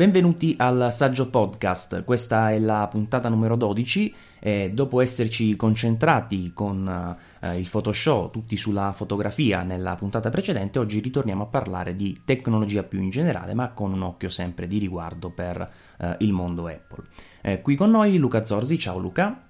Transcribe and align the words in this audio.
Benvenuti 0.00 0.54
al 0.56 0.90
Saggio 0.92 1.28
Podcast, 1.28 2.04
questa 2.04 2.52
è 2.52 2.58
la 2.58 2.88
puntata 2.90 3.28
numero 3.28 3.54
12 3.54 4.14
e 4.40 4.70
dopo 4.72 5.02
esserci 5.02 5.54
concentrati 5.56 6.54
con 6.54 7.18
eh, 7.40 7.58
il 7.58 7.68
Photoshop 7.68 8.32
tutti 8.32 8.56
sulla 8.56 8.92
fotografia 8.92 9.62
nella 9.62 9.96
puntata 9.96 10.30
precedente, 10.30 10.78
oggi 10.78 11.00
ritorniamo 11.00 11.42
a 11.42 11.46
parlare 11.48 11.96
di 11.96 12.22
tecnologia 12.24 12.82
più 12.82 13.02
in 13.02 13.10
generale, 13.10 13.52
ma 13.52 13.72
con 13.72 13.92
un 13.92 14.00
occhio 14.00 14.30
sempre 14.30 14.66
di 14.66 14.78
riguardo 14.78 15.28
per 15.28 15.70
eh, 15.98 16.16
il 16.20 16.32
mondo 16.32 16.66
Apple. 16.66 17.04
Eh, 17.42 17.60
qui 17.60 17.76
con 17.76 17.90
noi 17.90 18.16
Luca 18.16 18.42
Zorzi, 18.42 18.78
ciao 18.78 18.96
Luca. 18.96 19.48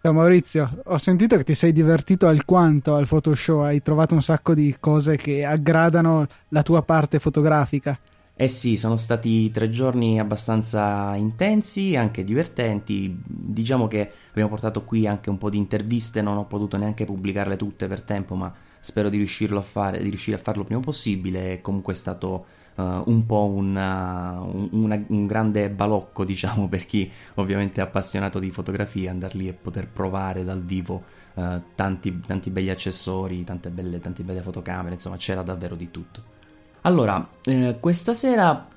Ciao 0.00 0.12
Maurizio, 0.12 0.82
ho 0.84 0.98
sentito 0.98 1.36
che 1.36 1.42
ti 1.42 1.54
sei 1.54 1.72
divertito 1.72 2.28
alquanto 2.28 2.94
al 2.94 3.08
Photoshop, 3.08 3.62
hai 3.62 3.82
trovato 3.82 4.14
un 4.14 4.22
sacco 4.22 4.54
di 4.54 4.76
cose 4.78 5.16
che 5.16 5.44
aggradano 5.44 6.28
la 6.50 6.62
tua 6.62 6.82
parte 6.82 7.18
fotografica. 7.18 7.98
Eh 8.40 8.48
sì, 8.48 8.78
sono 8.78 8.96
stati 8.96 9.50
tre 9.50 9.68
giorni 9.68 10.18
abbastanza 10.18 11.14
intensi, 11.14 11.94
anche 11.94 12.24
divertenti. 12.24 13.20
Diciamo 13.22 13.86
che 13.86 14.10
abbiamo 14.30 14.48
portato 14.48 14.82
qui 14.82 15.06
anche 15.06 15.28
un 15.28 15.36
po' 15.36 15.50
di 15.50 15.58
interviste, 15.58 16.22
non 16.22 16.38
ho 16.38 16.46
potuto 16.46 16.78
neanche 16.78 17.04
pubblicarle 17.04 17.58
tutte 17.58 17.86
per 17.86 18.00
tempo, 18.00 18.36
ma 18.36 18.50
spero 18.78 19.10
di, 19.10 19.18
riuscirlo 19.18 19.58
a 19.58 19.60
fare, 19.60 20.02
di 20.02 20.08
riuscire 20.08 20.38
a 20.38 20.40
farlo 20.40 20.62
il 20.62 20.68
prima 20.68 20.80
possibile. 20.80 21.60
Comunque 21.60 21.92
è 21.92 21.96
stato 21.96 22.46
uh, 22.76 22.82
un 23.04 23.26
po' 23.26 23.44
una, 23.44 24.40
una, 24.40 25.04
un 25.08 25.26
grande 25.26 25.68
balocco, 25.68 26.24
diciamo, 26.24 26.66
per 26.66 26.86
chi 26.86 27.12
ovviamente 27.34 27.82
è 27.82 27.84
appassionato 27.84 28.38
di 28.38 28.50
fotografia, 28.50 29.10
andare 29.10 29.36
lì 29.36 29.48
e 29.48 29.52
poter 29.52 29.86
provare 29.86 30.44
dal 30.44 30.62
vivo 30.62 31.02
uh, 31.34 31.60
tanti, 31.74 32.18
tanti 32.26 32.48
begli 32.48 32.70
accessori, 32.70 33.44
tante 33.44 33.68
belle, 33.68 34.00
tante 34.00 34.22
belle 34.22 34.40
fotocamere, 34.40 34.94
insomma 34.94 35.16
c'era 35.16 35.42
davvero 35.42 35.74
di 35.74 35.90
tutto. 35.90 36.38
Allora, 36.82 37.28
eh, 37.42 37.76
questa 37.78 38.14
sera 38.14 38.68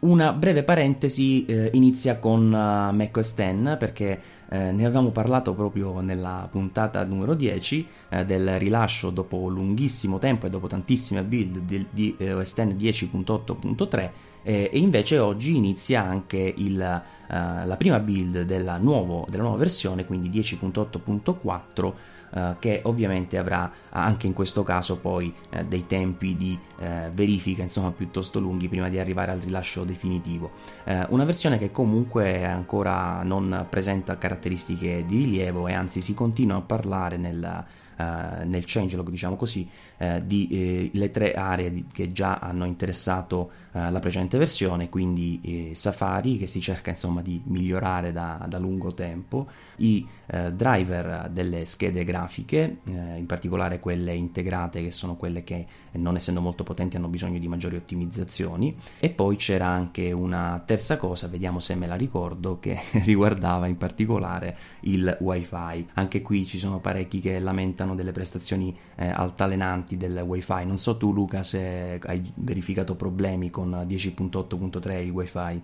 una 0.00 0.32
breve 0.32 0.64
parentesi 0.64 1.44
eh, 1.44 1.70
inizia 1.74 2.18
con 2.18 2.46
uh, 2.46 2.92
macOS 2.92 3.34
10 3.36 3.76
perché 3.78 4.20
eh, 4.48 4.72
ne 4.72 4.84
avevamo 4.84 5.10
parlato 5.10 5.54
proprio 5.54 6.00
nella 6.00 6.48
puntata 6.50 7.04
numero 7.04 7.34
10 7.34 7.86
eh, 8.08 8.24
del 8.24 8.58
rilascio 8.58 9.10
dopo 9.10 9.48
lunghissimo 9.48 10.18
tempo 10.18 10.46
e 10.46 10.50
dopo 10.50 10.66
tantissime 10.66 11.22
build 11.22 11.58
di, 11.58 11.86
di 11.88 12.16
eh, 12.18 12.32
OS 12.32 12.52
X 12.52 12.58
10.8.3 12.62 14.10
e 14.44 14.70
invece 14.72 15.18
oggi 15.18 15.56
inizia 15.56 16.02
anche 16.02 16.52
il, 16.56 16.74
uh, 16.74 17.32
la 17.32 17.76
prima 17.78 18.00
build 18.00 18.42
della, 18.42 18.76
nuovo, 18.76 19.24
della 19.30 19.44
nuova 19.44 19.58
versione, 19.58 20.04
quindi 20.04 20.28
10.8.4 20.28 21.92
eh, 22.34 22.56
che 22.58 22.80
ovviamente 22.84 23.38
avrà 23.38 23.70
anche 23.90 24.26
in 24.26 24.32
questo 24.32 24.62
caso 24.62 24.98
poi 24.98 25.34
eh, 25.50 25.64
dei 25.64 25.86
tempi 25.86 26.36
di 26.36 26.58
eh, 26.78 27.10
verifica 27.12 27.62
insomma 27.62 27.90
piuttosto 27.90 28.40
lunghi 28.40 28.68
prima 28.68 28.88
di 28.88 28.98
arrivare 28.98 29.32
al 29.32 29.38
rilascio 29.38 29.84
definitivo. 29.84 30.50
Eh, 30.84 31.06
una 31.10 31.24
versione 31.24 31.58
che 31.58 31.70
comunque 31.70 32.44
ancora 32.44 33.22
non 33.22 33.66
presenta 33.68 34.16
caratteristiche 34.16 35.04
di 35.06 35.16
rilievo 35.18 35.68
e 35.68 35.74
anzi 35.74 36.00
si 36.00 36.14
continua 36.14 36.56
a 36.56 36.62
parlare 36.62 37.16
nel 37.16 37.64
eh, 37.96 38.44
nel 38.44 38.64
changelog, 38.66 39.08
diciamo 39.08 39.36
così, 39.36 39.68
eh, 39.98 40.22
di 40.24 40.48
eh, 40.50 40.90
le 40.92 41.10
tre 41.10 41.32
aree 41.32 41.70
di, 41.70 41.84
che 41.92 42.10
già 42.12 42.38
hanno 42.38 42.64
interessato 42.64 43.50
eh, 43.72 43.90
la 43.90 43.98
precedente 43.98 44.38
versione, 44.38 44.88
quindi 44.88 45.70
Safari 45.74 46.38
che 46.38 46.46
si 46.46 46.60
cerca 46.60 46.90
insomma 46.90 47.22
di 47.22 47.40
migliorare 47.44 48.12
da, 48.12 48.44
da 48.48 48.58
lungo 48.58 48.94
tempo, 48.94 49.48
i 49.76 50.06
driver 50.32 51.28
delle 51.30 51.66
schede 51.66 52.04
grafiche, 52.04 52.78
in 52.86 53.26
particolare 53.26 53.80
quelle 53.80 54.14
integrate 54.14 54.82
che 54.82 54.90
sono 54.90 55.14
quelle 55.14 55.44
che 55.44 55.66
non 55.92 56.16
essendo 56.16 56.40
molto 56.40 56.62
potenti 56.62 56.96
hanno 56.96 57.08
bisogno 57.08 57.38
di 57.38 57.48
maggiori 57.48 57.76
ottimizzazioni 57.76 58.74
e 58.98 59.10
poi 59.10 59.36
c'era 59.36 59.66
anche 59.66 60.10
una 60.10 60.62
terza 60.64 60.96
cosa, 60.96 61.26
vediamo 61.28 61.60
se 61.60 61.74
me 61.74 61.86
la 61.86 61.96
ricordo, 61.96 62.58
che 62.60 62.78
riguardava 63.04 63.66
in 63.66 63.76
particolare 63.76 64.56
il 64.80 65.14
wifi. 65.20 65.88
Anche 65.94 66.22
qui 66.22 66.46
ci 66.46 66.58
sono 66.58 66.78
parecchi 66.80 67.20
che 67.20 67.38
lamentano 67.38 67.81
hanno 67.82 67.94
delle 67.94 68.12
prestazioni 68.12 68.76
eh, 68.96 69.08
altalenanti 69.08 69.96
del 69.96 70.22
wifi. 70.24 70.64
Non 70.64 70.78
so 70.78 70.96
tu 70.96 71.12
Luca 71.12 71.42
se 71.42 72.00
hai 72.02 72.32
verificato 72.36 72.94
problemi 72.94 73.50
con 73.50 73.70
10.8.3 73.86 75.02
il 75.02 75.10
wifi. 75.10 75.62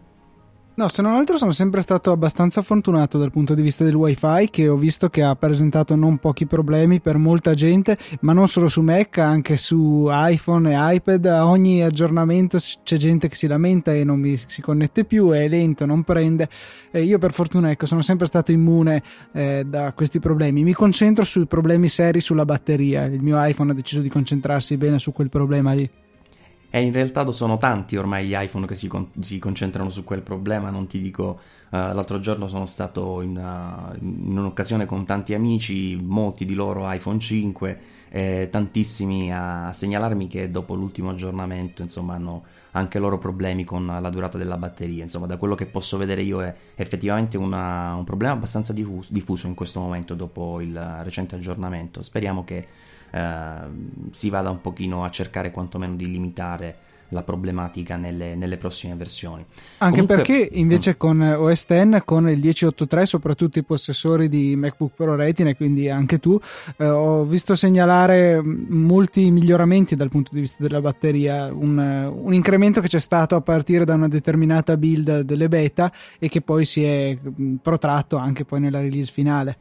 No, 0.79 0.87
se 0.87 1.03
non 1.03 1.15
altro 1.15 1.37
sono 1.39 1.51
sempre 1.51 1.83
stato 1.83 2.13
abbastanza 2.13 2.63
fortunato 2.63 3.19
dal 3.19 3.33
punto 3.33 3.55
di 3.55 3.63
vista 3.63 3.83
del 3.83 3.97
wifi 3.97 4.49
che 4.49 4.69
ho 4.69 4.77
visto 4.77 5.09
che 5.09 5.25
ha 5.25 5.35
presentato 5.35 5.97
non 5.97 6.19
pochi 6.19 6.47
problemi 6.47 7.01
per 7.01 7.17
molta 7.17 7.53
gente, 7.53 7.99
ma 8.21 8.33
non 8.33 8.47
solo 8.47 8.69
su 8.69 8.81
Mac, 8.83 9.19
anche 9.19 9.57
su 9.57 10.07
iPhone 10.09 10.71
e 10.71 10.95
iPad. 10.95 11.27
A 11.27 11.49
ogni 11.49 11.83
aggiornamento 11.83 12.59
c'è 12.85 12.97
gente 12.97 13.27
che 13.27 13.35
si 13.35 13.49
lamenta 13.49 13.93
e 13.93 14.05
non 14.05 14.21
mi, 14.21 14.37
si 14.37 14.63
connette 14.63 15.05
più, 15.05 15.31
è 15.31 15.49
lento, 15.49 15.85
non 15.85 16.05
prende. 16.05 16.49
E 16.93 17.03
io 17.03 17.19
per 17.19 17.33
fortuna 17.33 17.73
ecco, 17.73 17.87
sono 17.87 18.01
sempre 18.01 18.29
stato 18.29 18.53
immune 18.53 19.03
eh, 19.33 19.65
da 19.67 19.93
questi 19.95 20.21
problemi. 20.21 20.63
Mi 20.63 20.75
concentro 20.75 21.25
sui 21.25 21.47
problemi 21.47 21.89
seri 21.89 22.21
sulla 22.21 22.45
batteria. 22.45 23.03
Il 23.07 23.21
mio 23.21 23.45
iPhone 23.45 23.73
ha 23.73 23.75
deciso 23.75 24.01
di 24.01 24.09
concentrarsi 24.09 24.77
bene 24.77 25.01
su 25.01 25.11
quel 25.11 25.29
problema 25.29 25.73
lì. 25.73 25.91
E 26.79 26.83
in 26.83 26.93
realtà 26.93 27.29
sono 27.33 27.57
tanti 27.57 27.97
ormai 27.97 28.25
gli 28.25 28.37
iPhone 28.37 28.65
che 28.65 28.77
si, 28.77 28.87
con- 28.87 29.09
si 29.19 29.41
concentrano 29.41 29.91
su 29.91 30.05
quel 30.05 30.23
problema, 30.23 30.71
non 30.71 30.87
ti 30.87 31.01
dico, 31.01 31.41
uh, 31.71 31.77
l'altro 31.77 32.21
giorno 32.21 32.47
sono 32.47 32.67
stato 32.67 33.21
in, 33.21 33.37
uh, 33.37 33.97
in, 34.01 34.39
un'occasione 34.39 34.87
con 34.87 35.05
tanti 35.05 35.35
amici, 35.35 35.97
molti 36.01 36.45
di 36.45 36.55
loro 36.55 36.89
iPhone 36.93 37.19
5, 37.19 37.81
e 38.11 38.49
tantissimi 38.49 39.35
a, 39.35 39.73
segnalarmi 39.73 40.29
che 40.29 40.53
dopo 40.53 40.75
l'ultimo 40.75 41.11
aggiornamento 41.11 41.83
insomma 41.83 42.15
hanno 42.15 42.45
anche 42.71 43.01
loro 43.01 43.19
problemi 43.19 43.65
con 43.65 43.85
la 43.85 44.09
durata 44.09 44.39
della 44.39 44.57
batteria, 44.57 45.03
insomma 45.03 45.27
da 45.27 45.37
quello 45.37 45.57
che 45.57 45.67
posso 45.67 45.97
vedere 45.97 46.23
io 46.23 46.41
è 46.43 46.55
effettivamente 46.77 47.37
una, 47.37 47.95
un 47.95 48.05
problema 48.05 48.35
abbastanza 48.35 48.73
diffuso 48.73 49.49
in 49.49 49.55
questo 49.55 49.81
momento 49.81 50.15
dopo 50.15 50.61
il 50.61 50.97
recente 51.01 51.35
aggiornamento, 51.35 52.03
speriamo 52.03 52.45
che 52.45 52.67
Ehm, 53.11 54.11
si 54.11 54.31
vada 54.31 54.51
un 54.51 54.61
pochino 54.61 55.05
a 55.05 55.11
cercare 55.11 55.51
quantomeno 55.51 55.95
di 55.95 56.11
limitare 56.11 56.87
la 57.11 57.23
problematica 57.23 57.97
nelle, 57.97 58.35
nelle 58.35 58.57
prossime 58.57 58.95
versioni. 58.95 59.45
Anche 59.79 60.01
Comunque, 60.01 60.17
perché 60.17 60.49
invece 60.53 60.93
mm. 60.93 60.95
con 60.97 61.21
OS 61.23 61.67
X, 61.67 62.03
con 62.05 62.29
il 62.29 62.39
1083, 62.39 63.07
soprattutto 63.07 63.59
i 63.59 63.65
possessori 63.65 64.29
di 64.29 64.55
MacBook 64.57 64.93
Pro 64.95 65.15
Retina, 65.15 65.55
quindi 65.55 65.89
anche 65.89 66.19
tu, 66.19 66.39
eh, 66.77 66.87
ho 66.87 67.25
visto 67.25 67.55
segnalare 67.55 68.43
molti 68.43 69.31
miglioramenti 69.31 69.95
dal 69.95 70.11
punto 70.11 70.31
di 70.35 70.41
vista 70.41 70.63
della 70.63 70.81
batteria, 70.81 71.47
un, 71.53 71.79
un, 71.79 72.35
incremento 72.35 72.81
che 72.81 72.89
c'è 72.89 73.01
stato 73.01 73.37
a 73.37 73.41
partire 73.41 73.85
da 73.85 73.95
una 73.95 74.09
determinata 74.09 74.77
build 74.77 75.21
delle 75.21 75.49
beta 75.49 75.91
e 76.19 76.29
che 76.29 76.43
poi 76.43 76.65
si 76.65 76.85
è 76.85 77.17
mm, 77.17 77.57
protratto 77.57 78.17
anche 78.17 78.45
poi 78.45 78.61
nella 78.61 78.81
release 78.81 79.11
finale. 79.11 79.57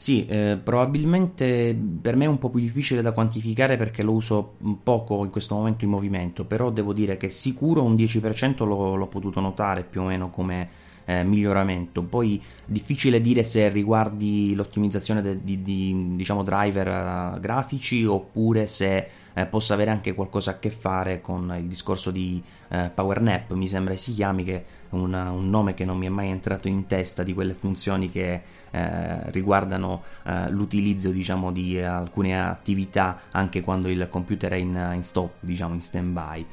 Sì, 0.00 0.26
eh, 0.26 0.56
probabilmente 0.62 1.76
per 2.00 2.14
me 2.14 2.26
è 2.26 2.28
un 2.28 2.38
po' 2.38 2.50
più 2.50 2.60
difficile 2.60 3.02
da 3.02 3.10
quantificare 3.10 3.76
perché 3.76 4.04
lo 4.04 4.12
uso 4.12 4.54
poco 4.84 5.24
in 5.24 5.30
questo 5.30 5.56
momento 5.56 5.84
in 5.84 5.90
movimento, 5.90 6.44
però 6.44 6.70
devo 6.70 6.92
dire 6.92 7.16
che 7.16 7.28
sicuro 7.28 7.82
un 7.82 7.96
10% 7.96 8.64
l'ho, 8.64 8.94
l'ho 8.94 9.06
potuto 9.08 9.40
notare 9.40 9.82
più 9.82 10.02
o 10.02 10.04
meno 10.04 10.30
come 10.30 10.68
eh, 11.04 11.24
miglioramento. 11.24 12.02
Poi 12.02 12.40
difficile 12.64 13.20
dire 13.20 13.42
se 13.42 13.68
riguardi 13.70 14.54
l'ottimizzazione 14.54 15.20
de, 15.20 15.42
di, 15.42 15.62
di 15.62 16.14
diciamo, 16.14 16.44
driver 16.44 17.34
uh, 17.34 17.40
grafici 17.40 18.04
oppure 18.04 18.68
se 18.68 19.08
eh, 19.34 19.46
possa 19.46 19.74
avere 19.74 19.90
anche 19.90 20.14
qualcosa 20.14 20.52
a 20.52 20.58
che 20.60 20.70
fare 20.70 21.20
con 21.20 21.52
il 21.58 21.66
discorso 21.66 22.12
di 22.12 22.40
eh, 22.68 22.88
PowerNap, 22.94 23.50
mi 23.52 23.66
sembra 23.66 23.96
si 23.96 24.14
chiami, 24.14 24.44
che 24.44 24.64
una, 24.90 25.30
un 25.30 25.50
nome 25.50 25.74
che 25.74 25.84
non 25.84 25.98
mi 25.98 26.06
è 26.06 26.10
mai 26.10 26.30
entrato 26.30 26.68
in 26.68 26.86
testa 26.86 27.22
di 27.22 27.34
quelle 27.34 27.54
funzioni 27.54 28.10
che 28.10 28.42
eh, 28.70 29.30
riguardano 29.30 30.00
eh, 30.24 30.50
l'utilizzo 30.50 31.10
diciamo, 31.10 31.52
di 31.52 31.80
alcune 31.80 32.40
attività 32.40 33.20
anche 33.30 33.60
quando 33.60 33.88
il 33.88 34.08
computer 34.08 34.52
è 34.52 34.56
in, 34.56 34.92
in 34.94 35.02
stop, 35.02 35.34
diciamo 35.40 35.74
in 35.74 35.80
stand 35.80 36.12
by. 36.12 36.46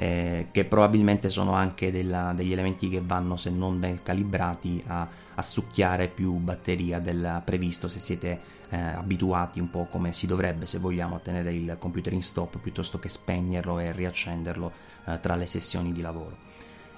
Eh, 0.00 0.46
che 0.52 0.64
probabilmente 0.64 1.28
sono 1.28 1.54
anche 1.54 1.90
della, 1.90 2.32
degli 2.32 2.52
elementi 2.52 2.88
che 2.88 3.02
vanno, 3.04 3.36
se 3.36 3.50
non 3.50 3.80
ben 3.80 4.00
calibrati, 4.00 4.80
a, 4.86 5.08
a 5.34 5.42
succhiare 5.42 6.06
più 6.06 6.34
batteria 6.34 7.00
del 7.00 7.42
previsto 7.44 7.88
se 7.88 7.98
siete 7.98 8.40
eh, 8.70 8.76
abituati 8.76 9.60
un 9.60 9.70
po' 9.70 9.86
come 9.90 10.12
si 10.12 10.26
dovrebbe 10.26 10.66
se 10.66 10.78
vogliamo 10.78 11.16
a 11.16 11.18
tenere 11.20 11.50
il 11.50 11.76
computer 11.78 12.12
in 12.12 12.22
stop 12.22 12.58
piuttosto 12.58 12.98
che 12.98 13.08
spegnerlo 13.08 13.78
e 13.78 13.92
riaccenderlo 13.92 14.72
eh, 15.06 15.20
tra 15.20 15.34
le 15.36 15.46
sessioni 15.46 15.92
di 15.92 16.00
lavoro. 16.00 16.47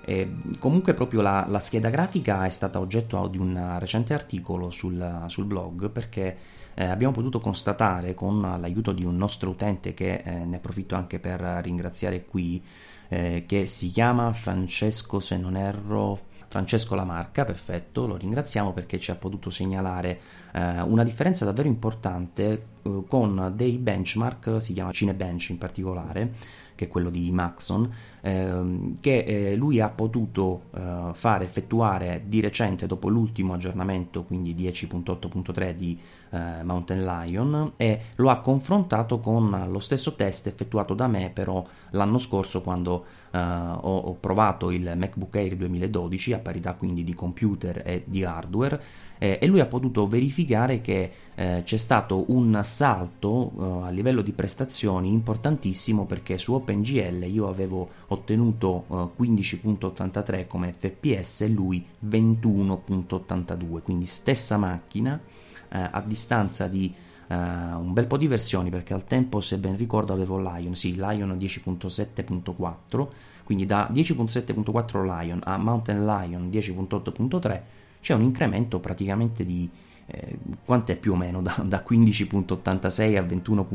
E 0.04 0.36
comunque 0.58 0.94
proprio 0.94 1.20
la, 1.20 1.44
la, 1.48 1.58
scheda 1.58 1.90
grafica 1.90 2.44
è 2.44 2.48
stata 2.48 2.80
oggetto 2.80 3.26
di 3.28 3.38
un 3.38 3.76
recente 3.78 4.14
articolo 4.14 4.70
sul, 4.70 5.24
sul 5.26 5.44
blog 5.44 5.90
perché 5.90 6.36
eh, 6.74 6.84
abbiamo 6.84 7.12
potuto 7.12 7.40
constatare 7.40 8.14
con 8.14 8.40
l'aiuto 8.40 8.92
di 8.92 9.04
un 9.04 9.16
nostro 9.16 9.50
utente 9.50 9.92
che 9.92 10.22
eh, 10.24 10.44
ne 10.44 10.56
approfitto 10.56 10.94
anche 10.94 11.18
per 11.18 11.40
ringraziare 11.62 12.24
qui 12.24 12.62
eh, 13.08 13.44
che 13.46 13.66
si 13.66 13.90
chiama 13.90 14.32
Francesco 14.32 15.20
se 15.20 15.36
non 15.36 15.56
erro 15.56 16.28
Francesco 16.50 16.96
Lamarca, 16.96 17.44
perfetto, 17.44 18.08
lo 18.08 18.16
ringraziamo 18.16 18.72
perché 18.72 18.98
ci 18.98 19.12
ha 19.12 19.14
potuto 19.14 19.50
segnalare 19.50 20.20
eh, 20.52 20.80
una 20.80 21.04
differenza 21.04 21.44
davvero 21.44 21.68
importante 21.68 22.66
eh, 22.82 23.04
con 23.06 23.52
dei 23.54 23.78
benchmark, 23.78 24.60
si 24.60 24.72
chiama 24.72 24.90
Cinebench 24.90 25.50
in 25.50 25.58
particolare, 25.58 26.34
che 26.80 26.86
è 26.86 26.88
quello 26.88 27.10
di 27.10 27.30
Maxon, 27.30 27.92
ehm, 28.22 28.94
che 29.00 29.18
eh, 29.18 29.54
lui 29.54 29.80
ha 29.80 29.90
potuto 29.90 30.62
eh, 30.74 31.10
fare 31.12 31.44
effettuare 31.44 32.22
di 32.24 32.40
recente 32.40 32.86
dopo 32.86 33.10
l'ultimo 33.10 33.52
aggiornamento, 33.52 34.22
quindi 34.22 34.54
10.8.3 34.54 35.72
di 35.72 36.00
eh, 36.30 36.62
Mountain 36.62 37.04
Lion, 37.04 37.72
e 37.76 38.00
lo 38.14 38.30
ha 38.30 38.40
confrontato 38.40 39.20
con 39.20 39.66
lo 39.68 39.78
stesso 39.78 40.14
test 40.14 40.46
effettuato 40.46 40.94
da 40.94 41.06
me 41.06 41.30
però 41.34 41.62
l'anno 41.90 42.16
scorso 42.16 42.62
quando 42.62 43.04
eh, 43.30 43.38
ho, 43.38 43.96
ho 43.98 44.14
provato 44.14 44.70
il 44.70 44.94
MacBook 44.96 45.36
Air 45.36 45.56
2012 45.56 46.32
a 46.32 46.38
parità 46.38 46.72
quindi 46.72 47.04
di 47.04 47.14
computer 47.14 47.82
e 47.84 48.04
di 48.06 48.24
hardware 48.24 48.80
eh, 49.22 49.38
e 49.38 49.46
lui 49.46 49.60
ha 49.60 49.66
potuto 49.66 50.08
verificare 50.08 50.80
che 50.80 51.12
eh, 51.34 51.60
c'è 51.62 51.76
stato 51.76 52.24
un 52.28 52.58
salto 52.64 53.52
eh, 53.52 53.86
a 53.86 53.90
livello 53.90 54.22
di 54.22 54.32
prestazioni 54.32 55.12
importantissimo 55.12 56.06
perché 56.06 56.38
su 56.38 56.54
OpenGL 56.54 57.24
io 57.30 57.46
avevo 57.46 57.88
ottenuto 58.08 59.12
15.83 59.18 60.34
eh, 60.38 60.46
come 60.46 60.72
fps 60.72 61.42
e 61.42 61.48
lui 61.48 61.84
21.82 62.08 63.82
quindi 63.82 64.06
stessa 64.06 64.56
macchina 64.56 65.20
eh, 65.68 65.88
a 65.92 66.02
distanza 66.04 66.66
di 66.66 66.92
Uh, 67.30 67.78
un 67.78 67.92
bel 67.92 68.08
po' 68.08 68.16
di 68.16 68.26
versioni 68.26 68.70
perché 68.70 68.92
al 68.92 69.04
tempo 69.04 69.40
se 69.40 69.56
ben 69.58 69.76
ricordo 69.76 70.12
avevo 70.12 70.36
Lion, 70.40 70.74
sì, 70.74 70.96
Lion 70.96 71.30
10.7.4 71.38 73.06
quindi 73.44 73.66
da 73.66 73.88
10.7.4 73.88 75.04
Lion 75.04 75.38
a 75.44 75.56
Mountain 75.56 76.04
Lion 76.04 76.50
10.8.3 76.50 77.60
c'è 78.00 78.14
un 78.14 78.22
incremento 78.22 78.78
praticamente 78.78 79.44
di 79.44 79.68
eh, 80.06 80.38
quant'è 80.64 80.96
più 80.96 81.12
o 81.12 81.16
meno 81.16 81.40
da, 81.42 81.62
da 81.64 81.84
15.86 81.86 83.16
a 83.16 83.22
21. 83.22 83.66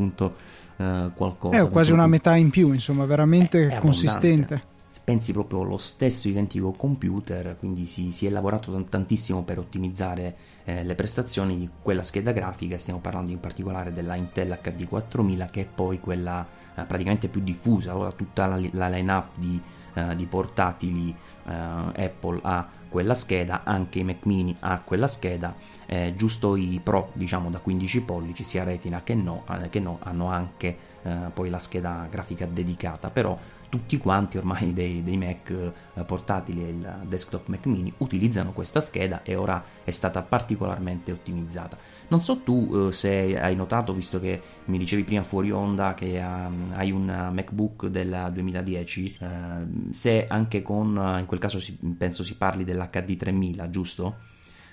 Eh, 0.78 1.12
qualcosa. 1.16 1.58
È 1.58 1.70
quasi 1.70 1.92
una 1.94 2.08
metà 2.08 2.36
in 2.36 2.50
più, 2.50 2.72
insomma, 2.74 3.06
veramente 3.06 3.68
è, 3.68 3.78
è 3.78 3.80
consistente. 3.80 4.74
Pensi 5.06 5.34
proprio 5.34 5.62
allo 5.62 5.78
stesso 5.78 6.28
identico 6.28 6.72
computer, 6.72 7.58
quindi 7.60 7.86
si, 7.86 8.12
si 8.12 8.26
è 8.26 8.30
lavorato 8.30 8.84
tantissimo 8.86 9.44
per 9.44 9.60
ottimizzare 9.60 10.36
eh, 10.64 10.84
le 10.84 10.96
prestazioni 10.96 11.60
di 11.60 11.70
quella 11.82 12.02
scheda 12.02 12.32
grafica. 12.32 12.78
Stiamo 12.80 13.00
parlando 13.00 13.32
in 13.32 13.40
particolare 13.40 13.92
della 13.92 14.16
Intel 14.16 14.58
HD 14.62 14.88
4000, 14.88 15.46
che 15.46 15.62
è 15.62 15.66
poi 15.66 16.00
quella 16.00 16.46
eh, 16.76 16.84
praticamente 16.84 17.28
più 17.28 17.42
diffusa. 17.42 17.96
Ora 17.96 18.12
tutta 18.14 18.48
la, 18.48 18.60
la 18.72 18.90
line-up 18.90 19.28
di, 19.36 19.62
eh, 19.94 20.16
di 20.16 20.26
portatili 20.26 21.16
eh, 21.46 21.52
Apple 21.52 22.40
ha 22.42 22.68
quella 22.96 23.14
scheda, 23.14 23.64
anche 23.66 24.00
i 24.00 24.06
Mac 24.06 24.26
mini 24.26 24.56
ha 24.62 24.80
quella 24.80 25.08
scheda, 25.08 25.54
eh, 25.86 26.14
giusto 26.16 26.56
i 26.56 26.80
Pro 26.82 27.10
diciamo 27.12 27.50
da 27.50 27.60
15 27.60 28.00
pollici 28.04 28.42
sia 28.42 28.64
Retina 28.64 29.04
che 29.04 29.14
no, 29.16 29.44
eh, 29.50 29.68
che 29.68 29.82
no 29.82 30.00
hanno 30.02 30.30
anche 30.30 30.78
eh, 31.04 31.14
poi 31.34 31.50
la 31.50 31.60
scheda 31.60 32.08
grafica 32.10 32.46
dedicata, 32.46 33.10
però 33.10 33.38
tutti 33.68 33.98
quanti 33.98 34.38
ormai 34.38 34.72
dei, 34.72 35.04
dei 35.04 35.18
Mac 35.18 35.50
eh, 35.50 36.04
portatili 36.06 36.64
e 36.64 36.70
il 36.70 37.00
desktop 37.04 37.48
Mac 37.48 37.66
mini 37.66 37.94
utilizzano 37.98 38.54
questa 38.54 38.80
scheda 38.80 39.24
e 39.24 39.36
ora 39.36 39.62
è 39.84 39.92
stata 39.92 40.22
particolarmente 40.22 41.12
ottimizzata. 41.12 41.78
Non 42.08 42.22
so 42.22 42.38
tu 42.38 42.88
eh, 42.88 42.92
se 42.92 43.40
hai 43.40 43.56
notato, 43.56 43.94
visto 43.94 44.20
che 44.20 44.42
mi 44.66 44.78
dicevi 44.78 45.04
prima 45.04 45.24
fuori 45.24 45.52
onda 45.52 45.94
che 45.94 46.20
um, 46.20 46.72
hai 46.74 46.92
un 46.92 47.06
MacBook 47.06 47.88
del 47.88 48.30
2010, 48.32 49.18
eh, 49.20 49.28
se 49.92 50.26
anche 50.28 50.62
con, 50.62 51.18
in 51.20 51.26
quel 51.26 51.40
caso 51.40 51.60
si, 51.60 51.78
penso 51.98 52.24
si 52.24 52.36
parli 52.36 52.64
dell'HD 52.64 53.18
3000, 53.18 53.70
giusto? 53.70 54.16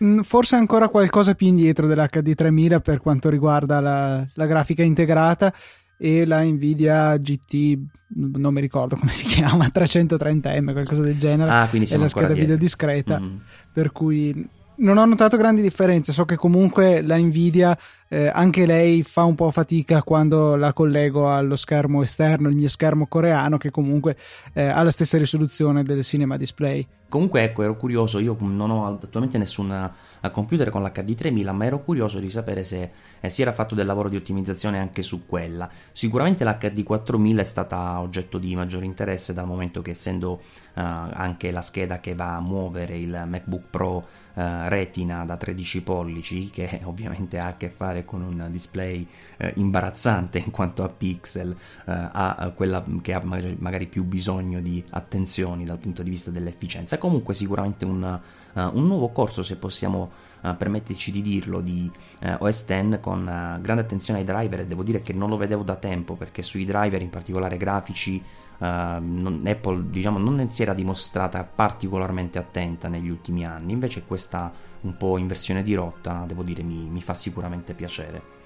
Mm, 0.03 0.21
forse 0.21 0.57
ancora 0.57 0.89
qualcosa 0.89 1.35
più 1.35 1.47
indietro 1.47 1.87
dell'HD 1.87 2.35
3000 2.35 2.81
per 2.81 2.99
quanto 2.99 3.31
riguarda 3.31 3.81
la, 3.81 4.27
la 4.35 4.47
grafica 4.47 4.83
integrata 4.83 5.53
e 5.97 6.27
la 6.27 6.43
Nvidia 6.43 7.17
GT 7.17 7.79
non 8.15 8.53
mi 8.53 8.61
ricordo 8.61 8.97
come 8.97 9.13
si 9.13 9.25
chiama 9.31 9.67
330M 9.73 10.73
qualcosa 10.73 11.03
del 11.03 11.19
genere 11.19 11.51
ah, 11.51 11.69
quindi 11.69 11.89
è 11.89 11.97
la 11.97 12.09
scheda 12.09 12.35
video 12.35 12.57
discreta 12.57 13.21
mm. 13.21 13.37
per 13.73 13.93
cui 13.93 14.49
non 14.83 14.99
ho 14.99 15.05
notato 15.05 15.37
grandi 15.37 15.63
differenze 15.63 16.13
so 16.13 16.25
che 16.25 16.37
comunque 16.37 17.03
la 17.03 17.17
Nvidia 17.17 17.77
eh, 18.09 18.29
anche 18.29 18.67
lei 18.67 19.03
fa 19.03 19.25
un 19.25 19.35
po' 19.35 19.51
fatica 19.51 20.03
quando 20.03 20.57
la 20.57 20.73
collego 20.73 21.33
allo 21.33 21.57
schermo 21.57 22.03
esterno 22.03 22.49
il 22.49 22.57
mio 22.57 22.69
schermo 22.69 23.07
coreano 23.07 23.59
che 23.59 23.71
comunque 23.71 24.17
eh, 24.53 24.63
ha 24.65 24.83
la 24.83 24.91
stessa 24.91 25.19
risoluzione 25.19 25.83
del 25.83 26.03
cinema 26.03 26.37
display 26.37 26.87
comunque 27.09 27.43
ecco 27.43 27.63
ero 27.63 27.77
curioso 27.77 28.19
io 28.19 28.37
non 28.41 28.71
ho 28.71 28.87
attualmente 28.87 29.39
nessuna 29.39 29.93
a 30.25 30.31
computer 30.31 30.71
con 30.71 30.83
l'HD 30.83 31.15
3000, 31.15 31.53
ma 31.53 31.65
ero 31.65 31.83
curioso 31.83 32.19
di 32.19 32.31
sapere 32.31 32.65
se 32.65 32.91
eh, 33.21 33.29
si 33.29 33.43
era 33.43 33.53
fatto 33.53 33.75
del 33.75 33.87
lavoro 33.87 34.09
di 34.09 34.17
ottimizzazione 34.17 34.79
anche 34.79 35.03
su 35.03 35.27
quella. 35.27 35.69
Sicuramente 35.91 36.45
l'HD 36.45 36.83
4000 36.83 37.41
è 37.41 37.45
stata 37.45 38.01
oggetto 38.01 38.39
di 38.39 38.55
maggiore 38.55 38.85
interesse 38.85 39.33
dal 39.33 39.47
momento 39.47 39.83
che 39.83 39.91
essendo 39.91 40.41
eh, 40.75 40.81
anche 40.81 41.51
la 41.51 41.61
scheda 41.61 41.99
che 41.99 42.15
va 42.15 42.37
a 42.37 42.41
muovere 42.41 42.97
il 42.97 43.25
MacBook 43.27 43.65
Pro 43.69 44.07
eh, 44.35 44.69
Retina 44.69 45.25
da 45.25 45.37
13 45.37 45.83
pollici, 45.83 46.51
che 46.51 46.81
ovviamente 46.85 47.39
ha 47.39 47.49
a 47.49 47.57
che 47.57 47.69
fare 47.69 48.05
con 48.05 48.23
un 48.23 48.49
display 48.51 49.07
eh, 49.37 49.53
imbarazzante 49.57 50.39
in 50.39 50.51
quanto 50.51 50.85
a 50.85 50.89
pixel, 50.89 51.51
eh, 51.51 51.57
ha 51.85 52.53
quella 52.55 52.85
che 53.01 53.15
ha 53.15 53.23
magari, 53.23 53.87
più 53.87 54.05
bisogno 54.05 54.61
di 54.61 54.83
attenzioni 54.91 55.65
dal 55.65 55.79
punto 55.79 56.03
di 56.03 56.11
vista 56.11 56.31
dell'efficienza. 56.31 56.99
Comunque 56.99 57.35
sicuramente 57.35 57.85
un 57.85 58.21
uh, 58.55 58.71
un 58.73 58.87
nuovo 58.87 59.11
corso, 59.11 59.43
se 59.43 59.57
possiamo 59.57 60.11
uh, 60.41 60.57
permetterci 60.57 61.11
di 61.11 61.23
dirlo, 61.23 61.61
di 61.61 61.91
uh, 62.23 62.45
OS 62.45 62.65
X 62.67 63.01
con 63.01 63.25
grande 63.61 63.83
attenzione 63.83 64.21
ai 64.21 64.25
driver 64.25 64.61
e 64.61 64.65
devo 64.65 64.83
dire 64.83 65.03
che 65.03 65.13
non 65.13 65.29
lo 65.29 65.37
vedevo 65.37 65.63
da 65.63 65.77
tempo 65.77 66.15
perché 66.15 66.43
sui 66.43 66.65
driver, 66.65 67.01
in 67.01 67.11
particolare 67.11 67.57
grafici, 67.57 68.23
non, 68.69 69.43
Apple 69.45 69.91
diciamo, 69.91 70.19
non 70.19 70.51
si 70.51 70.63
era 70.63 70.75
dimostrata 70.75 71.43
particolarmente 71.43 72.39
attenta 72.39 72.89
negli 72.89 73.09
ultimi 73.09 73.45
anni, 73.45 73.73
invece 73.73 74.05
questa 74.07 74.53
un 74.83 74.97
po' 74.97 75.19
inversione 75.19 75.63
di 75.63 75.75
rotta, 75.75 76.25
devo 76.27 76.43
dire, 76.43 76.63
mi, 76.63 76.89
mi 76.89 77.01
fa 77.01 77.15
sicuramente 77.15 77.75
piacere. 77.75 78.41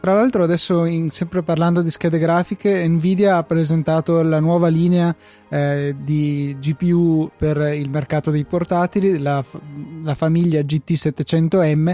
Tra 0.00 0.14
l'altro 0.14 0.42
adesso, 0.42 0.86
in, 0.86 1.10
sempre 1.10 1.42
parlando 1.42 1.82
di 1.82 1.90
schede 1.90 2.18
grafiche, 2.18 2.88
Nvidia 2.88 3.36
ha 3.36 3.42
presentato 3.42 4.22
la 4.22 4.40
nuova 4.40 4.68
linea 4.68 5.14
eh, 5.50 5.94
di 5.98 6.56
GPU 6.58 7.30
per 7.36 7.58
il 7.74 7.90
mercato 7.90 8.30
dei 8.30 8.46
portatili, 8.46 9.18
la, 9.18 9.44
la 10.02 10.14
famiglia 10.14 10.60
GT700M, 10.60 11.92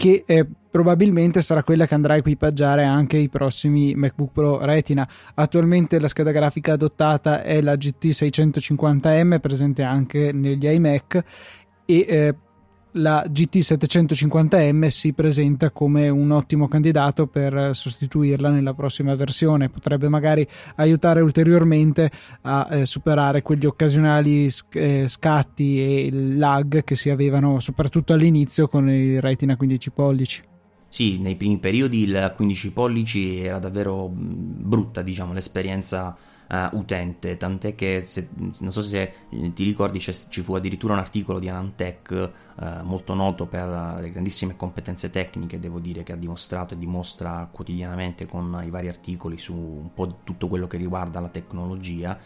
che 0.00 0.22
eh, 0.24 0.46
probabilmente 0.70 1.42
sarà 1.42 1.62
quella 1.62 1.86
che 1.86 1.92
andrà 1.92 2.14
a 2.14 2.16
equipaggiare 2.16 2.84
anche 2.84 3.18
i 3.18 3.28
prossimi 3.28 3.94
MacBook 3.94 4.32
Pro 4.32 4.64
Retina. 4.64 5.06
Attualmente 5.34 6.00
la 6.00 6.08
scheda 6.08 6.30
grafica 6.30 6.72
adottata 6.72 7.42
è 7.42 7.60
la 7.60 7.74
GT650M, 7.74 9.40
presente 9.40 9.82
anche 9.82 10.32
negli 10.32 10.66
iMac, 10.66 11.22
e 11.84 12.06
eh, 12.08 12.34
la 12.92 13.24
GT750M 13.28 14.86
si 14.88 15.12
presenta 15.12 15.70
come 15.70 16.08
un 16.08 16.30
ottimo 16.30 16.68
candidato 16.68 17.26
per 17.26 17.70
sostituirla 17.74 18.50
nella 18.50 18.74
prossima 18.74 19.14
versione. 19.14 19.68
Potrebbe 19.68 20.08
magari 20.08 20.46
aiutare 20.76 21.20
ulteriormente 21.20 22.10
a 22.42 22.68
eh, 22.70 22.86
superare 22.86 23.42
quegli 23.42 23.66
occasionali 23.66 24.50
sc- 24.50 24.76
eh, 24.76 25.08
scatti 25.08 25.80
e 25.80 26.10
lag 26.12 26.82
che 26.84 26.96
si 26.96 27.10
avevano 27.10 27.60
soprattutto 27.60 28.12
all'inizio 28.12 28.68
con 28.68 28.88
il 28.88 29.20
Retina 29.20 29.56
15 29.56 29.90
pollici. 29.90 30.42
Sì, 30.88 31.20
nei 31.20 31.36
primi 31.36 31.58
periodi 31.58 32.02
il 32.02 32.32
15 32.34 32.72
pollici 32.72 33.40
era 33.40 33.60
davvero 33.60 34.10
brutta, 34.12 35.02
diciamo, 35.02 35.32
l'esperienza 35.32 36.16
uh, 36.50 36.76
utente, 36.76 37.36
tant'è 37.36 37.74
che 37.74 38.02
se, 38.04 38.28
non 38.34 38.72
so 38.72 38.82
se 38.82 39.12
ti 39.28 39.64
ricordi 39.64 40.00
ci 40.00 40.42
fu 40.42 40.54
addirittura 40.54 40.92
un 40.92 40.98
articolo 40.98 41.38
di 41.38 41.48
Anantech 41.48 42.30
uh, 42.56 42.64
molto 42.82 43.14
noto 43.14 43.46
per 43.46 43.98
le 44.00 44.10
grandissime 44.10 44.56
competenze 44.56 45.10
tecniche, 45.10 45.60
devo 45.60 45.78
dire 45.78 46.02
che 46.02 46.12
ha 46.12 46.16
dimostrato 46.16 46.74
e 46.74 46.78
dimostra 46.78 47.48
quotidianamente 47.50 48.26
con 48.26 48.60
i 48.64 48.70
vari 48.70 48.88
articoli 48.88 49.38
su 49.38 49.54
un 49.54 49.94
po' 49.94 50.18
tutto 50.24 50.48
quello 50.48 50.66
che 50.66 50.76
riguarda 50.76 51.20
la 51.20 51.28
tecnologia 51.28 52.18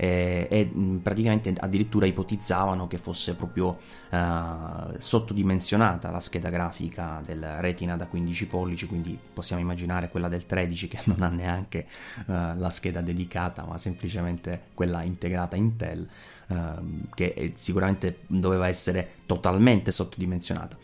eh, 0.00 0.46
e 0.48 0.70
praticamente 1.02 1.52
addirittura 1.58 2.06
ipotizzavano 2.06 2.86
che 2.86 2.98
fosse 2.98 3.34
proprio 3.34 3.78
eh, 4.10 4.94
sottodimensionata 4.98 6.10
la 6.10 6.20
scheda 6.20 6.50
grafica 6.50 7.20
del 7.24 7.44
Retina 7.58 7.96
da 7.96 8.06
15 8.06 8.46
pollici, 8.46 8.86
quindi 8.86 9.18
possiamo 9.32 9.60
immaginare 9.60 10.08
quella 10.08 10.28
del 10.28 10.46
13 10.46 10.86
che 10.86 11.00
non 11.04 11.22
ha 11.22 11.28
neanche 11.28 11.86
eh, 11.88 12.24
la 12.26 12.70
scheda 12.70 13.00
dedicata, 13.00 13.64
ma 13.64 13.76
semplicemente 13.76 14.66
quella 14.72 15.02
integrata 15.02 15.56
Intel. 15.56 16.08
Uh, 16.48 17.06
che 17.14 17.52
sicuramente 17.56 18.20
doveva 18.26 18.68
essere 18.68 19.10
totalmente 19.26 19.92
sottodimensionata. 19.92 20.78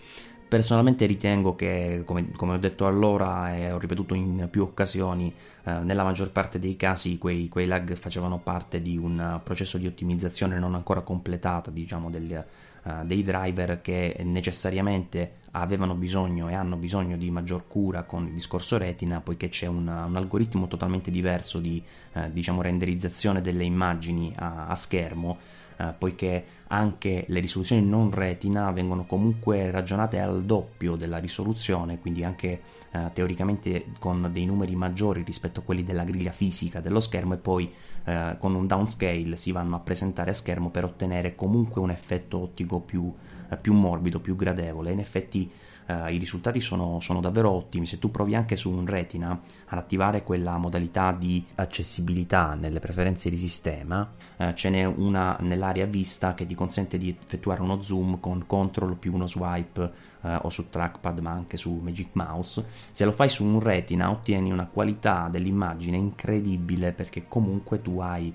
Personalmente 0.55 1.05
ritengo 1.07 1.57
che, 1.57 2.03
come, 2.05 2.31
come, 2.31 2.55
ho 2.55 2.59
detto 2.59 2.87
allora 2.87 3.57
e 3.57 3.73
ho 3.73 3.79
ripetuto 3.79 4.15
in 4.15 4.47
più 4.49 4.63
occasioni, 4.63 5.35
eh, 5.65 5.81
nella 5.81 6.05
maggior 6.05 6.31
parte 6.31 6.61
dei 6.61 6.77
casi 6.77 7.19
quei, 7.19 7.49
quei, 7.49 7.67
lag 7.67 7.97
facevano 7.97 8.39
parte 8.39 8.81
di 8.81 8.97
un 8.97 9.41
processo 9.43 9.79
di 9.79 9.89
ottimizzazione 9.89 10.57
non 10.61 10.77
ancora 10.77 11.01
completato, 11.01 11.73
diciamo, 11.73 12.09
del, 12.09 12.45
uh, 12.85 13.05
dei 13.05 13.25
driver 13.25 13.81
che 13.81 14.17
necessariamente 14.23 15.39
avevano 15.51 15.95
bisogno 15.95 16.49
e 16.49 16.55
hanno 16.55 16.77
bisogno 16.77 17.17
di 17.17 17.33
maggior 17.33 17.67
cura 17.67 18.05
con 18.05 18.29
il 18.29 18.33
discorso 18.33 18.79
retina, 18.79 19.21
poiché 19.21 19.49
c'è 19.49 19.67
una, 19.67 20.05
un 20.05 20.15
algoritmo 20.15 20.69
totalmente 20.69 21.11
diverso 21.11 21.59
di 21.59 21.83
uh, 22.13 22.31
diciamo, 22.31 22.63
renderizzazione 22.63 23.41
delle 23.41 23.65
immagini 23.65 24.33
a, 24.37 24.69
a 24.69 24.75
schermo, 24.77 25.37
uh, 25.79 25.95
poiché 25.99 26.45
anche 26.69 27.25
le 27.29 27.41
risoluzioni 27.41 27.87
non 27.87 28.11
retina 28.11 28.71
vengono 28.73 29.05
comunque 29.05 29.71
ragionate 29.71 30.19
al 30.19 30.45
doppio 30.45 30.97
della 30.97 31.19
risoluzione, 31.19 31.99
quindi 32.01 32.25
anche 32.25 32.61
eh, 32.91 33.11
teoricamente 33.13 33.87
con 33.99 34.29
dei 34.33 34.47
numeri 34.47 34.75
maggiori 34.75 35.23
rispetto 35.23 35.61
a 35.61 35.63
quelli 35.63 35.85
della 35.85 36.05
griglia 36.05 36.31
fisica 36.31 36.81
dello 36.81 37.01
schermo 37.01 37.35
e 37.35 37.37
poi 37.39 37.73
eh, 38.05 38.37
con 38.39 38.55
un 38.55 38.67
downscale 38.67 39.37
si 39.37 39.53
vanno 39.53 39.77
a 39.77 39.81
presentare 39.81 40.31
a 40.31 40.35
schermo 40.35 40.71
per 40.71 40.85
ottenere 40.85 41.35
comunque 41.35 41.81
un 41.81 41.91
effetto 41.91 42.39
ottico 42.39 42.81
più, 42.81 43.13
eh, 43.51 43.57
più 43.57 43.73
morbido, 43.73 44.21
più 44.21 44.37
gradevole. 44.37 44.93
In 44.93 45.01
effetti 45.01 45.51
Uh, 45.87 46.09
i 46.09 46.17
risultati 46.17 46.61
sono, 46.61 46.99
sono, 47.01 47.21
davvero 47.21 47.51
ottimi. 47.51 47.85
Se 47.85 47.99
tu 47.99 48.11
provi 48.11 48.35
anche 48.35 48.57
su 48.57 48.71
un 48.71 48.87
retina 48.87 49.39
ad 49.67 49.79
attivare 49.79 50.23
quella 50.23 50.57
modalità 50.57 51.13
di 51.13 51.45
accessibilità 51.57 52.55
nelle 52.55 52.81
preferenze 52.81 53.29
di 53.29 53.37
sistema, 53.37 54.09
uh, 54.37 54.55
ce 54.55 54.71
n'è 54.71 54.85
una 54.85 55.37
nell'area 55.41 55.85
vista 55.85 56.33
che 56.33 56.47
ti 56.47 56.55
consente 56.55 56.97
di 56.97 57.11
effettuare 57.11 57.61
uno 57.61 57.83
zoom 57.83 58.19
con 58.19 58.47
control 58.47 58.97
più 58.97 59.13
uno 59.13 59.27
swipe 59.27 59.93
uh, 60.23 60.29
o 60.41 60.49
su 60.49 60.71
trackpad 60.71 61.19
ma 61.19 61.33
anche 61.33 61.59
su 61.59 61.73
Magic 61.83 62.09
Mouse. 62.13 62.65
Se 62.91 63.05
lo 63.05 63.13
fai 63.13 63.29
su 63.29 63.45
un 63.45 63.61
retina 63.61 64.11
ottieni 64.11 64.51
una 64.51 64.67
qualità 64.67 65.29
dell'immagine 65.31 65.99
incredibile 65.99 66.93
perché 66.93 67.27
comunque 67.29 67.83
tu 67.83 67.99
hai 68.01 68.35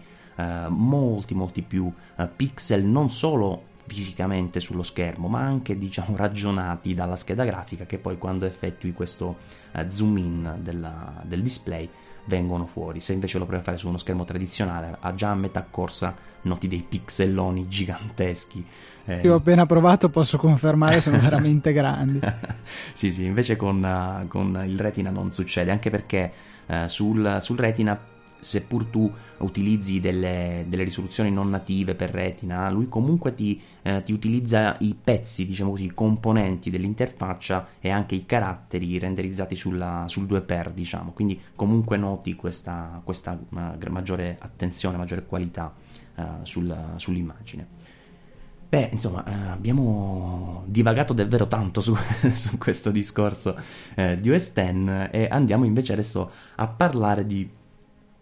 molti 0.70 1.34
molti 1.34 1.62
più 1.64 1.92
pixel 2.34 2.86
non 2.86 3.10
solo 3.10 3.64
fisicamente 3.90 4.60
sullo 4.60 4.84
schermo, 4.84 5.28
ma 5.28 5.42
anche 5.42 5.78
diciamo 5.78 6.16
ragionati 6.18 6.94
dalla 6.94 7.16
scheda 7.16 7.44
grafica 7.44 7.86
che 7.86 7.98
poi 7.98 8.18
quando 8.18 8.46
effettui 8.46 8.94
questo 8.94 9.38
uh, 9.74 9.90
zoom 9.90 10.18
in 10.18 10.58
della, 10.62 11.22
del 11.24 11.42
display 11.42 11.90
vengono 12.26 12.68
fuori. 12.68 13.00
Se 13.00 13.14
invece 13.14 13.40
lo 13.40 13.46
provi 13.46 13.62
a 13.62 13.64
fare 13.64 13.78
su 13.78 13.88
uno 13.88 13.98
schermo 13.98 14.24
tradizionale, 14.24 14.96
a 15.00 15.14
già 15.16 15.32
a 15.32 15.36
metà 15.36 15.66
corsa 15.70 16.16
noti 16.42 16.68
dei 16.68 16.86
pixelloni 16.88 17.68
giganteschi. 17.68 18.66
Eh... 19.06 19.22
Io 19.24 19.34
ho 19.34 19.38
appena 19.38 19.66
provato, 19.66 20.10
posso 20.10 20.38
confermare, 20.38 21.02
sono 21.02 21.20
veramente 21.20 21.74
grandi. 21.74 22.20
sì, 22.94 23.12
sì, 23.12 23.26
invece 23.26 23.56
con, 23.56 23.84
uh, 23.84 24.28
con, 24.28 24.64
il 24.66 24.80
Retina 24.80 25.10
non 25.10 25.32
succede, 25.32 25.72
anche 25.72 25.90
perché 25.90 26.32
uh, 26.68 26.88
sul, 26.88 27.38
sul 27.42 27.58
Retina 27.58 28.00
seppur 28.40 28.86
tu 28.86 29.12
utilizzi 29.40 30.00
delle, 30.00 30.66
delle, 30.68 30.84
risoluzioni 30.84 31.32
non 31.32 31.50
native 31.50 31.96
per 31.96 32.12
retina, 32.12 32.70
lui 32.70 32.88
comunque 32.88 33.34
ti, 33.34 33.62
eh, 33.82 34.02
ti, 34.02 34.12
utilizza 34.12 34.76
i 34.80 34.96
pezzi, 35.02 35.46
diciamo 35.46 35.72
così, 35.72 35.86
i 35.86 35.94
componenti 35.94 36.70
dell'interfaccia 36.70 37.68
e 37.80 37.90
anche 37.90 38.16
i 38.16 38.26
caratteri 38.26 38.98
renderizzati 38.98 39.56
sulla, 39.56 40.06
sul 40.08 40.26
2x, 40.26 40.72
diciamo. 40.72 41.12
Quindi 41.12 41.40
comunque 41.56 41.98
noti 41.98 42.36
questa, 42.36 43.02
questa 43.04 43.40
maggiore 43.50 44.38
attenzione, 44.40 44.98
maggiore 44.98 45.26
qualità 45.26 45.74
uh, 46.16 46.24
sul, 46.44 46.94
sull'immagine. 46.96 47.78
Beh, 48.70 48.90
insomma, 48.92 49.26
eh, 49.26 49.50
abbiamo 49.50 50.62
divagato 50.68 51.12
davvero 51.14 51.48
tanto 51.48 51.82
su, 51.82 51.96
su 52.36 52.56
questo 52.60 52.92
discorso 52.92 53.58
eh, 53.96 54.20
di 54.20 54.30
OS 54.30 54.54
X 54.54 55.08
e 55.10 55.28
andiamo 55.28 55.66
invece 55.66 55.94
adesso 55.94 56.32
a 56.56 56.68
parlare 56.68 57.26
di 57.26 57.50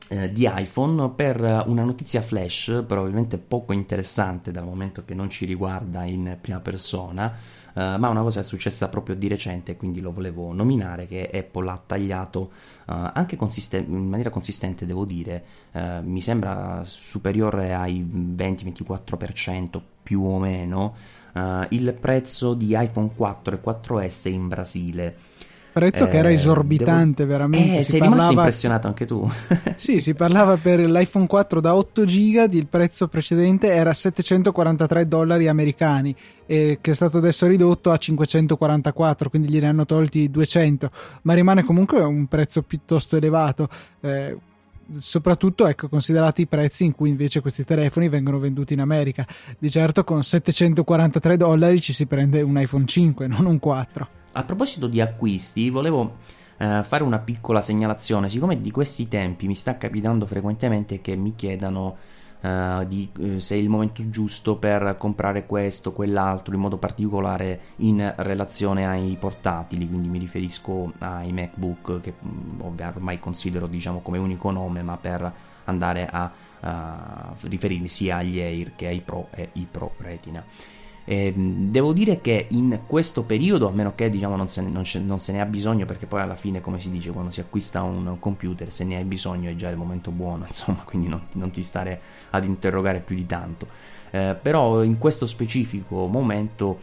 eh, 0.10 0.32
di 0.32 0.50
iPhone 0.52 1.10
per 1.10 1.40
una 1.68 1.84
notizia 1.84 2.22
flash, 2.22 2.84
probabilmente 2.88 3.38
poco 3.38 3.74
interessante 3.74 4.52
dal 4.52 4.64
momento 4.64 5.04
che 5.06 5.14
non 5.14 5.30
ci 5.30 5.46
riguarda 5.46 6.04
in 6.04 6.38
prima 6.40 6.60
persona, 6.60 7.36
eh, 7.74 7.98
ma 7.98 8.10
una 8.10 8.22
cosa 8.22 8.40
è 8.40 8.44
successa 8.44 8.90
proprio 8.90 9.16
di 9.16 9.28
recente, 9.28 9.76
quindi 9.78 10.02
lo 10.02 10.12
volevo 10.12 10.52
nominare, 10.54 11.06
che 11.06 11.30
Apple 11.32 11.70
ha 11.70 11.82
tagliato 11.86 12.52
eh, 12.88 13.12
anche 13.14 13.36
consisten- 13.36 13.86
in 13.88 14.08
maniera 14.08 14.30
consistente, 14.30 14.86
devo 14.86 15.06
dire, 15.06 15.44
eh, 15.74 16.02
mi 16.02 16.22
sembra 16.22 16.82
superiore 16.86 17.74
ai 17.74 18.04
20-24% 18.04 19.82
più 20.02 20.24
o 20.24 20.40
meno, 20.40 20.96
eh, 21.34 21.68
il 21.70 21.94
prezzo 21.94 22.54
di 22.54 22.76
iPhone 22.76 23.12
4 23.14 23.56
e 23.56 23.60
4S 23.62 24.30
in 24.30 24.48
Brasile 24.48 25.16
prezzo 25.78 26.06
eh, 26.06 26.08
che 26.08 26.18
era 26.18 26.30
eh, 26.30 26.34
esorbitante 26.34 27.26
devo... 27.26 27.30
veramente. 27.30 27.78
Eh, 27.78 27.82
si 27.82 27.92
sei 27.92 28.00
parlava... 28.00 28.16
rimasto 28.16 28.40
impressionato 28.40 28.88
anche 28.88 29.06
tu. 29.06 29.32
sì, 29.76 30.00
si 30.00 30.14
parlava 30.16 30.58
per 30.58 30.80
l'iPhone 30.80 31.28
4 31.28 31.62
da 31.62 31.76
8 31.76 32.06
giga, 32.06 32.44
il 32.44 32.68
prezzo 32.68 33.08
precedente 33.08 33.68
era 33.68 33.94
743 33.94 35.08
dollari 35.08 35.48
americani, 35.48 36.16
eh, 36.46 36.80
che 36.82 36.92
è 36.92 36.94
stato 36.94 37.18
adesso 37.18 37.46
ridotto 37.46 37.92
a 37.92 37.98
544, 37.98 39.30
quindi 39.30 39.50
gliene 39.50 39.68
hanno 39.68 39.86
tolti 39.86 40.30
200, 40.30 40.90
ma 41.24 41.34
rimane 41.34 41.64
comunque 41.64 42.00
un 42.02 42.28
prezzo 42.28 42.64
piuttosto 42.64 43.16
elevato. 43.16 43.68
Eh, 44.02 44.38
soprattutto 44.92 45.68
ecco, 45.68 45.90
considerati 45.90 46.42
i 46.42 46.48
prezzi 46.48 46.86
in 46.86 46.94
cui 46.94 47.10
invece 47.10 47.42
questi 47.42 47.64
telefoni 47.64 48.10
vengono 48.10 48.40
venduti 48.40 48.74
in 48.74 48.82
America. 48.82 49.26
Di 49.58 49.70
certo 49.70 50.04
con 50.04 50.24
743 50.24 51.38
dollari 51.38 51.80
ci 51.80 51.94
si 51.94 52.06
prende 52.06 52.42
un 52.42 52.60
iPhone 52.60 52.86
5, 52.86 53.28
non 53.28 53.46
un 53.46 53.60
4. 53.60 54.08
A 54.34 54.44
proposito 54.44 54.88
di 54.88 55.02
acquisti, 55.02 55.70
volevo 55.70 56.18
eh, 56.58 56.84
fare 56.84 57.04
una 57.04 57.20
piccola 57.20 57.62
segnalazione. 57.62 58.30
Siccome 58.30 58.60
di 58.60 58.72
questi 58.72 59.08
tempi 59.08 59.48
mi 59.48 59.56
sta 59.56 59.78
capitando 59.78 60.26
frequentemente 60.26 61.02
che 61.02 61.16
mi 61.16 61.36
chiedano 61.36 61.98
eh, 62.42 62.86
di, 62.88 63.10
eh, 63.20 63.40
se 63.40 63.56
è 63.56 63.58
il 63.58 63.70
momento 63.70 64.08
giusto 64.10 64.58
per 64.58 64.96
comprare 64.98 65.46
questo, 65.46 65.92
quell'altro, 65.92 66.54
in 66.54 66.62
modo 66.62 66.78
particolare 66.78 67.60
in 67.78 68.14
relazione 68.18 68.88
ai 68.88 69.18
portatili, 69.20 69.88
quindi 69.88 70.08
mi 70.08 70.20
riferisco 70.20 70.94
ai 71.00 71.32
MacBook 71.32 72.02
che 72.02 72.14
mm, 72.24 72.62
ormai 72.62 73.20
considero 73.20 73.68
diciamo 73.68 74.00
come 74.00 74.18
unico 74.18 74.52
nome, 74.52 74.82
ma 74.82 74.98
per 74.98 75.34
andare 75.66 76.08
a 76.12 76.32
riferirmi 76.60 77.88
sia 77.88 78.18
agli 78.18 78.40
Air 78.40 78.76
che 78.76 78.88
ai 78.88 79.02
Pro 79.02 79.28
e 79.32 79.50
i 79.54 79.68
Pro 79.70 79.94
Retina. 79.98 80.44
Eh, 81.10 81.34
devo 81.34 81.94
dire 81.94 82.20
che 82.20 82.48
in 82.50 82.82
questo 82.86 83.24
periodo, 83.24 83.70
a 83.70 83.72
meno 83.72 83.96
che 83.96 84.10
diciamo, 84.10 84.36
non, 84.36 84.50
se, 84.50 84.62
non, 84.62 84.84
non, 85.06 85.20
se, 85.20 85.32
ne 85.32 85.40
ha 85.40 85.46
bisogno, 85.46 85.86
perché 85.86 86.06
poi 86.06 86.20
alla 86.20 86.36
fine, 86.36 86.60
come 86.60 86.82
si 86.82 86.90
dice, 86.90 87.12
quando 87.12 87.32
si 87.32 87.40
acquista 87.40 87.82
un 87.82 88.18
computer, 88.20 88.70
se 88.74 88.84
ne 88.84 88.98
hai 88.98 89.06
bisogno 89.06 89.50
è 89.50 89.56
già 89.56 89.70
il 89.70 89.78
momento 89.78 90.12
buono, 90.12 90.44
insomma, 90.48 90.82
quindi 90.84 91.08
non, 91.08 91.22
non 91.36 91.50
ti 91.50 91.64
stare 91.64 92.02
ad 92.32 92.44
interrogare 92.44 93.00
più 93.00 93.16
di 93.16 93.26
tanto. 93.26 93.68
Eh, 94.12 94.36
però 94.42 94.84
in 94.84 94.98
questo 94.98 95.26
specifico 95.26 96.08
momento, 96.08 96.80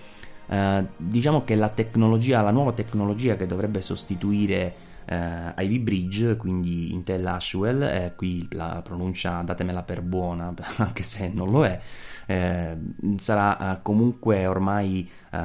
eh, 0.46 0.86
diciamo 0.96 1.44
che 1.44 1.54
la 1.54 1.68
tecnologia, 1.68 2.40
la 2.40 2.50
nuova 2.50 2.72
tecnologia 2.72 3.36
che 3.36 3.46
dovrebbe 3.46 3.82
sostituire 3.82 4.74
eh, 5.06 5.54
Ivy 5.64 5.78
Bridge, 5.78 6.36
quindi 6.36 6.92
Intel 6.92 7.26
Ashwell, 7.26 7.82
eh, 7.82 8.12
qui 8.16 8.46
la 8.52 8.80
pronuncia 8.82 9.42
datemela 9.42 9.82
per 9.82 10.02
buona, 10.02 10.52
anche 10.76 11.02
se 11.02 11.30
non 11.32 11.50
lo 11.50 11.64
è, 11.64 11.78
eh, 12.26 12.76
sarà 13.16 13.76
eh, 13.76 13.82
comunque 13.82 14.46
ormai 14.46 15.08
eh, 15.30 15.38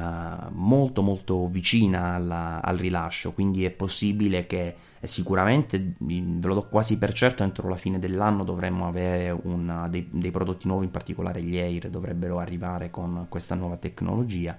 molto 0.50 1.02
molto 1.02 1.46
vicina 1.46 2.14
alla, 2.14 2.60
al 2.62 2.76
rilascio, 2.76 3.32
quindi 3.32 3.64
è 3.64 3.70
possibile 3.70 4.46
che 4.46 4.74
sicuramente, 5.02 5.94
ve 5.98 6.46
lo 6.46 6.54
do 6.54 6.68
quasi 6.68 6.98
per 6.98 7.12
certo, 7.12 7.42
entro 7.42 7.68
la 7.68 7.76
fine 7.76 7.98
dell'anno 7.98 8.44
dovremmo 8.44 8.86
avere 8.86 9.30
una, 9.30 9.88
dei, 9.88 10.08
dei 10.10 10.30
prodotti 10.30 10.66
nuovi, 10.66 10.84
in 10.86 10.90
particolare 10.90 11.42
gli 11.42 11.56
Air 11.56 11.88
dovrebbero 11.88 12.38
arrivare 12.38 12.90
con 12.90 13.26
questa 13.28 13.54
nuova 13.54 13.76
tecnologia. 13.76 14.58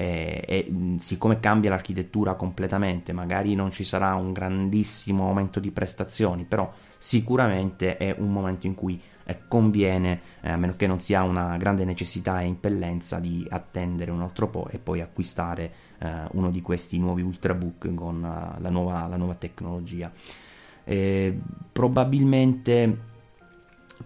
E, 0.00 0.44
e, 0.46 0.72
siccome 1.00 1.40
cambia 1.40 1.70
l'architettura 1.70 2.34
completamente, 2.34 3.12
magari 3.12 3.56
non 3.56 3.72
ci 3.72 3.82
sarà 3.82 4.14
un 4.14 4.32
grandissimo 4.32 5.26
aumento 5.26 5.58
di 5.58 5.72
prestazioni, 5.72 6.44
però 6.44 6.72
sicuramente 6.96 7.96
è 7.96 8.14
un 8.16 8.30
momento 8.30 8.68
in 8.68 8.76
cui 8.76 9.02
eh, 9.24 9.40
conviene, 9.48 10.20
eh, 10.40 10.52
a 10.52 10.56
meno 10.56 10.76
che 10.76 10.86
non 10.86 11.00
sia 11.00 11.24
una 11.24 11.56
grande 11.56 11.84
necessità 11.84 12.40
e 12.40 12.46
impellenza, 12.46 13.18
di 13.18 13.44
attendere 13.50 14.12
un 14.12 14.22
altro 14.22 14.46
po' 14.46 14.68
e 14.70 14.78
poi 14.78 15.00
acquistare 15.00 15.72
eh, 15.98 16.28
uno 16.30 16.52
di 16.52 16.62
questi 16.62 16.96
nuovi 17.00 17.22
ultrabook 17.22 17.92
con 17.92 18.22
uh, 18.22 18.62
la, 18.62 18.70
nuova, 18.70 19.04
la, 19.08 19.16
nuova, 19.16 19.34
tecnologia. 19.34 20.12
probabilmente 21.72 22.98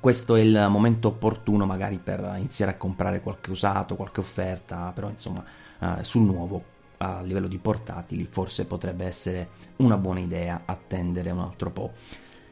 questo 0.01 0.37
è 0.37 0.41
il 0.41 0.69
momento 0.71 1.09
opportuno 1.09 1.67
magari 1.67 1.99
per 2.03 2.33
iniziare 2.39 2.73
a 2.73 2.77
comprare 2.79 3.21
qualche 3.21 3.51
usato, 3.51 3.95
qualche 3.95 4.21
offerta, 4.21 4.91
però 4.95 5.11
insomma 5.11 5.45
uh, 5.83 6.03
sul 6.03 6.23
nuovo 6.23 6.71
a 6.99 7.21
livello 7.21 7.49
di 7.49 7.59
portatili 7.59 8.27
forse 8.31 8.65
potrebbe 8.65 9.05
essere 9.05 9.49
una 9.77 9.97
buona 9.97 10.21
idea 10.21 10.63
attendere 10.65 11.31
un 11.31 11.41
altro 11.41 11.71
po'. 11.71 11.93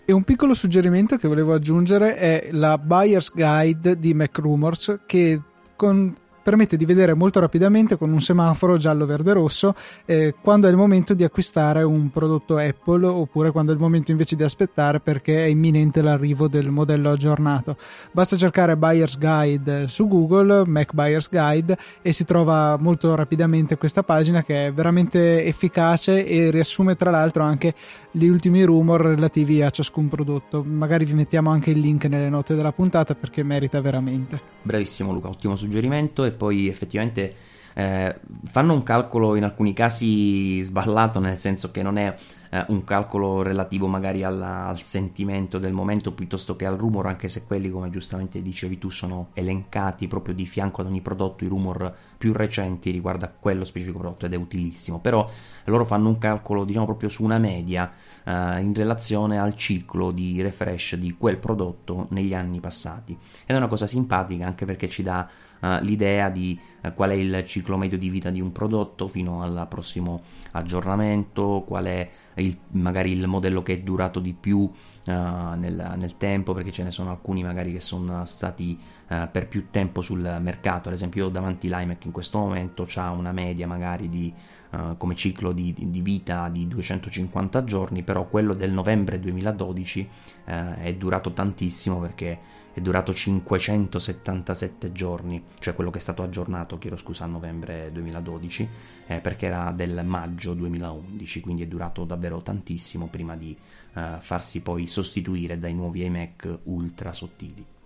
E 0.05 0.13
un 0.13 0.25
piccolo 0.25 0.55
suggerimento 0.55 1.17
che 1.17 1.29
volevo 1.29 1.55
aggiungere 1.55 2.17
è 2.17 2.49
la 2.51 2.77
Buyer's 2.79 3.33
Guide 3.33 3.97
di 3.97 4.13
MacRumors 4.13 5.01
che 5.07 5.41
con 5.77 6.15
permette 6.43 6.77
di 6.77 6.85
vedere 6.85 7.15
molto 7.15 7.41
rapidamente 7.41 7.97
con 7.97 8.13
un 8.13 8.21
semaforo 8.21 8.77
giallo, 8.77 9.07
verde, 9.07 9.33
rosso 9.33 9.75
eh, 10.05 10.35
quando 10.41 10.67
è 10.67 10.71
il 10.71 10.77
momento 10.77 11.15
di 11.15 11.25
acquistare 11.25 11.83
un 11.83 12.11
prodotto 12.11 12.57
Apple 12.57 13.07
oppure 13.07 13.51
quando 13.51 13.73
è 13.73 13.75
il 13.75 13.81
momento 13.81 14.11
invece 14.11 14.37
di 14.37 14.43
aspettare 14.43 15.01
perché 15.01 15.45
è 15.45 15.49
imminente 15.49 16.03
l'arrivo 16.03 16.49
del 16.49 16.71
modello 16.71 17.11
aggiornato. 17.11 17.77
Basta 18.13 18.37
cercare 18.37 18.77
Buyer's 18.77 19.19
Guide 19.19 19.89
su 19.89 20.09
Google, 20.09 20.65
Mac 20.67 20.93
Buyer's 20.93 21.29
Guide 21.29 21.77
e 22.03 22.13
si 22.13 22.25
trova 22.25 22.77
molto 22.79 23.15
rapidamente 23.15 23.77
questa 23.77 24.03
pagina 24.03 24.43
che 24.43 24.67
è 24.67 24.73
veramente 24.73 25.45
efficace 25.45 26.27
e 26.27 26.51
riassume 26.51 26.97
tra 26.97 27.11
l'altro 27.11 27.43
anche 27.43 27.75
gli 28.12 28.26
ultimi 28.26 28.62
rumor 28.64 29.00
relativi 29.00 29.62
a 29.62 29.71
ciascun 29.71 30.09
prodotto. 30.09 30.62
Magari 30.64 31.05
vi 31.05 31.14
mettiamo 31.14 31.50
anche 31.50 31.71
il 31.71 31.79
link 31.79 32.07
nelle 32.07 32.29
note 32.29 32.55
della 32.55 32.73
puntata 32.73 33.14
perché 33.14 33.43
merita 33.43 33.81
veramente. 33.81 34.40
Bravissimo 34.62 35.12
Luca, 35.12 35.29
ottimo 35.29 35.57
suggerimento 35.57 36.25
e 36.25 36.33
poi 36.33 36.69
effettivamente 36.69 37.35
eh, 37.75 38.21
fanno 38.45 38.75
un 38.75 38.83
calcolo 38.83 39.37
in 39.37 39.45
alcuni 39.45 39.73
casi 39.73 40.61
sballato, 40.61 41.21
nel 41.21 41.38
senso 41.38 41.71
che 41.71 41.83
non 41.83 41.99
è 41.99 42.17
eh, 42.50 42.64
un 42.69 42.85
calcolo 42.85 43.43
relativo 43.43 43.87
magari 43.87 44.25
alla, 44.25 44.67
al 44.67 44.81
sentimento 44.81 45.59
del 45.59 45.73
momento 45.73 46.12
piuttosto 46.12 46.57
che 46.57 46.67
al 46.67 46.76
rumor, 46.76 47.07
anche 47.07 47.29
se 47.29 47.45
quelli, 47.45 47.71
come 47.71 47.90
giustamente 47.90 48.43
dicevi 48.43 48.79
tu, 48.79 48.90
sono 48.90 49.29
elencati 49.35 50.09
proprio 50.09 50.35
di 50.35 50.47
fianco 50.47 50.81
ad 50.81 50.88
ogni 50.88 51.00
prodotto, 51.00 51.45
i 51.45 51.49
rumor 51.49 51.95
più 52.21 52.35
recenti 52.35 52.91
riguardo 52.91 53.25
a 53.25 53.29
quello 53.29 53.65
specifico 53.65 53.97
prodotto 53.97 54.27
ed 54.27 54.35
è 54.35 54.37
utilissimo. 54.37 55.00
Però 55.00 55.27
loro 55.65 55.87
fanno 55.87 56.11
un 56.11 56.19
calcolo, 56.19 56.67
diciamo, 56.67 56.85
proprio 56.85 57.09
su 57.09 57.25
una 57.25 57.39
media 57.39 57.91
eh, 58.25 58.61
in 58.61 58.75
relazione 58.75 59.39
al 59.39 59.55
ciclo 59.55 60.11
di 60.11 60.43
refresh 60.43 60.97
di 60.97 61.17
quel 61.17 61.39
prodotto 61.39 62.09
negli 62.11 62.35
anni 62.35 62.61
passati. 62.61 63.12
Ed 63.12 63.55
è 63.55 63.57
una 63.57 63.69
cosa 63.69 63.87
simpatica 63.87 64.45
anche 64.45 64.67
perché 64.67 64.87
ci 64.91 65.03
dà 65.03 65.27
uh, 65.61 65.79
l'idea 65.81 66.29
di 66.29 66.59
uh, 66.83 66.93
qual 66.93 67.11
è 67.11 67.15
il 67.15 67.43
ciclo 67.47 67.77
medio 67.77 67.99
di 67.99 68.09
vita 68.09 68.31
di 68.31 68.41
un 68.41 68.53
prodotto 68.53 69.09
fino 69.09 69.43
al 69.43 69.67
prossimo 69.69 70.23
aggiornamento, 70.53 71.65
qual 71.67 71.85
è 71.85 72.11
il, 72.35 72.57
magari 72.73 73.12
il 73.12 73.27
modello 73.27 73.62
che 73.62 73.75
è 73.75 73.79
durato 73.79 74.21
di 74.21 74.35
più 74.35 74.59
uh, 74.59 74.71
nel, 75.05 75.95
nel, 75.97 76.17
tempo, 76.17 76.53
perché 76.53 76.73
ce 76.73 76.83
ne 76.83 76.91
sono 76.91 77.11
alcuni 77.11 77.43
magari 77.43 77.73
che 77.73 77.81
sono 77.81 78.25
stati 78.25 78.79
per 79.11 79.49
più 79.49 79.71
tempo 79.71 80.02
sul 80.02 80.21
mercato. 80.40 80.88
Ad 80.88 80.95
esempio, 80.95 81.25
io 81.25 81.31
davanti 81.31 81.69
l'iMac 81.69 82.05
in 82.05 82.12
questo 82.12 82.38
momento 82.38 82.87
ha 82.95 83.11
una 83.11 83.33
media 83.33 83.67
magari 83.67 84.09
di 84.09 84.33
Uh, 84.71 84.97
come 84.97 85.17
ciclo 85.17 85.50
di, 85.50 85.75
di, 85.76 86.00
vita 86.00 86.49
di 86.49 86.69
250 86.69 87.64
giorni, 87.64 88.05
però 88.05 88.29
quello 88.29 88.55
del 88.55 88.71
novembre 88.71 89.19
2012 89.19 90.09
uh, 90.45 90.75
è 90.75 90.95
durato 90.95 91.33
tantissimo 91.33 91.99
perché 91.99 92.38
è 92.73 92.81
durato 92.81 93.12
577 93.12 94.93
giorni, 94.93 95.43
cioè 95.59 95.75
quello 95.75 95.90
che 95.90 95.99
è 95.99 96.00
stato 96.00 96.23
aggiornato, 96.23 96.79
chiedo 96.79 96.97
scusa, 96.97 97.25
a 97.25 97.26
novembre 97.26 97.90
2012, 97.93 98.69
eh, 99.09 99.21
perché 99.21 99.47
era 99.47 99.73
del 99.73 100.02
maggio 100.05 100.55
2011, 100.55 101.40
quindi 101.40 101.64
è 101.64 101.67
durato 101.67 102.05
davvero 102.05 102.40
tantissimo 102.40 103.09
prima 103.09 103.37
di 103.37 103.57
eh, 103.95 104.17
farsi 104.21 104.62
poi 104.62 104.87
sostituire 104.87 105.59
dai 105.59 105.75
nuovi 105.75 106.05
iMac 106.05 106.61
ultra 106.64 107.12
sottili. 107.12 107.80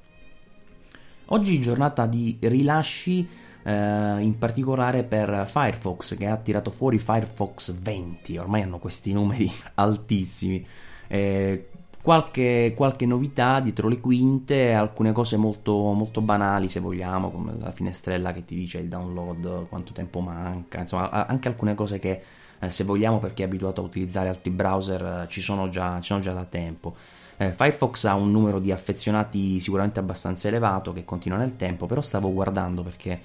Oggi 1.29 1.61
giornata 1.61 2.07
di 2.07 2.37
rilasci 2.41 3.27
eh, 3.63 4.21
in 4.21 4.37
particolare 4.39 5.05
per 5.05 5.49
Firefox 5.51 6.17
che 6.17 6.27
ha 6.27 6.37
tirato 6.37 6.71
fuori 6.71 6.99
Firefox 6.99 7.73
20, 7.73 8.37
ormai 8.37 8.63
hanno 8.63 8.79
questi 8.79 9.13
numeri 9.13 9.51
altissimi. 9.75 10.67
Eh, 11.07 11.69
qualche, 12.03 12.75
qualche, 12.77 13.07
novità 13.07 13.61
dietro 13.61 13.89
le 13.89 14.01
quinte, 14.01 14.75
alcune 14.75 15.13
cose 15.13 15.39
molto, 15.39 15.93
molto, 15.93 16.21
banali 16.21 16.69
se 16.69 16.81
vogliamo, 16.81 17.31
come 17.31 17.55
la 17.59 17.73
finestrella 17.73 18.35
che 18.35 18.45
ti 18.45 18.55
dice 18.55 18.79
il 18.79 18.89
download, 18.89 19.69
quanto 19.69 19.95
tempo 19.95 20.21
manca, 20.21 20.81
insomma 20.81 21.27
anche 21.27 21.49
alcune 21.49 21.75
cose 21.75 21.99
che 21.99 22.23
eh, 22.59 22.69
se 22.69 22.85
vogliamo 22.85 23.19
per 23.19 23.33
chi 23.33 23.41
è 23.41 23.47
abituato 23.47 23.81
a 23.81 23.85
utilizzare 23.85 24.29
altri 24.29 24.51
browser 24.51 25.23
eh, 25.25 25.27
ci, 25.31 25.41
sono 25.41 25.71
già, 25.71 25.97
ci 26.01 26.09
sono 26.09 26.21
già 26.21 26.35
da 26.35 26.45
tempo. 26.45 26.95
Eh, 27.37 27.53
Firefox 27.53 28.05
ha 28.05 28.15
un 28.15 28.31
numero 28.31 28.59
di 28.61 28.71
affezionati 28.71 29.59
sicuramente 29.61 29.99
abbastanza 29.99 30.49
elevato 30.49 30.93
che 30.93 31.05
continua 31.05 31.39
nel 31.39 31.57
tempo, 31.57 31.87
però 31.87 32.01
stavo 32.01 32.33
guardando 32.33 32.83
perché 32.83 33.21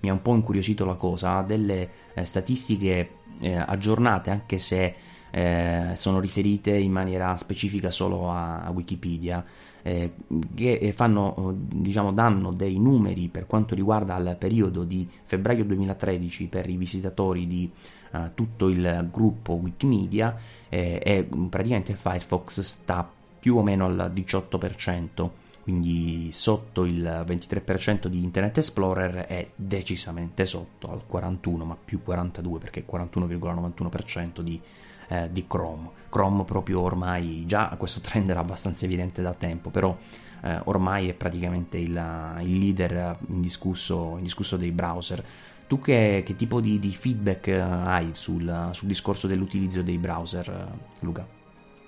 mi 0.00 0.10
ha 0.10 0.12
un 0.12 0.22
po' 0.22 0.34
incuriosito 0.34 0.84
la 0.84 0.94
cosa, 0.94 1.36
ha 1.36 1.42
delle 1.42 1.88
eh, 2.14 2.24
statistiche 2.24 3.10
eh, 3.40 3.56
aggiornate 3.56 4.30
anche 4.30 4.58
se 4.58 4.94
eh, 5.30 5.90
sono 5.94 6.20
riferite 6.20 6.76
in 6.76 6.92
maniera 6.92 7.34
specifica 7.36 7.90
solo 7.90 8.30
a, 8.30 8.60
a 8.60 8.70
Wikipedia, 8.70 9.44
eh, 9.82 10.14
che 10.54 10.92
fanno, 10.94 11.54
diciamo, 11.58 12.12
danno 12.12 12.52
dei 12.52 12.78
numeri 12.78 13.28
per 13.28 13.46
quanto 13.46 13.74
riguarda 13.74 14.16
il 14.16 14.36
periodo 14.38 14.84
di 14.84 15.08
febbraio 15.24 15.64
2013 15.64 16.46
per 16.46 16.68
i 16.68 16.76
visitatori 16.76 17.46
di 17.46 17.70
tutto 18.32 18.68
il 18.68 19.08
gruppo 19.10 19.54
Wikimedia 19.54 20.36
eh, 20.68 21.00
e 21.02 21.28
praticamente 21.48 21.94
Firefox 21.94 22.60
sta 22.60 23.10
più 23.44 23.58
o 23.58 23.62
meno 23.62 23.84
al 23.84 24.10
18% 24.14 25.28
quindi 25.60 26.30
sotto 26.32 26.86
il 26.86 27.02
23% 27.26 28.06
di 28.06 28.22
Internet 28.22 28.56
Explorer 28.56 29.26
è 29.26 29.48
decisamente 29.54 30.46
sotto 30.46 30.90
al 30.90 31.02
41, 31.06 31.64
ma 31.66 31.76
più 31.82 32.02
42 32.02 32.58
perché 32.58 32.84
41,91% 32.90 34.40
di 34.40 34.58
eh, 35.08 35.28
di 35.30 35.46
Chrome. 35.46 35.90
Chrome 36.08 36.44
proprio 36.44 36.80
ormai 36.80 37.44
già 37.46 37.74
questo 37.78 38.00
trend 38.00 38.30
era 38.30 38.40
abbastanza 38.40 38.86
evidente 38.86 39.20
da 39.20 39.32
tempo, 39.34 39.68
però 39.68 39.94
eh, 40.42 40.60
ormai 40.64 41.10
è 41.10 41.12
praticamente 41.12 41.76
il, 41.76 42.38
il 42.40 42.58
leader 42.58 43.18
indiscusso, 43.28 44.16
indiscusso, 44.16 44.56
dei 44.56 44.70
browser. 44.70 45.22
Tu 45.66 45.80
che, 45.80 46.22
che 46.24 46.36
tipo 46.36 46.60
di, 46.60 46.78
di, 46.78 46.92
feedback 46.92 47.48
eh, 47.48 47.58
hai 47.58 48.10
sul, 48.12 48.70
sul, 48.72 48.88
discorso 48.88 49.26
dell'utilizzo 49.26 49.82
dei 49.82 49.98
browser, 49.98 50.48
eh, 50.48 51.04
Luca? 51.04 51.26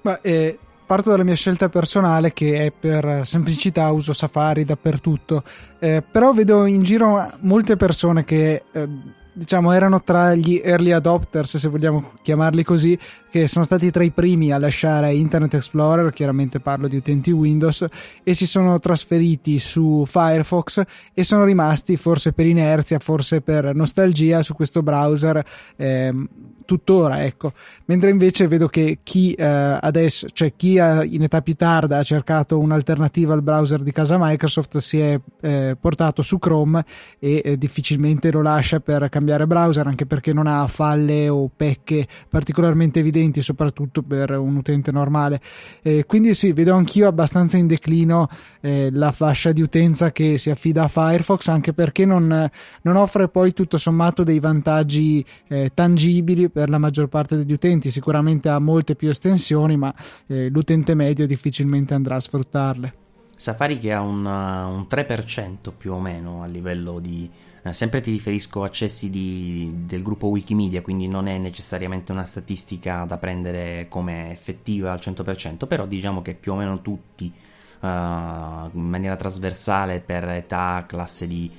Beh, 0.00 0.18
eh, 0.22 0.58
parto 0.86 1.10
dalla 1.10 1.24
mia 1.24 1.34
scelta 1.34 1.68
personale 1.68 2.32
che 2.32 2.66
è 2.66 2.72
per 2.72 3.26
semplicità 3.26 3.90
uso 3.90 4.12
Safari 4.12 4.64
dappertutto, 4.64 5.42
eh, 5.78 6.02
però 6.08 6.32
vedo 6.32 6.64
in 6.66 6.82
giro 6.82 7.30
molte 7.40 7.76
persone 7.76 8.24
che 8.24 8.62
eh, 8.70 8.88
diciamo 9.36 9.72
erano 9.72 10.02
tra 10.02 10.34
gli 10.34 10.62
early 10.64 10.92
adopters 10.92 11.58
se 11.58 11.68
vogliamo 11.68 12.12
chiamarli 12.22 12.64
così 12.64 12.98
che 13.28 13.46
sono 13.48 13.66
stati 13.66 13.90
tra 13.90 14.02
i 14.02 14.10
primi 14.10 14.50
a 14.50 14.56
lasciare 14.56 15.12
Internet 15.12 15.52
Explorer 15.52 16.10
chiaramente 16.10 16.58
parlo 16.58 16.88
di 16.88 16.96
utenti 16.96 17.32
Windows 17.32 17.84
e 18.22 18.32
si 18.32 18.46
sono 18.46 18.78
trasferiti 18.78 19.58
su 19.58 20.04
Firefox 20.06 20.82
e 21.12 21.22
sono 21.22 21.44
rimasti 21.44 21.98
forse 21.98 22.32
per 22.32 22.46
inerzia 22.46 22.98
forse 22.98 23.42
per 23.42 23.74
nostalgia 23.74 24.42
su 24.42 24.54
questo 24.54 24.82
browser 24.82 25.44
eh, 25.76 26.14
tuttora, 26.66 27.24
ecco. 27.24 27.52
Mentre 27.86 28.10
invece 28.10 28.46
vedo 28.48 28.68
che 28.68 28.98
chi 29.02 29.32
eh, 29.32 29.44
adesso, 29.44 30.26
cioè 30.32 30.52
chi 30.54 30.78
ha, 30.78 31.02
in 31.02 31.22
età 31.22 31.40
più 31.40 31.54
tarda 31.54 31.98
ha 31.98 32.02
cercato 32.02 32.58
un'alternativa 32.58 33.32
al 33.32 33.42
browser 33.42 33.82
di 33.82 33.92
casa 33.92 34.18
Microsoft 34.18 34.76
si 34.78 34.98
è 34.98 35.18
eh, 35.40 35.76
portato 35.80 36.20
su 36.20 36.38
Chrome 36.38 36.84
e 37.18 37.40
eh, 37.42 37.56
difficilmente 37.56 38.30
lo 38.30 38.42
lascia 38.42 38.80
per 38.80 39.08
cambiare 39.08 39.46
browser, 39.46 39.86
anche 39.86 40.04
perché 40.04 40.34
non 40.34 40.46
ha 40.46 40.66
falle 40.66 41.30
o 41.30 41.48
pecche 41.54 42.06
particolarmente 42.28 43.00
evidenti, 43.00 43.40
soprattutto 43.40 44.02
per 44.02 44.32
un 44.32 44.56
utente 44.56 44.92
normale. 44.92 45.40
quindi 46.06 46.34
sì, 46.34 46.52
vedo 46.52 46.74
anch'io 46.74 47.06
abbastanza 47.06 47.56
in 47.56 47.66
declino 47.66 48.28
eh, 48.60 48.90
la 48.92 49.12
fascia 49.12 49.52
di 49.52 49.62
utenza 49.62 50.10
che 50.10 50.38
si 50.38 50.50
affida 50.50 50.82
a 50.82 50.88
Firefox, 50.88 51.46
anche 51.48 51.72
perché 51.72 52.04
non, 52.04 52.50
non 52.82 52.96
offre 52.96 53.28
poi 53.28 53.52
tutto 53.52 53.78
sommato 53.78 54.24
dei 54.24 54.40
vantaggi 54.40 55.24
eh, 55.46 55.70
tangibili 55.72 56.48
per 56.56 56.70
la 56.70 56.78
maggior 56.78 57.08
parte 57.08 57.36
degli 57.36 57.52
utenti, 57.52 57.90
sicuramente 57.90 58.48
ha 58.48 58.58
molte 58.58 58.94
più 58.94 59.10
estensioni, 59.10 59.76
ma 59.76 59.94
eh, 60.26 60.48
l'utente 60.48 60.94
medio 60.94 61.26
difficilmente 61.26 61.92
andrà 61.92 62.14
a 62.14 62.20
sfruttarle. 62.20 62.94
Safari 63.36 63.78
che 63.78 63.92
ha 63.92 64.00
un, 64.00 64.24
uh, 64.24 64.74
un 64.74 64.86
3% 64.88 65.70
più 65.76 65.92
o 65.92 66.00
meno 66.00 66.42
a 66.42 66.46
livello 66.46 66.98
di... 66.98 67.30
Eh, 67.62 67.74
sempre 67.74 68.00
ti 68.00 68.10
riferisco 68.10 68.62
accessi 68.62 69.10
di, 69.10 69.70
del 69.84 70.00
gruppo 70.00 70.28
Wikimedia, 70.28 70.80
quindi 70.80 71.06
non 71.08 71.26
è 71.26 71.36
necessariamente 71.36 72.10
una 72.10 72.24
statistica 72.24 73.04
da 73.04 73.18
prendere 73.18 73.84
come 73.90 74.30
effettiva 74.30 74.92
al 74.92 74.98
100%, 75.02 75.66
però 75.66 75.84
diciamo 75.84 76.22
che 76.22 76.32
più 76.32 76.52
o 76.52 76.56
meno 76.56 76.80
tutti 76.80 77.30
uh, 77.80 77.86
in 77.86 78.70
maniera 78.72 79.16
trasversale 79.16 80.00
per 80.00 80.26
età, 80.30 80.86
classe 80.88 81.26
di 81.26 81.50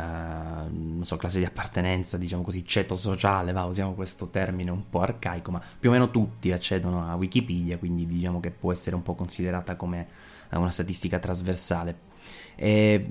non 0.00 1.02
so, 1.04 1.16
classe 1.16 1.38
di 1.38 1.44
appartenenza, 1.44 2.16
diciamo 2.16 2.42
così, 2.42 2.64
ceto 2.64 2.96
sociale, 2.96 3.52
va, 3.52 3.64
usiamo 3.64 3.94
questo 3.94 4.28
termine 4.28 4.70
un 4.70 4.88
po' 4.88 5.00
arcaico, 5.00 5.50
ma 5.50 5.62
più 5.78 5.90
o 5.90 5.92
meno 5.92 6.10
tutti 6.10 6.52
accedono 6.52 7.08
a 7.08 7.14
Wikipedia, 7.14 7.78
quindi 7.78 8.06
diciamo 8.06 8.40
che 8.40 8.50
può 8.50 8.72
essere 8.72 8.96
un 8.96 9.02
po' 9.02 9.14
considerata 9.14 9.76
come 9.76 10.06
eh, 10.50 10.56
una 10.56 10.70
statistica 10.70 11.18
trasversale. 11.18 12.10
E, 12.54 13.10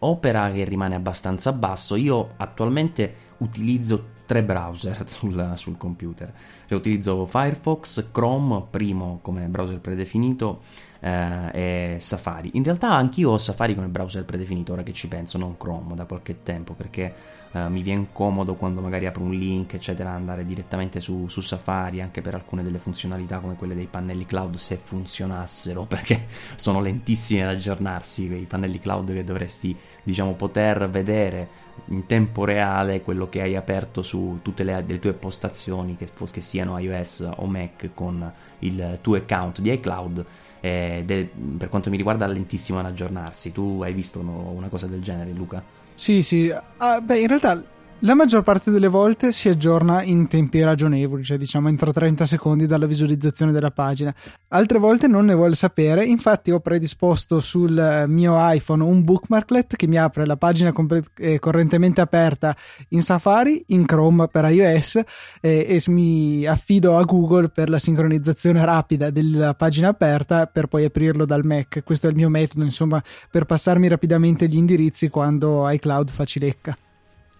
opera 0.00 0.50
che 0.52 0.64
rimane 0.64 0.94
abbastanza 0.94 1.52
basso, 1.52 1.96
io 1.96 2.34
attualmente 2.36 3.30
utilizzo 3.38 4.10
tre 4.26 4.42
browser 4.42 5.06
sul, 5.08 5.52
sul 5.56 5.76
computer. 5.76 6.32
Cioè, 6.66 6.78
utilizzo 6.78 7.26
Firefox, 7.26 8.10
Chrome, 8.10 8.64
primo 8.70 9.18
come 9.22 9.46
browser 9.46 9.80
predefinito, 9.80 10.62
eh, 11.02 11.94
e 11.94 11.96
Safari. 12.00 12.50
In 12.54 12.62
realtà 12.62 12.92
anch'io 12.92 13.30
ho 13.30 13.38
Safari 13.38 13.74
come 13.74 13.88
browser 13.88 14.24
predefinito, 14.24 14.72
ora 14.72 14.82
che 14.82 14.92
ci 14.92 15.08
penso, 15.08 15.36
non 15.36 15.56
Chrome 15.56 15.94
da 15.94 16.04
qualche 16.04 16.42
tempo, 16.42 16.74
perché 16.74 17.40
eh, 17.52 17.68
mi 17.68 17.82
viene 17.82 18.06
comodo 18.12 18.54
quando 18.54 18.80
magari 18.80 19.06
apro 19.06 19.22
un 19.22 19.34
link, 19.34 19.74
eccetera, 19.74 20.10
andare 20.10 20.46
direttamente 20.46 21.00
su, 21.00 21.26
su, 21.28 21.40
Safari, 21.40 22.00
anche 22.00 22.22
per 22.22 22.34
alcune 22.34 22.62
delle 22.62 22.78
funzionalità 22.78 23.38
come 23.38 23.56
quelle 23.56 23.74
dei 23.74 23.86
pannelli 23.86 24.24
cloud, 24.24 24.54
se 24.56 24.76
funzionassero, 24.76 25.84
perché 25.86 26.26
sono 26.54 26.80
lentissimi 26.80 27.42
ad 27.42 27.48
aggiornarsi, 27.48 28.28
quei 28.28 28.44
pannelli 28.44 28.78
cloud 28.78 29.12
che 29.12 29.24
dovresti, 29.24 29.76
diciamo, 30.04 30.34
poter 30.34 30.88
vedere 30.88 31.60
in 31.86 32.06
tempo 32.06 32.44
reale 32.44 33.02
quello 33.02 33.28
che 33.28 33.40
hai 33.40 33.56
aperto 33.56 34.02
su 34.02 34.38
tutte 34.42 34.62
le, 34.62 34.84
le 34.86 34.98
tue 34.98 35.14
postazioni, 35.14 35.96
che, 35.96 36.08
che 36.30 36.40
siano 36.40 36.78
iOS 36.78 37.28
o 37.36 37.46
Mac, 37.46 37.90
con 37.92 38.32
il 38.60 38.98
tuo 39.00 39.16
account 39.16 39.60
di 39.60 39.72
iCloud 39.72 40.24
ed 40.62 41.10
è, 41.10 41.26
per 41.58 41.68
quanto 41.68 41.90
mi 41.90 41.96
riguarda 41.96 42.26
lentissimo 42.28 42.78
ad 42.78 42.86
aggiornarsi. 42.86 43.50
Tu 43.50 43.80
hai 43.82 43.92
visto 43.92 44.20
una 44.20 44.68
cosa 44.68 44.86
del 44.86 45.02
genere, 45.02 45.32
Luca? 45.32 45.62
Sì, 45.92 46.22
sì. 46.22 46.54
Ah, 46.76 47.00
beh, 47.00 47.18
in 47.18 47.26
realtà 47.26 47.62
la 48.04 48.14
maggior 48.14 48.42
parte 48.42 48.72
delle 48.72 48.88
volte 48.88 49.30
si 49.30 49.48
aggiorna 49.48 50.02
in 50.02 50.26
tempi 50.26 50.60
ragionevoli, 50.60 51.22
cioè 51.22 51.36
diciamo 51.36 51.68
entro 51.68 51.92
30 51.92 52.26
secondi 52.26 52.66
dalla 52.66 52.86
visualizzazione 52.86 53.52
della 53.52 53.70
pagina. 53.70 54.12
Altre 54.48 54.78
volte 54.78 55.06
non 55.06 55.26
ne 55.26 55.34
vuole 55.34 55.54
sapere, 55.54 56.04
infatti 56.04 56.50
ho 56.50 56.58
predisposto 56.58 57.38
sul 57.38 58.04
mio 58.08 58.34
iPhone 58.38 58.82
un 58.82 59.04
bookmarklet 59.04 59.76
che 59.76 59.86
mi 59.86 59.98
apre 59.98 60.26
la 60.26 60.36
pagina 60.36 60.72
compre- 60.72 61.04
eh, 61.16 61.38
correntemente 61.38 62.00
aperta 62.00 62.56
in 62.88 63.02
Safari, 63.02 63.62
in 63.68 63.86
Chrome 63.86 64.26
per 64.26 64.50
iOS 64.50 64.96
eh, 65.40 65.66
e 65.68 65.82
mi 65.86 66.44
affido 66.44 66.96
a 66.96 67.04
Google 67.04 67.50
per 67.50 67.70
la 67.70 67.78
sincronizzazione 67.78 68.64
rapida 68.64 69.10
della 69.10 69.54
pagina 69.54 69.88
aperta 69.88 70.46
per 70.46 70.66
poi 70.66 70.84
aprirlo 70.84 71.24
dal 71.24 71.44
Mac. 71.44 71.84
Questo 71.84 72.08
è 72.08 72.10
il 72.10 72.16
mio 72.16 72.28
metodo, 72.28 72.64
insomma, 72.64 73.00
per 73.30 73.44
passarmi 73.44 73.86
rapidamente 73.86 74.48
gli 74.48 74.56
indirizzi 74.56 75.08
quando 75.08 75.70
iCloud 75.70 76.10
fa 76.10 76.24
cilecca. 76.24 76.76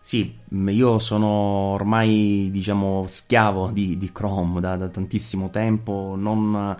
Sì, 0.04 0.36
io 0.50 0.98
sono 0.98 1.26
ormai, 1.28 2.48
diciamo, 2.50 3.04
schiavo 3.06 3.70
di, 3.70 3.96
di 3.96 4.10
Chrome 4.10 4.60
da, 4.60 4.76
da, 4.76 4.88
tantissimo 4.88 5.48
tempo. 5.48 6.14
Non, 6.18 6.76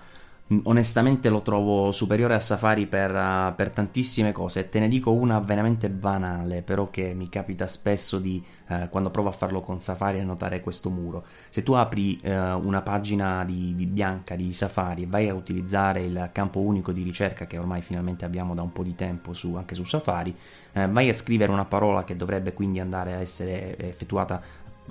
onestamente 0.64 1.28
lo 1.28 1.42
trovo 1.42 1.92
superiore 1.92 2.34
a 2.34 2.40
Safari 2.40 2.86
per, 2.86 3.54
per, 3.54 3.70
tantissime 3.70 4.32
cose. 4.32 4.68
Te 4.68 4.80
ne 4.80 4.88
dico 4.88 5.12
una 5.12 5.38
veramente 5.38 5.88
banale, 5.88 6.62
però 6.62 6.90
che 6.90 7.14
mi 7.14 7.28
capita 7.28 7.66
spesso 7.66 8.18
di, 8.18 8.42
eh, 8.68 8.88
quando 8.90 9.10
provo 9.10 9.28
a 9.28 9.32
farlo 9.32 9.60
con 9.60 9.80
Safari, 9.80 10.20
a 10.20 10.24
notare 10.24 10.60
questo 10.60 10.90
muro. 10.90 11.24
Se 11.48 11.62
tu 11.62 11.72
apri 11.72 12.16
eh, 12.22 12.52
una 12.52 12.82
pagina 12.82 13.44
di, 13.44 13.74
di, 13.74 13.86
bianca 13.86 14.34
di 14.34 14.52
Safari 14.52 15.02
e 15.02 15.06
vai 15.06 15.28
a 15.28 15.34
utilizzare 15.34 16.02
il 16.02 16.30
campo 16.32 16.60
unico 16.60 16.92
di 16.92 17.02
ricerca 17.02 17.46
che 17.46 17.58
ormai 17.58 17.82
finalmente 17.82 18.24
abbiamo 18.24 18.54
da 18.54 18.62
un 18.62 18.72
po' 18.72 18.82
di 18.82 18.94
tempo 18.94 19.34
su, 19.34 19.54
anche 19.54 19.74
su 19.74 19.84
Safari, 19.84 20.34
eh, 20.72 20.88
vai 20.88 21.08
a 21.08 21.14
scrivere 21.14 21.52
una 21.52 21.64
parola 21.64 22.04
che 22.04 22.16
dovrebbe 22.16 22.52
quindi 22.52 22.80
andare 22.80 23.14
a 23.14 23.20
essere 23.20 23.76
effettuata 23.78 24.40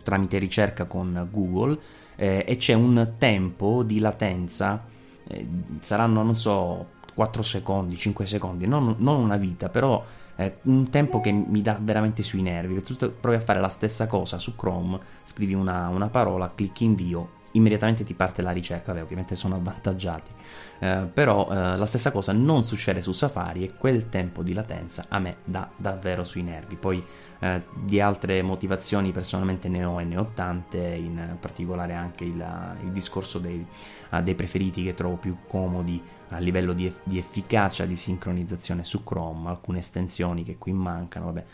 tramite 0.03 0.37
ricerca 0.37 0.85
con 0.85 1.27
Google 1.29 1.77
eh, 2.15 2.45
e 2.47 2.57
c'è 2.57 2.73
un 2.73 3.13
tempo 3.17 3.83
di 3.83 3.99
latenza, 3.99 4.83
eh, 5.31 5.47
saranno 5.79 6.23
non 6.23 6.35
so 6.35 6.99
4 7.13 7.41
secondi, 7.41 7.95
5 7.95 8.25
secondi, 8.25 8.67
non, 8.67 8.95
non 8.99 9.19
una 9.19 9.37
vita, 9.37 9.69
però 9.69 10.03
eh, 10.35 10.57
un 10.63 10.89
tempo 10.89 11.21
che 11.21 11.31
mi 11.31 11.61
dà 11.61 11.77
veramente 11.79 12.23
sui 12.23 12.41
nervi. 12.41 12.75
Perché 12.75 12.95
tu 12.95 13.13
provi 13.19 13.37
a 13.37 13.41
fare 13.41 13.59
la 13.59 13.69
stessa 13.69 14.07
cosa 14.07 14.37
su 14.37 14.55
Chrome, 14.55 14.99
scrivi 15.23 15.53
una, 15.53 15.87
una 15.89 16.07
parola, 16.07 16.51
clicchi 16.53 16.83
invio, 16.83 17.39
immediatamente 17.53 18.03
ti 18.03 18.13
parte 18.13 18.41
la 18.41 18.51
ricerca, 18.51 18.93
Beh, 18.93 19.01
ovviamente 19.01 19.35
sono 19.35 19.55
avvantaggiati, 19.55 20.31
eh, 20.79 21.07
però 21.13 21.47
eh, 21.49 21.77
la 21.77 21.85
stessa 21.85 22.11
cosa 22.11 22.31
non 22.31 22.63
succede 22.63 23.01
su 23.01 23.11
Safari 23.11 23.63
e 23.63 23.73
quel 23.73 24.09
tempo 24.09 24.41
di 24.41 24.53
latenza 24.53 25.05
a 25.09 25.19
me 25.19 25.37
dà 25.43 25.69
davvero 25.75 26.23
sui 26.23 26.43
nervi. 26.43 26.75
Poi 26.75 27.03
eh, 27.39 27.61
di 27.73 27.99
altre 27.99 28.41
motivazioni 28.41 29.11
personalmente 29.11 29.67
ne 29.67 29.83
ho 29.83 29.99
e 29.99 30.03
ne 30.03 30.17
ho 30.17 30.31
tante, 30.33 30.77
in 30.77 31.37
particolare 31.39 31.93
anche 31.93 32.23
il, 32.23 32.77
il 32.83 32.91
discorso 32.91 33.39
dei, 33.39 33.65
uh, 34.11 34.21
dei, 34.21 34.35
preferiti 34.35 34.83
che 34.83 34.93
trovo 34.93 35.15
più 35.15 35.37
comodi 35.47 36.01
a 36.29 36.37
livello 36.37 36.73
di, 36.73 36.91
di 37.03 37.17
efficacia 37.17 37.85
di 37.85 37.95
sincronizzazione 37.95 38.83
su 38.83 39.03
Chrome, 39.03 39.49
alcune 39.49 39.79
estensioni 39.79 40.43
che 40.43 40.57
qui 40.57 40.73
mancano, 40.73 41.25
vabbè 41.25 41.45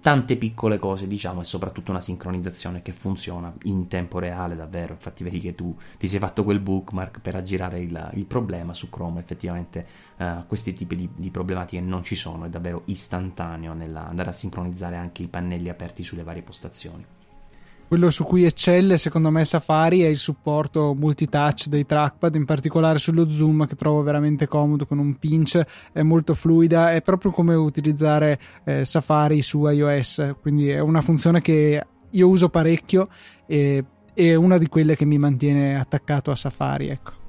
tante 0.00 0.36
piccole 0.36 0.78
cose, 0.78 1.06
diciamo, 1.06 1.40
e 1.40 1.44
soprattutto 1.44 1.90
una 1.90 2.00
sincronizzazione 2.00 2.82
che 2.82 2.92
funziona 2.92 3.52
in 3.64 3.86
tempo 3.86 4.18
reale, 4.18 4.56
davvero. 4.56 4.94
Infatti, 4.94 5.22
vedi 5.22 5.38
che 5.38 5.54
tu 5.54 5.76
ti 5.98 6.08
sei 6.08 6.18
fatto 6.18 6.44
quel 6.44 6.60
bookmark 6.60 7.20
per 7.20 7.36
aggirare 7.36 7.80
il, 7.80 8.10
il 8.14 8.26
problema 8.26 8.74
su 8.74 8.88
Chrome. 8.90 9.20
Effettivamente, 9.20 9.86
uh, 10.16 10.46
questi 10.46 10.74
tipi 10.74 10.96
di, 10.96 11.08
di, 11.14 11.30
problematiche 11.30 11.80
non 11.80 12.02
ci 12.02 12.16
sono, 12.16 12.44
è 12.44 12.48
davvero 12.48 12.82
istantaneo 12.86 13.74
nell'andare 13.74 14.30
a 14.30 14.32
sincronizzare 14.32 14.96
anche 14.96 15.22
i 15.22 15.28
pannelli 15.28 15.68
aperti 15.68 16.02
sulle 16.02 16.22
varie 16.22 16.42
postazioni. 16.42 17.04
Quello 17.88 18.10
su 18.10 18.24
cui 18.24 18.44
eccelle 18.44 18.98
secondo 18.98 19.30
me 19.30 19.44
Safari 19.44 20.00
è 20.00 20.08
il 20.08 20.16
supporto 20.16 20.92
multitouch 20.92 21.68
dei 21.68 21.86
trackpad, 21.86 22.34
in 22.34 22.44
particolare 22.44 22.98
sullo 22.98 23.30
zoom 23.30 23.64
che 23.66 23.76
trovo 23.76 24.02
veramente 24.02 24.48
comodo 24.48 24.86
con 24.86 24.98
un 24.98 25.14
pinch, 25.18 25.64
è 25.92 26.02
molto 26.02 26.34
fluida, 26.34 26.92
è 26.92 27.00
proprio 27.00 27.30
come 27.30 27.54
utilizzare 27.54 28.40
eh, 28.64 28.84
Safari 28.84 29.40
su 29.40 29.64
iOS, 29.66 30.34
quindi 30.40 30.68
è 30.68 30.80
una 30.80 31.00
funzione 31.00 31.40
che 31.40 31.86
io 32.10 32.28
uso 32.28 32.48
parecchio 32.48 33.08
e 33.46 33.84
è 34.12 34.34
una 34.34 34.58
di 34.58 34.66
quelle 34.66 34.96
che 34.96 35.04
mi 35.04 35.18
mantiene 35.18 35.78
attaccato 35.78 36.32
a 36.32 36.36
Safari, 36.36 36.88
ecco. 36.88 37.25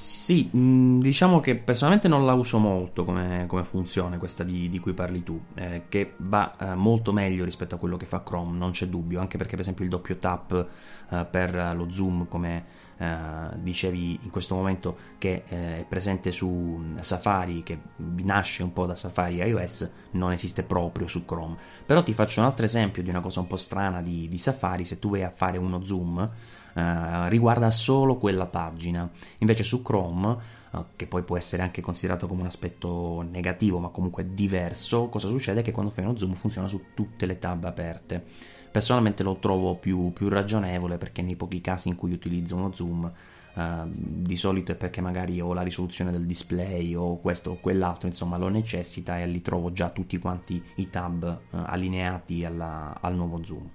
Sì, 0.00 0.48
mm, 0.56 0.98
diciamo 0.98 1.40
che 1.40 1.56
personalmente 1.56 2.08
non 2.08 2.24
la 2.24 2.32
uso 2.32 2.56
molto 2.56 3.04
come, 3.04 3.44
come 3.46 3.64
funzione 3.64 4.16
questa 4.16 4.44
di, 4.44 4.70
di, 4.70 4.78
cui 4.78 4.94
parli 4.94 5.22
tu, 5.22 5.38
eh, 5.54 5.82
che 5.90 6.14
va 6.16 6.56
eh, 6.58 6.74
molto 6.74 7.12
meglio 7.12 7.44
rispetto 7.44 7.74
a 7.74 7.78
quello 7.78 7.98
che 7.98 8.06
fa 8.06 8.22
Chrome, 8.22 8.56
non 8.56 8.70
c'è 8.70 8.86
dubbio, 8.86 9.20
anche 9.20 9.36
perché 9.36 9.50
per 9.50 9.60
esempio 9.60 9.84
il 9.84 9.90
doppio 9.90 10.16
tap 10.16 10.68
eh, 11.10 11.26
per 11.30 11.74
lo 11.74 11.92
zoom, 11.92 12.28
come 12.28 12.64
eh, 12.96 13.16
dicevi 13.56 14.20
in 14.22 14.30
questo 14.30 14.54
momento, 14.54 14.96
che 15.18 15.42
eh, 15.46 15.80
è 15.80 15.84
presente 15.86 16.32
su 16.32 16.82
Safari, 17.00 17.62
che 17.62 17.78
nasce 17.96 18.62
un 18.62 18.72
po' 18.72 18.86
da 18.86 18.94
Safari 18.94 19.36
iOS, 19.36 19.90
non 20.12 20.32
esiste 20.32 20.62
proprio 20.62 21.08
su 21.08 21.26
Chrome. 21.26 21.58
Però 21.84 22.02
ti 22.02 22.14
faccio 22.14 22.40
un 22.40 22.46
altro 22.46 22.64
esempio 22.64 23.02
di 23.02 23.10
una 23.10 23.20
cosa 23.20 23.40
un 23.40 23.46
po' 23.46 23.56
strana 23.56 24.00
di, 24.00 24.28
di 24.28 24.38
Safari, 24.38 24.86
se 24.86 24.98
tu 24.98 25.10
vai 25.10 25.24
a 25.24 25.30
fare 25.30 25.58
uno 25.58 25.84
zoom 25.84 26.26
eh, 26.74 27.28
riguarda 27.28 27.70
solo 27.70 28.16
quella 28.16 28.46
pagina. 28.46 29.08
Invece 29.38 29.62
su 29.62 29.82
Chrome, 29.82 30.36
uh, 30.70 30.84
che 30.96 31.06
poi 31.06 31.22
può 31.22 31.36
essere 31.36 31.62
anche 31.62 31.80
considerato 31.80 32.26
come 32.26 32.40
un 32.40 32.46
aspetto 32.46 33.22
negativo, 33.28 33.78
ma 33.78 33.88
comunque 33.88 34.34
diverso, 34.34 35.08
cosa 35.08 35.28
succede? 35.28 35.62
Che 35.62 35.72
quando 35.72 35.90
fai 35.90 36.04
uno 36.04 36.16
zoom 36.16 36.34
funziona 36.34 36.68
su 36.68 36.80
tutte 36.94 37.26
le 37.26 37.38
tab 37.38 37.64
aperte. 37.64 38.24
Personalmente 38.70 39.22
lo 39.22 39.36
trovo 39.36 39.74
più, 39.74 40.12
più 40.12 40.28
ragionevole 40.28 40.96
perché 40.96 41.22
nei 41.22 41.34
pochi 41.34 41.60
casi 41.60 41.88
in 41.88 41.96
cui 41.96 42.12
utilizzo 42.12 42.56
uno 42.56 42.72
zoom 42.72 43.12
Uh, 43.52 43.82
di 43.92 44.36
solito 44.36 44.70
è 44.70 44.76
perché 44.76 45.00
magari 45.00 45.40
ho 45.40 45.52
la 45.52 45.62
risoluzione 45.62 46.12
del 46.12 46.24
display 46.24 46.94
o 46.94 47.18
questo 47.18 47.50
o 47.50 47.56
quell'altro, 47.56 48.06
insomma 48.06 48.36
lo 48.36 48.46
necessita 48.46 49.18
e 49.18 49.26
li 49.26 49.42
trovo 49.42 49.72
già 49.72 49.90
tutti 49.90 50.18
quanti 50.18 50.62
i 50.76 50.88
tab 50.88 51.24
uh, 51.50 51.56
allineati 51.66 52.44
alla, 52.44 52.96
al 53.00 53.16
nuovo 53.16 53.42
zoom. 53.44 53.68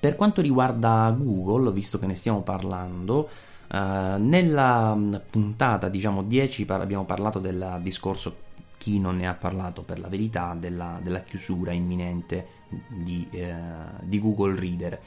Per 0.00 0.16
quanto 0.16 0.40
riguarda 0.40 1.14
Google, 1.16 1.72
visto 1.72 1.98
che 1.98 2.06
ne 2.06 2.14
stiamo 2.14 2.40
parlando, 2.40 3.28
uh, 3.70 3.76
nella 4.18 4.94
mm, 4.94 5.14
puntata 5.28 5.88
diciamo 5.88 6.22
10 6.22 6.64
par- 6.64 6.80
abbiamo 6.80 7.04
parlato 7.04 7.38
del 7.38 7.78
discorso 7.82 8.48
chi 8.78 8.98
non 8.98 9.18
ne 9.18 9.28
ha 9.28 9.34
parlato 9.34 9.82
per 9.82 10.00
la 10.00 10.08
verità 10.08 10.56
della, 10.58 10.98
della 11.02 11.20
chiusura 11.20 11.72
imminente 11.72 12.46
di, 12.88 13.28
eh, 13.30 13.54
di 14.00 14.18
Google 14.18 14.58
Reader. 14.58 15.00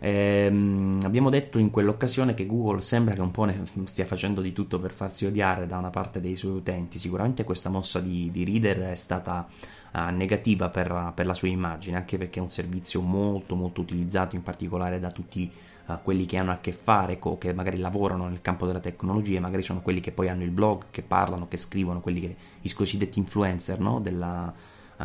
Ehm, 0.00 0.98
abbiamo 1.04 1.30
detto 1.30 1.58
in 1.58 1.70
quell'occasione 1.70 2.34
che 2.34 2.44
Google 2.44 2.82
sembra 2.82 3.14
che 3.14 3.22
un 3.22 3.30
po' 3.30 3.48
stia 3.84 4.04
facendo 4.04 4.42
di 4.42 4.52
tutto 4.52 4.78
per 4.78 4.92
farsi 4.92 5.24
odiare 5.24 5.66
da 5.66 5.78
una 5.78 5.88
parte 5.88 6.20
dei 6.20 6.34
suoi 6.34 6.56
utenti. 6.56 6.98
Sicuramente 6.98 7.44
questa 7.44 7.70
mossa 7.70 8.00
di, 8.00 8.30
di 8.30 8.44
Reader 8.44 8.90
è 8.90 8.94
stata 8.94 9.48
uh, 9.94 10.14
negativa 10.14 10.68
per, 10.68 11.12
per, 11.14 11.26
la 11.26 11.34
sua 11.34 11.48
immagine, 11.48 11.96
anche 11.96 12.18
perché 12.18 12.38
è 12.38 12.42
un 12.42 12.50
servizio 12.50 13.00
molto 13.00 13.54
molto 13.54 13.80
utilizzato 13.80 14.34
in 14.34 14.42
particolare 14.42 14.98
da 14.98 15.10
tutti 15.10 15.50
uh, 15.86 15.94
quelli 16.02 16.26
che 16.26 16.36
hanno 16.36 16.50
a 16.50 16.58
che 16.58 16.72
fare, 16.72 17.18
co- 17.18 17.38
che 17.38 17.52
magari 17.52 17.78
lavorano 17.78 18.28
nel 18.28 18.40
campo 18.40 18.66
della 18.66 18.80
tecnologia, 18.80 19.40
magari 19.40 19.62
sono 19.62 19.80
quelli 19.80 20.00
che 20.00 20.10
poi 20.10 20.28
hanno 20.28 20.42
il 20.42 20.50
blog, 20.50 20.86
che 20.90 21.02
parlano, 21.02 21.48
che 21.48 21.56
scrivono, 21.56 22.00
quelli 22.00 22.20
che, 22.20 22.36
i 22.62 22.72
cosiddetti 22.72 23.18
influencer 23.18 23.78
no? 23.78 24.00
della, 24.00 24.52
uh, 24.96 25.04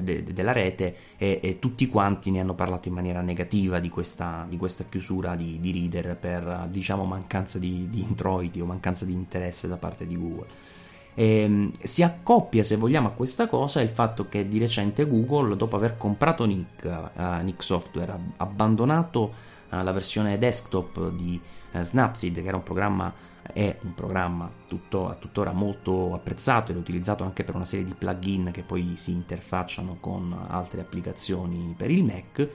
de- 0.00 0.24
de- 0.24 0.32
della 0.32 0.52
rete 0.52 0.96
e-, 1.16 1.38
e, 1.42 1.58
tutti 1.58 1.86
quanti 1.86 2.30
ne 2.30 2.40
hanno 2.40 2.54
parlato 2.54 2.88
in 2.88 2.94
maniera 2.94 3.20
negativa 3.20 3.78
di 3.78 3.88
questa, 3.88 4.44
di 4.48 4.56
questa 4.56 4.84
chiusura 4.88 5.36
di, 5.36 5.58
di, 5.60 5.72
reader 5.72 6.16
per 6.16 6.66
diciamo 6.68 7.04
mancanza 7.04 7.58
di, 7.58 7.88
di 7.88 8.00
introiti 8.00 8.60
o 8.60 8.64
mancanza 8.64 9.04
di 9.04 9.12
interesse 9.12 9.68
da 9.68 9.76
parte 9.76 10.06
di 10.06 10.16
Google. 10.16 10.78
E, 11.14 11.40
ehm, 11.40 11.70
si 11.82 12.02
accoppia, 12.02 12.62
se 12.62 12.76
vogliamo, 12.76 13.08
a 13.08 13.12
questa 13.12 13.46
cosa 13.46 13.80
il 13.80 13.88
fatto 13.88 14.28
che 14.28 14.46
di 14.46 14.58
recente 14.58 15.06
Google, 15.06 15.56
dopo 15.56 15.76
aver 15.76 15.96
comprato 15.96 16.44
Nick, 16.44 16.84
uh, 16.84 17.42
Nick 17.42 17.62
Software, 17.62 18.12
ha 18.12 18.18
abbandonato 18.38 19.32
uh, 19.70 19.82
la 19.82 19.92
versione 19.92 20.38
desktop 20.38 21.10
di 21.10 21.40
uh, 21.72 21.82
Snapseed, 21.82 22.34
che 22.34 22.48
era 22.48 22.56
un 22.56 22.62
programma 22.62 23.28
è 23.52 23.76
un 23.82 23.94
programma 23.94 24.50
tutto, 24.68 25.16
tuttora 25.18 25.52
molto 25.52 26.14
apprezzato 26.14 26.70
ed 26.70 26.78
utilizzato 26.78 27.24
anche 27.24 27.42
per 27.42 27.54
una 27.54 27.64
serie 27.64 27.84
di 27.84 27.94
plugin 27.94 28.50
che 28.52 28.62
poi 28.62 28.94
si 28.96 29.10
interfacciano 29.12 29.96
con 29.98 30.46
altre 30.48 30.80
applicazioni 30.80 31.74
per 31.76 31.90
il 31.90 32.04
Mac. 32.04 32.48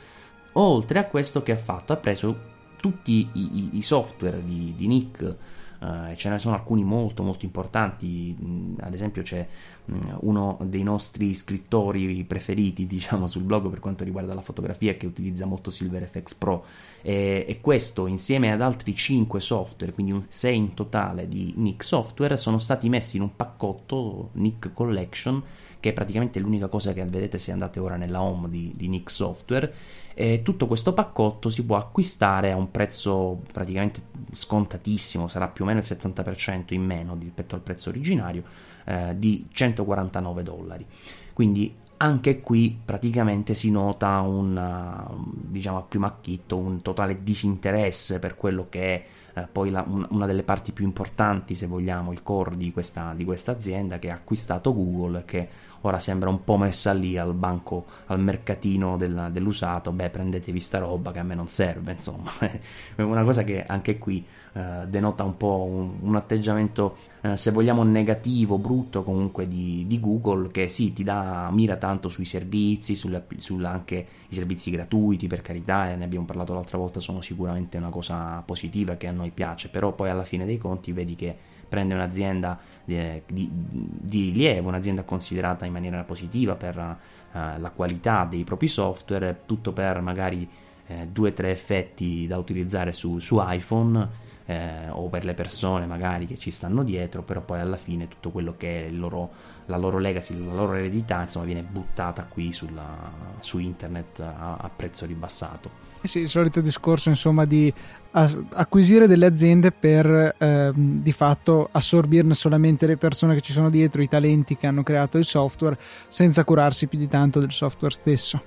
Oltre 0.54 1.00
a 1.00 1.06
questo 1.06 1.44
che 1.44 1.52
ha 1.52 1.58
fatto, 1.58 1.92
ha 1.92 1.98
preso 1.98 2.54
tutti 2.78 3.28
i, 3.34 3.70
i 3.74 3.82
software 3.82 4.44
di, 4.44 4.74
di 4.76 4.88
Nick 4.88 5.36
Uh, 5.80 6.16
ce 6.16 6.30
ne 6.30 6.40
sono 6.40 6.56
alcuni 6.56 6.84
molto 6.84 7.22
molto 7.22 7.46
importanti, 7.46 8.36
mm, 8.40 8.76
ad 8.80 8.94
esempio 8.94 9.22
c'è 9.22 9.48
mm, 9.92 10.00
uno 10.22 10.58
dei 10.64 10.84
nostri 10.84 11.34
scrittori 11.34 12.24
preferiti 12.24 12.88
diciamo 12.88 13.28
sul 13.28 13.44
blog 13.44 13.70
per 13.70 13.80
quanto 13.80 14.04
riguarda 14.04 14.34
la 14.34 14.42
fotografia 14.42 14.96
che 14.96 15.06
utilizza 15.06 15.46
molto 15.46 15.70
SilverFX 15.70 16.34
Pro. 16.36 16.66
E, 17.02 17.46
e 17.48 17.62
questo 17.62 18.08
insieme 18.08 18.52
ad 18.52 18.62
altri 18.62 18.96
5 18.96 19.40
software, 19.40 19.94
quindi 19.94 20.12
un 20.12 20.24
6 20.28 20.56
in 20.56 20.74
totale 20.74 21.28
di 21.28 21.54
Nick 21.58 21.84
Software, 21.84 22.38
sono 22.38 22.60
stati 22.60 22.90
messi 22.90 23.18
in 23.18 23.24
un 23.24 23.36
paccotto 23.36 24.30
Nick 24.34 24.74
Collection 24.74 25.44
che 25.86 25.92
è 25.92 25.94
praticamente 25.94 26.40
l'unica 26.40 26.68
cosa 26.68 26.94
che 26.94 27.06
vedete 27.06 27.38
se 27.38 27.52
andate 27.52 27.80
ora 27.80 27.96
nella 27.96 28.20
home 28.20 28.50
di, 28.50 28.74
di 28.76 28.88
Nick 28.88 29.12
Software 29.12 29.72
e 30.16 30.42
tutto 30.42 30.66
questo 30.66 30.96
paccotto 30.96 31.48
si 31.50 31.64
può 31.64 31.78
acquistare 31.78 32.52
a 32.52 32.56
un 32.56 32.72
prezzo 32.72 33.44
praticamente 33.52 34.02
scontatissimo, 34.32 35.28
sarà 35.28 35.48
più 35.48 35.64
o 35.64 35.68
meno 35.68 35.82
il 35.82 35.86
70% 35.88 36.74
in 36.74 36.84
meno 36.84 37.16
rispetto 37.20 37.54
al 37.54 37.62
prezzo 37.62 37.90
originario 37.90 38.42
eh, 38.86 39.14
di 39.16 39.46
149 39.52 40.42
dollari. 40.42 40.88
Quindi 41.34 41.76
anche 41.98 42.42
qui 42.42 42.76
praticamente 42.84 43.54
si 43.54 43.70
nota 43.70 44.22
un, 44.22 45.08
diciamo 45.30 45.78
a 45.78 45.82
primo 45.84 46.08
acchitto, 46.08 46.58
un 46.58 46.82
totale 46.82 47.22
disinteresse 47.22 48.18
per 48.18 48.36
quello 48.36 48.66
che 48.70 48.82
è 48.82 49.06
eh, 49.36 49.48
poi 49.52 49.70
la, 49.70 49.84
un, 49.86 50.04
una 50.10 50.26
delle 50.26 50.44
parti 50.44 50.72
più 50.72 50.86
importanti, 50.86 51.54
se 51.54 51.68
vogliamo, 51.68 52.12
il 52.12 52.24
core 52.24 52.58
di 52.58 52.72
questa, 52.72 53.14
di 53.14 53.24
questa 53.24 53.52
azienda 53.52 54.00
che 54.00 54.10
ha 54.10 54.16
acquistato 54.16 54.74
Google, 54.74 55.26
che 55.26 55.48
ora 55.88 56.00
sembra 56.00 56.30
un 56.30 56.44
po' 56.44 56.58
messa 56.58 56.94
lì 56.94 57.16
al 57.16 57.34
banco, 57.36 57.86
al 58.08 58.20
mercatino 58.20 58.98
del, 58.98 59.30
dell'usato, 59.32 59.92
beh 59.92 60.10
prendetevi 60.10 60.60
sta 60.60 60.80
roba 60.80 61.12
che 61.12 61.20
a 61.20 61.24
me 61.24 61.36
non 61.36 61.48
serve, 61.48 61.92
insomma, 61.92 62.32
è 62.40 63.02
una 63.02 63.24
cosa 63.24 63.44
che 63.44 63.64
anche 63.64 64.00
qui 64.00 64.26
eh, 64.54 64.86
denota 64.88 65.24
un 65.24 65.38
po' 65.38 65.64
un, 65.64 65.98
un 66.02 66.16
atteggiamento, 66.16 66.98
eh, 67.22 67.38
se 67.38 67.52
vogliamo, 67.52 67.84
negativo, 67.84 68.58
brutto 68.58 69.04
comunque 69.04 69.48
di, 69.48 69.86
di, 69.86 70.00
Google, 70.00 70.50
che 70.50 70.68
sì, 70.68 70.92
ti 70.92 71.04
dà, 71.04 71.50
mira 71.52 71.76
tanto 71.78 72.10
sui 72.10 72.26
servizi, 72.26 72.96
sulle, 72.96 73.24
sulla, 73.38 73.70
anche 73.70 74.08
i 74.28 74.34
servizi 74.34 74.72
gratuiti, 74.72 75.28
per 75.28 75.42
carità, 75.42 75.92
e 75.92 75.96
ne 75.96 76.04
abbiamo 76.04 76.26
parlato 76.26 76.56
l'altra 76.56 76.80
volta, 76.80 77.00
sono 77.00 77.22
sicuramente 77.22 77.78
una 77.78 77.90
cosa 77.90 78.42
positiva 78.44 78.96
che 78.96 79.06
a 79.06 79.12
noi 79.12 79.30
piace, 79.30 79.70
però 79.70 79.92
poi 79.92 80.10
alla 80.10 80.24
fine 80.24 80.46
dei 80.46 80.58
conti 80.58 80.92
vedi 80.92 81.16
che 81.16 81.36
prende 81.68 81.94
un'azienda 81.94 82.58
di, 82.86 83.22
di, 83.28 83.50
di 83.52 84.26
rilievo, 84.26 84.70
un'azienda 84.70 85.04
considerata 85.04 85.66
in 85.66 85.74
maniera 85.74 86.04
positiva 86.04 86.56
per 86.56 86.78
uh, 86.78 87.38
la 87.58 87.72
qualità 87.76 88.26
dei 88.30 88.44
propri 88.44 88.68
software, 88.68 89.42
tutto 89.46 89.74
per 89.74 90.02
magari 90.02 90.48
eh, 90.88 91.08
due 91.12 91.30
o 91.30 91.34
tre 91.34 91.52
effetti 91.52 92.28
da 92.28 92.38
utilizzare 92.38 92.94
su, 92.94 93.20
su 93.20 93.38
iPhone 93.40 94.08
eh, 94.46 94.90
o 94.90 95.08
per 95.10 95.26
le 95.26 95.34
persone 95.34 95.86
magari 95.86 96.28
che 96.28 96.38
ci 96.38 96.52
stanno 96.52 96.84
dietro, 96.84 97.24
però 97.24 97.42
poi 97.42 97.60
alla 97.60 97.78
fine 97.78 98.08
tutto 98.08 98.30
quello 98.30 98.56
che 98.56 98.88
è 98.88 98.90
loro, 98.92 99.32
la 99.66 99.78
loro 99.78 99.98
legacy, 99.98 100.38
la 100.46 100.54
loro 100.54 100.74
eredità, 100.74 101.22
insomma, 101.22 101.46
viene 101.46 101.64
buttata 101.64 102.26
qui 102.26 102.54
sulla, 102.54 103.12
su 103.40 103.58
internet 103.58 104.20
a, 104.20 104.58
a 104.58 104.70
prezzo 104.74 105.06
ribassato. 105.06 105.84
Eh 106.02 106.08
sì, 106.08 106.20
il 106.20 106.30
solito 106.30 106.62
discorso 106.62 107.10
insomma 107.10 107.46
di 107.46 107.74
acquisire 108.16 109.08
delle 109.08 109.26
aziende 109.26 109.72
per 109.72 110.36
eh, 110.38 110.72
di 110.74 111.12
fatto 111.12 111.68
assorbirne 111.70 112.34
solamente 112.34 112.88
le 112.88 112.96
persone 112.96 113.36
che 113.36 113.42
ci 113.42 113.52
sono 113.52 113.70
dietro, 113.70 114.02
i 114.02 114.08
talenti 114.08 114.56
che 114.56 114.68
hanno 114.68 114.84
creato 114.84 115.18
il 115.18 115.26
software, 115.26 115.78
senza 116.08 116.46
curarsi 116.46 116.88
più 116.88 116.98
di 116.98 117.10
tanto 117.10 117.40
del 117.40 117.52
software 117.52 117.94
stesso. 117.94 118.42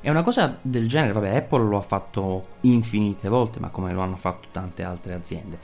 E 0.00 0.10
una 0.10 0.22
cosa 0.22 0.58
del 0.62 0.88
genere, 0.88 1.12
vabbè, 1.12 1.36
Apple 1.36 1.64
lo 1.64 1.78
ha 1.78 1.82
fatto 1.82 2.46
infinite 2.62 3.28
volte, 3.28 3.60
ma 3.60 3.68
come 3.70 3.92
lo 3.92 4.00
hanno 4.02 4.16
fatto 4.16 4.48
tante 4.50 4.82
altre 4.84 5.14
aziende. 5.14 5.58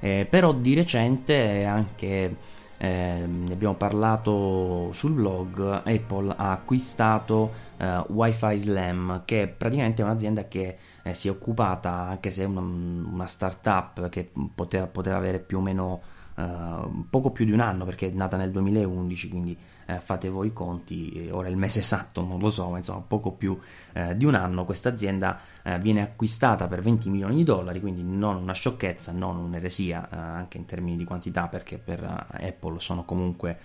Eh, 0.00 0.26
però 0.28 0.52
di 0.52 0.74
recente 0.74 1.64
anche 1.64 2.36
eh, 2.76 3.24
ne 3.26 3.52
abbiamo 3.52 3.74
parlato 3.74 4.90
sul 4.92 5.12
blog, 5.12 5.82
Apple 5.84 6.34
ha 6.36 6.52
acquistato 6.52 7.52
eh, 7.76 8.02
Wi-Fi 8.08 8.56
Slam, 8.56 9.22
che 9.24 9.52
praticamente 9.56 10.02
è 10.02 10.04
un'azienda 10.04 10.46
che 10.48 10.76
eh, 11.04 11.12
si 11.12 11.28
è 11.28 11.30
occupata, 11.30 11.90
anche 11.92 12.30
se 12.30 12.42
è 12.42 12.46
una, 12.46 12.60
una 12.60 13.26
startup 13.26 14.08
che 14.08 14.30
poteva, 14.54 14.86
poteva 14.86 15.16
avere 15.16 15.38
più 15.38 15.58
o 15.58 15.60
meno 15.60 16.00
Uh, 16.34 17.06
poco 17.08 17.30
più 17.30 17.44
di 17.44 17.52
un 17.52 17.60
anno 17.60 17.84
perché 17.84 18.08
è 18.08 18.10
nata 18.10 18.36
nel 18.36 18.50
2011 18.50 19.28
quindi 19.28 19.56
uh, 19.86 20.00
fate 20.00 20.28
voi 20.28 20.48
i 20.48 20.52
conti 20.52 21.28
ora 21.30 21.46
il 21.46 21.56
mese 21.56 21.78
esatto 21.78 22.22
non 22.22 22.40
lo 22.40 22.50
so 22.50 22.70
ma 22.70 22.78
insomma 22.78 23.04
poco 23.06 23.30
più 23.30 23.56
uh, 23.92 24.14
di 24.14 24.24
un 24.24 24.34
anno 24.34 24.64
questa 24.64 24.88
azienda 24.88 25.38
viene 25.78 26.02
acquistata 26.02 26.66
per 26.66 26.82
20 26.82 27.08
milioni 27.08 27.36
di 27.36 27.44
dollari 27.44 27.78
quindi 27.80 28.02
non 28.02 28.34
una 28.34 28.52
sciocchezza 28.52 29.12
non 29.12 29.36
un'eresia 29.36 30.08
anche 30.10 30.58
in 30.58 30.64
termini 30.64 30.96
di 30.96 31.04
quantità 31.04 31.46
perché 31.46 31.78
per 31.78 32.02
Apple 32.02 32.80
sono 32.80 33.04
comunque 33.04 33.56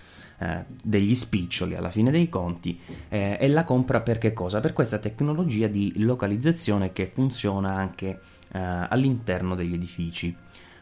degli 0.82 1.14
spiccioli 1.14 1.74
alla 1.74 1.90
fine 1.90 2.10
dei 2.10 2.30
conti 2.30 2.80
e 3.08 3.46
la 3.48 3.64
compra 3.64 4.00
per 4.00 4.16
che 4.16 4.32
cosa? 4.32 4.60
per 4.60 4.72
questa 4.72 4.98
tecnologia 4.98 5.66
di 5.66 5.92
localizzazione 5.96 6.92
che 6.92 7.10
funziona 7.12 7.74
anche 7.74 8.20
all'interno 8.52 9.54
degli 9.54 9.74
edifici 9.74 10.34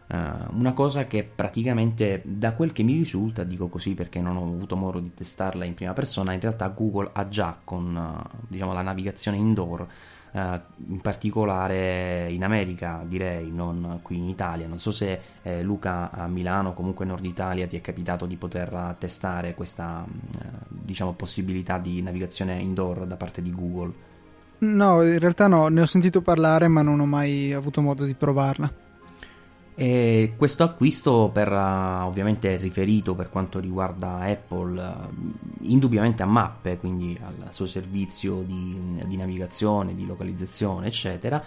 Uh, 0.09 0.57
una 0.57 0.73
cosa 0.73 1.05
che 1.05 1.23
praticamente 1.23 2.23
da 2.25 2.55
quel 2.55 2.73
che 2.73 2.83
mi 2.83 2.95
risulta, 2.95 3.45
dico 3.45 3.69
così 3.69 3.93
perché 3.93 4.23
non 4.23 4.39
ho 4.39 4.43
avuto 4.43 4.75
modo 4.75 5.01
di 5.01 5.13
testarla 5.13 5.67
in 5.67 5.75
prima 5.75 5.93
persona, 5.93 6.33
in 6.33 6.41
realtà 6.41 6.67
Google 6.69 7.11
ha 7.13 7.29
già 7.29 7.59
con 7.63 8.19
diciamo, 8.49 8.73
la 8.73 8.81
navigazione 8.81 9.37
indoor, 9.37 9.87
uh, 10.33 10.61
in 10.89 11.01
particolare 11.01 12.31
in 12.31 12.45
America 12.45 13.03
direi, 13.07 13.51
non 13.51 14.01
qui 14.03 14.17
in 14.17 14.29
Italia. 14.29 14.67
Non 14.67 14.81
so 14.81 14.93
se 14.93 15.21
eh, 15.43 15.63
Luca 15.63 16.11
a 16.11 16.27
Milano, 16.27 16.73
comunque 16.75 17.05
Nord 17.05 17.25
Italia, 17.25 17.67
ti 17.67 17.77
è 17.77 17.81
capitato 17.81 18.27
di 18.27 18.37
poter 18.37 18.97
testare 18.99 19.55
questa 19.55 20.05
diciamo, 20.69 21.13
possibilità 21.13 21.79
di 21.79 22.03
navigazione 22.03 22.59
indoor 22.59 23.07
da 23.07 23.17
parte 23.17 23.43
di 23.43 23.53
Google. 23.53 23.93
No, 24.59 25.03
in 25.03 25.19
realtà 25.19 25.47
no, 25.47 25.69
ne 25.69 25.83
ho 25.83 25.87
sentito 25.87 26.21
parlare 26.21 26.67
ma 26.67 26.83
non 26.83 26.99
ho 26.99 27.07
mai 27.07 27.53
avuto 27.53 27.81
modo 27.81 28.05
di 28.05 28.15
provarla. 28.15 28.87
E 29.81 30.33
questo 30.37 30.65
acquisto 30.65 31.31
per, 31.33 31.53
uh, 31.53 32.05
ovviamente 32.05 32.53
è 32.53 32.59
riferito 32.59 33.15
per 33.15 33.31
quanto 33.31 33.61
riguarda 33.61 34.23
Apple 34.23 34.83
uh, 34.83 35.09
indubbiamente 35.61 36.25
a 36.25 36.27
mappe, 36.27 36.79
quindi 36.79 37.17
al 37.23 37.55
suo 37.55 37.67
servizio 37.67 38.43
di, 38.45 39.01
di 39.07 39.17
navigazione, 39.17 39.95
di 39.95 40.05
localizzazione, 40.05 40.89
eccetera, 40.89 41.41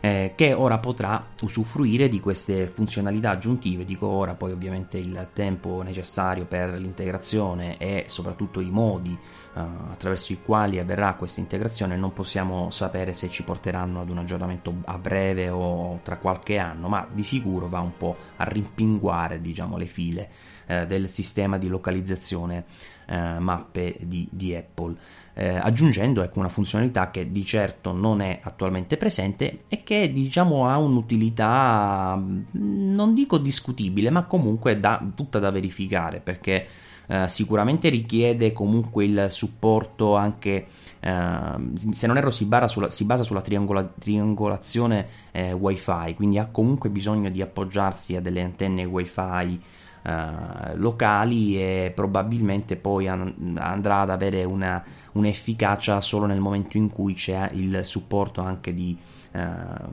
eh, 0.00 0.34
che 0.36 0.52
ora 0.52 0.76
potrà 0.76 1.28
usufruire 1.40 2.08
di 2.08 2.20
queste 2.20 2.66
funzionalità 2.66 3.30
aggiuntive. 3.30 3.86
Dico 3.86 4.06
ora, 4.06 4.34
poi 4.34 4.52
ovviamente 4.52 4.98
il 4.98 5.28
tempo 5.32 5.80
necessario 5.80 6.44
per 6.44 6.74
l'integrazione 6.74 7.78
e 7.78 8.04
soprattutto 8.08 8.60
i 8.60 8.68
modi 8.68 9.18
uh, 9.58 9.90
attraverso 9.92 10.32
i 10.32 10.38
quali 10.42 10.78
avverrà 10.78 11.14
questa 11.14 11.40
integrazione 11.40 11.96
non 11.96 12.12
possiamo 12.12 12.70
sapere 12.70 13.12
se 13.12 13.28
ci 13.28 13.42
porteranno 13.42 14.00
ad 14.00 14.10
un 14.10 14.18
aggiornamento 14.18 14.74
a 14.84 14.98
breve 14.98 15.48
o 15.48 16.00
tra 16.02 16.16
qualche 16.16 16.58
anno, 16.58 16.88
ma 16.88 17.06
di 17.10 17.24
sicuro 17.24 17.68
va 17.68 17.80
un 17.80 17.96
po' 17.96 18.16
a 18.36 18.44
rimpinguare 18.44 19.40
diciamo, 19.40 19.76
le 19.76 19.86
file 19.86 20.30
uh, 20.66 20.86
del 20.86 21.08
sistema 21.08 21.58
di 21.58 21.68
localizzazione 21.68 22.64
uh, 23.08 23.40
mappe 23.40 23.96
di, 24.00 24.28
di 24.30 24.54
Apple. 24.54 24.96
Eh, 25.38 25.56
aggiungendo 25.56 26.24
ecco, 26.24 26.40
una 26.40 26.48
funzionalità 26.48 27.12
che 27.12 27.30
di 27.30 27.44
certo 27.44 27.92
non 27.92 28.20
è 28.20 28.40
attualmente 28.42 28.96
presente 28.96 29.60
e 29.68 29.84
che 29.84 30.10
diciamo 30.10 30.68
ha 30.68 30.78
un'utilità 30.78 32.16
mm, 32.18 32.92
non 32.92 33.14
dico 33.14 33.38
discutibile 33.38 34.10
ma 34.10 34.24
comunque 34.24 34.80
da, 34.80 35.00
tutta 35.14 35.38
da 35.38 35.52
verificare 35.52 36.18
perché 36.18 36.66
eh, 37.08 37.26
sicuramente 37.26 37.88
richiede 37.88 38.52
comunque 38.52 39.04
il 39.04 39.26
supporto 39.30 40.14
anche 40.14 40.66
Uh, 41.00 41.76
se 41.92 42.08
non 42.08 42.16
erro 42.16 42.32
si, 42.32 42.48
sulla, 42.66 42.90
si 42.90 43.04
basa 43.04 43.22
sulla 43.22 43.40
triangola, 43.40 43.84
triangolazione 43.84 45.06
eh, 45.30 45.52
wifi 45.52 46.14
quindi 46.16 46.38
ha 46.38 46.46
comunque 46.46 46.90
bisogno 46.90 47.30
di 47.30 47.40
appoggiarsi 47.40 48.16
a 48.16 48.20
delle 48.20 48.42
antenne 48.42 48.84
wifi 48.84 49.60
uh, 50.02 50.74
locali 50.74 51.56
e 51.56 51.92
probabilmente 51.94 52.74
poi 52.74 53.06
an- 53.06 53.56
andrà 53.60 54.00
ad 54.00 54.10
avere 54.10 54.42
una, 54.42 54.82
un'efficacia 55.12 56.00
solo 56.00 56.26
nel 56.26 56.40
momento 56.40 56.76
in 56.76 56.90
cui 56.90 57.14
c'è 57.14 57.48
il 57.52 57.84
supporto 57.84 58.40
anche 58.40 58.72
di 58.72 58.98
uh, 59.34 59.38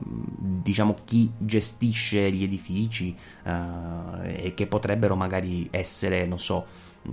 diciamo 0.00 0.96
chi 1.04 1.30
gestisce 1.38 2.32
gli 2.32 2.42
edifici 2.42 3.16
e 4.24 4.54
che 4.56 4.66
potrebbero 4.66 5.14
magari 5.14 5.68
essere 5.70 6.26
non 6.26 6.40
so 6.40 6.66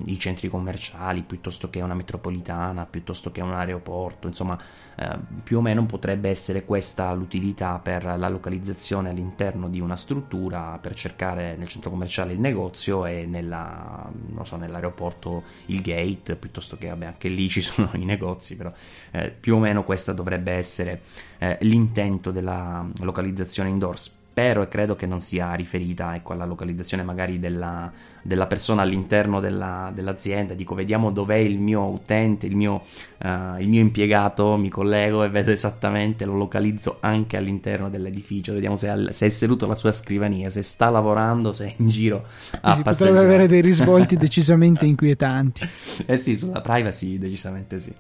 i 0.06 0.20
centri 0.20 0.50
commerciali 0.50 1.22
piuttosto 1.22 1.70
che 1.70 1.82
una 1.82 1.94
metropolitana, 1.94 2.86
piuttosto 2.86 3.32
che 3.32 3.42
un 3.42 3.54
aeroporto, 3.54 4.28
insomma 4.28 4.60
eh, 4.96 5.18
più 5.44 5.58
o 5.58 5.62
meno 5.62 5.86
potrebbe 5.86 6.30
essere 6.30 6.66
questa 6.66 7.12
l'utilità 7.14 7.80
per 7.80 8.04
la 8.04 8.30
localizzazione 8.30 9.10
all'interno 9.10 9.70
di 9.70 9.80
una 9.80 9.96
struttura 9.96 10.78
per 10.82 10.94
cercare 10.94 11.56
nel 11.56 11.68
centro 11.68 11.90
commerciale 11.90 12.34
il 12.34 12.40
negozio 12.40 13.06
e 13.06 13.26
nella, 13.26 14.12
so, 14.44 14.56
nell'aeroporto 14.56 15.44
il 15.68 15.82
gate, 15.82 16.36
piuttosto 16.36 16.78
che 16.78 16.90
vabbè, 16.90 17.06
anche 17.06 17.30
lì 17.30 17.50
ci 17.50 17.62
sono 17.62 17.90
i 17.94 18.06
negozi, 18.06 18.56
però 18.56 18.72
eh, 19.12 19.30
più 19.32 19.56
o 19.56 19.60
meno 19.60 19.84
questa 19.84 20.14
dovrebbe 20.14 20.52
essere 20.52 21.02
eh, 21.38 21.58
l'intento 21.62 22.32
della 22.32 22.86
localizzazione 23.00 23.70
indoors 23.70 24.22
spero 24.34 24.64
e 24.64 24.68
credo 24.68 24.96
che 24.96 25.06
non 25.06 25.22
sia 25.22 25.54
riferita 25.54 26.16
ecco, 26.16 26.34
alla 26.34 26.46
localizzazione 26.46 27.04
magari 27.04 27.40
della, 27.40 27.92
della 28.20 28.48
persona 28.48 28.82
all'interno 28.82 29.40
della, 29.40 29.92
dell'azienda, 29.94 30.56
dico 30.56 30.74
vediamo 30.74 31.12
dov'è 31.12 31.36
il 31.36 31.60
mio 31.60 31.84
utente, 31.84 32.48
il 32.48 32.56
mio, 32.56 32.82
uh, 33.24 33.60
il 33.60 33.70
mio, 33.70 33.80
impiegato, 33.80 34.58
mi 34.58 34.70
collego 34.70 35.24
e 35.24 35.30
vedo 35.30 35.52
esattamente, 35.52 36.26
lo 36.26 36.36
localizzo 36.36 36.98
anche 37.02 37.38
all'interno 37.38 37.92
dell'edificio, 37.92 38.54
vediamo 38.54 38.76
se, 38.76 38.92
se 39.12 39.28
è 39.28 39.30
seduto 39.30 39.66
alla 39.66 39.76
sua 39.76 39.92
scrivania, 39.92 40.50
se 40.50 40.64
sta 40.64 40.90
lavorando, 40.90 41.54
se 41.54 41.66
è 41.68 41.74
in 41.78 41.90
giro 41.90 42.26
a 42.62 42.74
sì, 42.74 42.82
Potrebbe 42.82 43.20
avere 43.20 43.48
dei 43.48 43.62
risvolti 43.62 44.18
decisamente 44.18 44.88
inquietanti. 44.88 45.70
eh 46.08 46.18
sì, 46.18 46.36
sulla 46.36 46.62
privacy 46.62 47.20
decisamente 47.20 47.78
sì. 47.78 47.94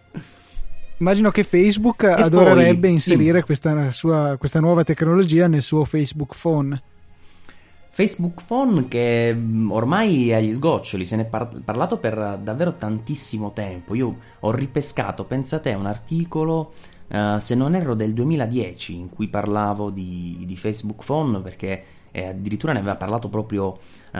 Immagino 0.97 1.32
che 1.32 1.43
Facebook 1.43 2.03
e 2.03 2.12
adorerebbe 2.12 2.88
poi, 2.88 2.91
inserire 2.91 3.39
sì. 3.39 3.45
questa, 3.45 3.91
sua, 3.91 4.36
questa 4.38 4.60
nuova 4.60 4.84
tecnologia 4.84 5.47
nel 5.47 5.62
suo 5.62 5.84
Facebook 5.86 6.36
Phone. 6.39 6.82
Facebook 7.89 8.43
Phone 8.47 8.88
che 8.88 9.32
mm, 9.36 9.69
ormai 9.69 10.29
è 10.29 10.36
agli 10.36 10.53
sgoccioli, 10.53 11.06
se 11.06 11.15
ne 11.15 11.21
è 11.23 11.25
par- 11.25 11.62
parlato 11.63 11.97
per 11.97 12.39
davvero 12.41 12.73
tantissimo 12.73 13.53
tempo. 13.53 13.93
Io 13.93 14.17
ho 14.39 14.51
ripescato, 14.51 15.25
pensate, 15.25 15.73
un 15.73 15.86
articolo, 15.86 16.73
uh, 17.10 17.38
se 17.38 17.53
non 17.53 17.75
erro, 17.75 17.93
del 17.93 18.13
2010 18.13 18.95
in 18.95 19.10
cui 19.10 19.27
parlavo 19.27 19.91
di, 19.91 20.41
di 20.43 20.56
Facebook 20.56 21.06
Phone 21.06 21.39
perché 21.41 21.84
eh, 22.15 22.28
addirittura 22.28 22.73
ne 22.73 22.80
aveva 22.80 22.95
parlato 22.95 23.28
proprio 23.28 23.80
uh, 24.12 24.19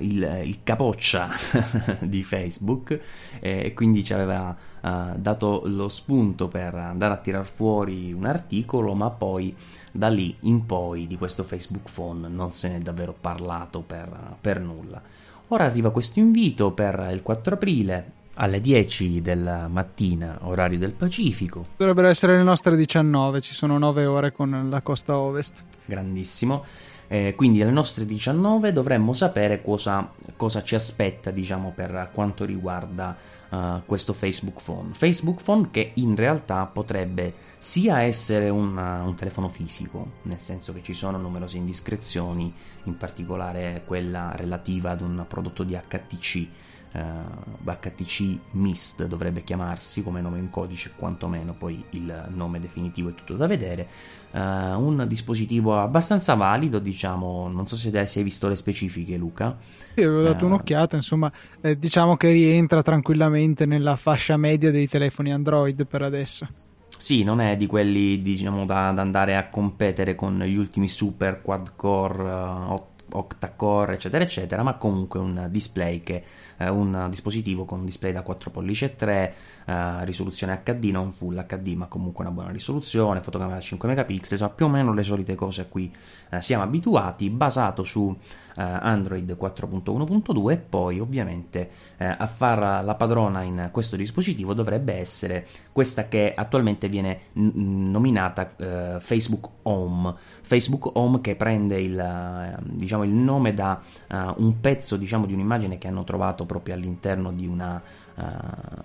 il, 0.00 0.42
il, 0.44 0.58
capoccia 0.62 1.30
di 2.00 2.22
Facebook 2.22 3.00
e 3.40 3.72
quindi 3.72 4.04
ci 4.04 4.12
aveva 4.12 4.54
uh, 4.80 5.16
dato 5.16 5.62
lo 5.64 5.88
spunto 5.88 6.48
per 6.48 6.74
andare 6.74 7.14
a 7.14 7.16
tirar 7.16 7.46
fuori 7.46 8.12
un 8.12 8.26
articolo, 8.26 8.94
ma 8.94 9.08
poi 9.08 9.56
da 9.90 10.08
lì 10.08 10.36
in 10.40 10.66
poi 10.66 11.06
di 11.06 11.16
questo 11.16 11.44
Facebook 11.44 11.90
Phone 11.90 12.28
non 12.28 12.50
se 12.50 12.68
ne 12.68 12.76
è 12.76 12.80
davvero 12.80 13.14
parlato 13.18 13.80
per, 13.80 14.36
per 14.38 14.60
nulla. 14.60 15.00
Ora 15.48 15.64
arriva 15.64 15.90
questo 15.90 16.18
invito 16.18 16.72
per 16.72 17.08
il 17.10 17.22
4 17.22 17.54
aprile 17.54 18.12
alle 18.40 18.60
10 18.60 19.22
della 19.22 19.66
mattina, 19.66 20.40
orario 20.42 20.78
del 20.78 20.92
Pacifico. 20.92 21.68
Dovrebbero 21.76 22.08
essere 22.08 22.36
le 22.36 22.42
nostre 22.42 22.76
19, 22.76 23.40
ci 23.40 23.54
sono 23.54 23.78
9 23.78 24.04
ore 24.04 24.32
con 24.32 24.68
la 24.68 24.80
costa 24.82 25.16
ovest. 25.16 25.64
Grandissimo. 25.86 26.64
Eh, 27.10 27.34
quindi 27.34 27.62
alle 27.62 27.70
nostre 27.70 28.04
19 28.04 28.70
dovremmo 28.70 29.14
sapere 29.14 29.62
cosa, 29.62 30.12
cosa 30.36 30.62
ci 30.62 30.74
aspetta, 30.74 31.30
diciamo, 31.30 31.72
per 31.74 32.10
quanto 32.12 32.44
riguarda 32.44 33.16
uh, 33.48 33.82
questo 33.86 34.12
Facebook 34.12 34.62
Phone. 34.62 34.92
Facebook 34.92 35.42
Phone 35.42 35.68
che 35.70 35.92
in 35.94 36.14
realtà 36.14 36.66
potrebbe 36.66 37.34
sia 37.56 38.02
essere 38.02 38.50
una, 38.50 39.02
un 39.02 39.14
telefono 39.14 39.48
fisico, 39.48 40.12
nel 40.22 40.38
senso 40.38 40.74
che 40.74 40.82
ci 40.82 40.92
sono 40.92 41.16
numerose 41.16 41.56
indiscrezioni, 41.56 42.52
in 42.84 42.96
particolare 42.98 43.82
quella 43.86 44.30
relativa 44.34 44.90
ad 44.90 45.00
un 45.00 45.24
prodotto 45.26 45.62
di 45.62 45.74
HTC 45.74 46.48
HTC 46.90 48.38
Mist 48.52 49.06
dovrebbe 49.06 49.44
chiamarsi 49.44 50.02
come 50.02 50.20
nome 50.20 50.38
in 50.38 50.50
codice, 50.50 50.92
quantomeno 50.96 51.52
poi 51.52 51.84
il 51.90 52.28
nome 52.34 52.60
definitivo 52.60 53.10
è 53.10 53.14
tutto 53.14 53.34
da 53.34 53.46
vedere. 53.46 53.86
Uh, 54.30 54.38
un 54.38 55.04
dispositivo 55.06 55.78
abbastanza 55.80 56.34
valido, 56.34 56.78
diciamo, 56.78 57.48
non 57.48 57.66
so 57.66 57.76
se 57.76 57.96
hai 57.96 58.22
visto 58.22 58.48
le 58.48 58.56
specifiche, 58.56 59.16
Luca. 59.16 59.56
Sì, 59.94 60.02
avevo 60.02 60.22
dato 60.22 60.44
uh, 60.44 60.48
un'occhiata, 60.48 60.96
insomma, 60.96 61.30
eh, 61.60 61.78
diciamo 61.78 62.16
che 62.16 62.30
rientra 62.30 62.82
tranquillamente 62.82 63.66
nella 63.66 63.96
fascia 63.96 64.36
media 64.36 64.70
dei 64.70 64.88
telefoni 64.88 65.32
Android 65.32 65.86
per 65.86 66.02
adesso. 66.02 66.48
Sì, 66.96 67.22
non 67.22 67.40
è 67.40 67.54
di 67.54 67.66
quelli 67.66 68.20
diciamo 68.20 68.64
da, 68.64 68.90
da 68.92 69.02
andare 69.02 69.36
a 69.36 69.48
competere 69.48 70.14
con 70.14 70.38
gli 70.40 70.56
ultimi 70.56 70.88
super 70.88 71.42
quad 71.42 71.72
core, 71.76 72.22
uh, 72.22 72.82
octa-core, 73.10 73.94
eccetera, 73.94 74.24
eccetera, 74.24 74.62
ma 74.62 74.76
comunque 74.76 75.20
un 75.20 75.48
display 75.50 76.02
che 76.02 76.22
eh, 76.58 76.68
un 76.68 77.06
dispositivo 77.08 77.64
con 77.64 77.84
display 77.84 78.12
da 78.12 78.22
4 78.22 78.50
pollici 78.50 78.84
e 78.84 78.94
3, 78.96 79.34
eh, 79.64 80.04
risoluzione 80.04 80.60
HD, 80.62 80.90
non 80.90 81.12
full 81.12 81.44
HD, 81.46 81.74
ma 81.74 81.86
comunque 81.86 82.24
una 82.24 82.32
buona 82.32 82.50
risoluzione, 82.50 83.20
fotocamera 83.20 83.60
5 83.60 83.88
megapixel, 83.88 84.32
insomma 84.32 84.52
più 84.52 84.66
o 84.66 84.68
meno 84.68 84.92
le 84.92 85.02
solite 85.02 85.34
cose 85.34 85.62
a 85.62 85.64
cui 85.64 85.90
eh, 86.30 86.40
siamo 86.40 86.62
abituati, 86.62 87.30
basato 87.30 87.84
su 87.84 88.14
eh, 88.58 88.62
Android 88.62 89.36
4.1.2 89.40 90.50
e 90.50 90.56
poi 90.56 90.98
ovviamente 90.98 91.70
eh, 91.96 92.04
a 92.06 92.26
far 92.26 92.84
la 92.84 92.94
padrona 92.96 93.42
in 93.42 93.68
questo 93.70 93.94
dispositivo 93.94 94.52
dovrebbe 94.52 94.94
essere 94.94 95.46
questa 95.70 96.08
che 96.08 96.32
attualmente 96.34 96.88
viene 96.88 97.20
n- 97.34 97.90
nominata 97.90 98.50
eh, 98.56 98.96
Facebook 98.98 99.48
Home. 99.62 100.12
Facebook 100.40 100.96
Home 100.96 101.20
che 101.20 101.36
prende 101.36 101.78
il, 101.78 102.58
diciamo, 102.62 103.04
il 103.04 103.10
nome 103.10 103.52
da 103.52 103.80
un 104.08 104.60
pezzo 104.60 104.96
diciamo, 104.96 105.26
di 105.26 105.34
un'immagine 105.34 105.76
che 105.76 105.88
hanno 105.88 106.04
trovato 106.04 106.46
proprio 106.48 106.74
all'interno 106.74 107.30
di 107.30 107.46
una 107.46 107.80
Uh, 108.18 108.82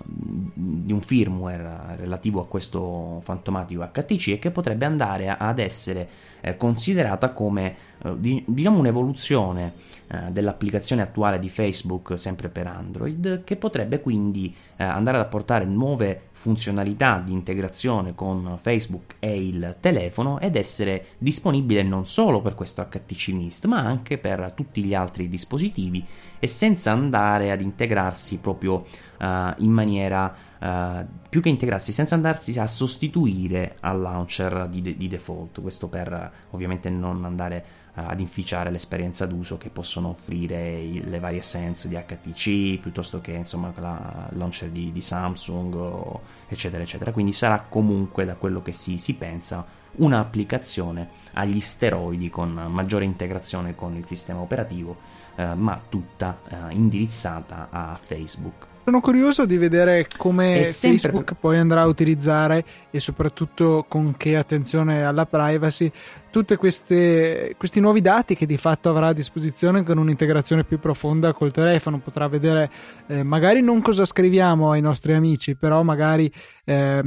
di 0.53 0.93
un 0.93 1.01
firmware 1.01 1.95
relativo 1.95 2.39
a 2.39 2.45
questo 2.45 3.19
fantomatico 3.23 3.81
HTC 3.81 4.27
e 4.27 4.37
che 4.37 4.51
potrebbe 4.51 4.85
andare 4.85 5.27
ad 5.27 5.57
essere 5.57 6.07
eh, 6.39 6.55
considerata 6.55 7.31
come 7.31 7.75
eh, 8.03 8.13
di, 8.19 8.43
diciamo 8.45 8.77
un'evoluzione 8.77 9.73
eh, 10.07 10.31
dell'applicazione 10.31 11.01
attuale 11.01 11.39
di 11.39 11.49
Facebook 11.49 12.17
sempre 12.17 12.49
per 12.49 12.67
Android 12.67 13.43
che 13.43 13.55
potrebbe 13.55 14.01
quindi 14.01 14.53
eh, 14.75 14.83
andare 14.83 15.17
ad 15.17 15.23
apportare 15.23 15.65
nuove 15.65 16.29
funzionalità 16.31 17.21
di 17.23 17.31
integrazione 17.31 18.15
con 18.15 18.57
Facebook 18.59 19.15
e 19.19 19.47
il 19.47 19.77
telefono 19.79 20.39
ed 20.39 20.55
essere 20.55 21.05
disponibile 21.17 21.83
non 21.83 22.07
solo 22.07 22.41
per 22.41 22.55
questo 22.55 22.85
HTC 22.87 23.29
Mist 23.29 23.65
ma 23.65 23.79
anche 23.79 24.17
per 24.17 24.53
tutti 24.55 24.83
gli 24.83 24.93
altri 24.93 25.29
dispositivi 25.29 26.05
e 26.39 26.47
senza 26.47 26.91
andare 26.91 27.51
ad 27.51 27.61
integrarsi 27.61 28.39
proprio 28.39 28.85
uh, 29.19 29.53
in 29.57 29.71
maniera 29.71 30.35
uh, 30.59 31.05
più 31.29 31.41
che 31.41 31.49
integrarsi, 31.49 31.91
senza 31.91 32.15
andarsi 32.15 32.57
a 32.59 32.67
sostituire 32.67 33.77
al 33.79 34.01
launcher 34.01 34.67
di, 34.69 34.81
de- 34.81 34.97
di 34.97 35.07
default. 35.07 35.61
Questo 35.61 35.87
per 35.87 36.31
ovviamente 36.51 36.89
non 36.89 37.23
andare 37.25 37.65
uh, 37.82 37.82
ad 37.95 38.19
inficiare 38.19 38.71
l'esperienza 38.71 39.25
d'uso 39.25 39.57
che 39.57 39.69
possono 39.69 40.09
offrire 40.09 40.79
i- 40.79 41.03
le 41.07 41.19
varie 41.19 41.41
sense 41.41 41.87
di 41.87 41.95
HTC 41.95 42.79
piuttosto 42.81 43.21
che 43.21 43.31
insomma 43.31 43.71
la 43.75 44.29
launcher 44.31 44.69
di, 44.69 44.91
di 44.91 45.01
Samsung 45.01 45.75
o, 45.75 46.21
eccetera 46.47 46.81
eccetera. 46.83 47.11
Quindi 47.11 47.33
sarà 47.33 47.65
comunque 47.67 48.25
da 48.25 48.35
quello 48.35 48.61
che 48.61 48.71
si, 48.71 48.97
si 48.97 49.13
pensa 49.15 49.63
un'applicazione 49.95 51.21
agli 51.33 51.59
steroidi 51.59 52.29
con 52.29 52.51
maggiore 52.51 53.05
integrazione 53.05 53.75
con 53.75 53.95
il 53.95 54.05
sistema 54.05 54.39
operativo, 54.39 54.97
eh, 55.35 55.53
ma 55.53 55.79
tutta 55.87 56.39
eh, 56.47 56.73
indirizzata 56.73 57.67
a 57.69 57.99
Facebook. 58.01 58.67
Sono 58.85 58.99
curioso 58.99 59.45
di 59.45 59.55
vedere 59.55 60.07
come 60.17 60.65
Facebook 60.65 61.23
per... 61.23 61.35
poi 61.39 61.57
andrà 61.57 61.81
a 61.83 61.85
utilizzare 61.85 62.65
e 62.91 62.99
soprattutto 62.99 63.85
con 63.87 64.15
che 64.17 64.35
attenzione 64.35 65.05
alla 65.05 65.25
privacy 65.25 65.89
tutti 66.33 66.55
questi 66.55 67.79
nuovi 67.79 68.01
dati 68.01 68.33
che 68.33 68.47
di 68.47 68.57
fatto 68.57 68.89
avrà 68.89 69.09
a 69.09 69.13
disposizione 69.13 69.83
con 69.83 69.99
un'integrazione 69.99 70.63
più 70.63 70.79
profonda 70.79 71.31
col 71.31 71.51
telefono. 71.51 71.99
Potrà 71.99 72.27
vedere 72.27 72.71
eh, 73.05 73.21
magari 73.21 73.61
non 73.61 73.83
cosa 73.83 74.03
scriviamo 74.03 74.71
ai 74.71 74.81
nostri 74.81 75.13
amici, 75.13 75.55
però 75.55 75.83
magari 75.83 76.33
eh, 76.65 77.03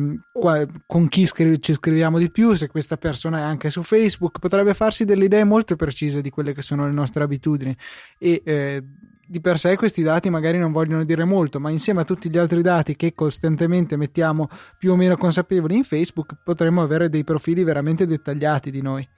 con 0.87 1.09
chi 1.09 1.27
scri- 1.27 1.61
ci 1.61 1.75
scriviamo 1.75 2.19
di 2.19 2.31
più, 2.31 2.55
se 2.55 2.69
questa 2.69 2.97
persona 2.97 3.39
è 3.39 3.43
anche 3.43 3.69
su 3.69 3.83
Facebook, 3.83 4.39
potrebbe 4.39 4.75
farsi 4.75 5.05
delle 5.05 5.25
idee 5.25 5.43
molto 5.43 5.75
precise 5.75 6.21
di 6.21 6.31
quelle 6.31 6.55
che 6.55 6.63
sono 6.63 6.87
le 6.87 6.93
nostre 6.93 7.25
abitudini 7.25 7.77
e 8.21 8.43
eh, 8.45 8.85
di 9.27 9.41
per 9.41 9.59
sé 9.59 9.75
questi 9.75 10.05
dati 10.05 10.31
magari 10.31 10.57
non 10.57 10.71
vogliono 10.71 11.05
dire 11.05 11.25
molto, 11.25 11.59
ma 11.59 11.71
insieme 11.71 12.03
a 12.03 12.05
tutti 12.05 12.31
gli 12.31 12.39
altri 12.39 12.63
dati 12.63 12.95
che 12.95 13.13
costantemente 13.13 13.97
mettiamo 13.97 14.49
più 14.79 14.93
o 14.93 14.97
meno 14.97 15.17
consapevoli 15.17 15.75
in 15.75 15.83
Facebook, 15.83 16.37
potremmo 16.45 16.81
avere 16.81 17.09
dei 17.09 17.25
profili 17.25 17.65
veramente 17.65 18.07
dettagliati 18.07 18.71
di 18.71 18.83
noi. 18.83 19.15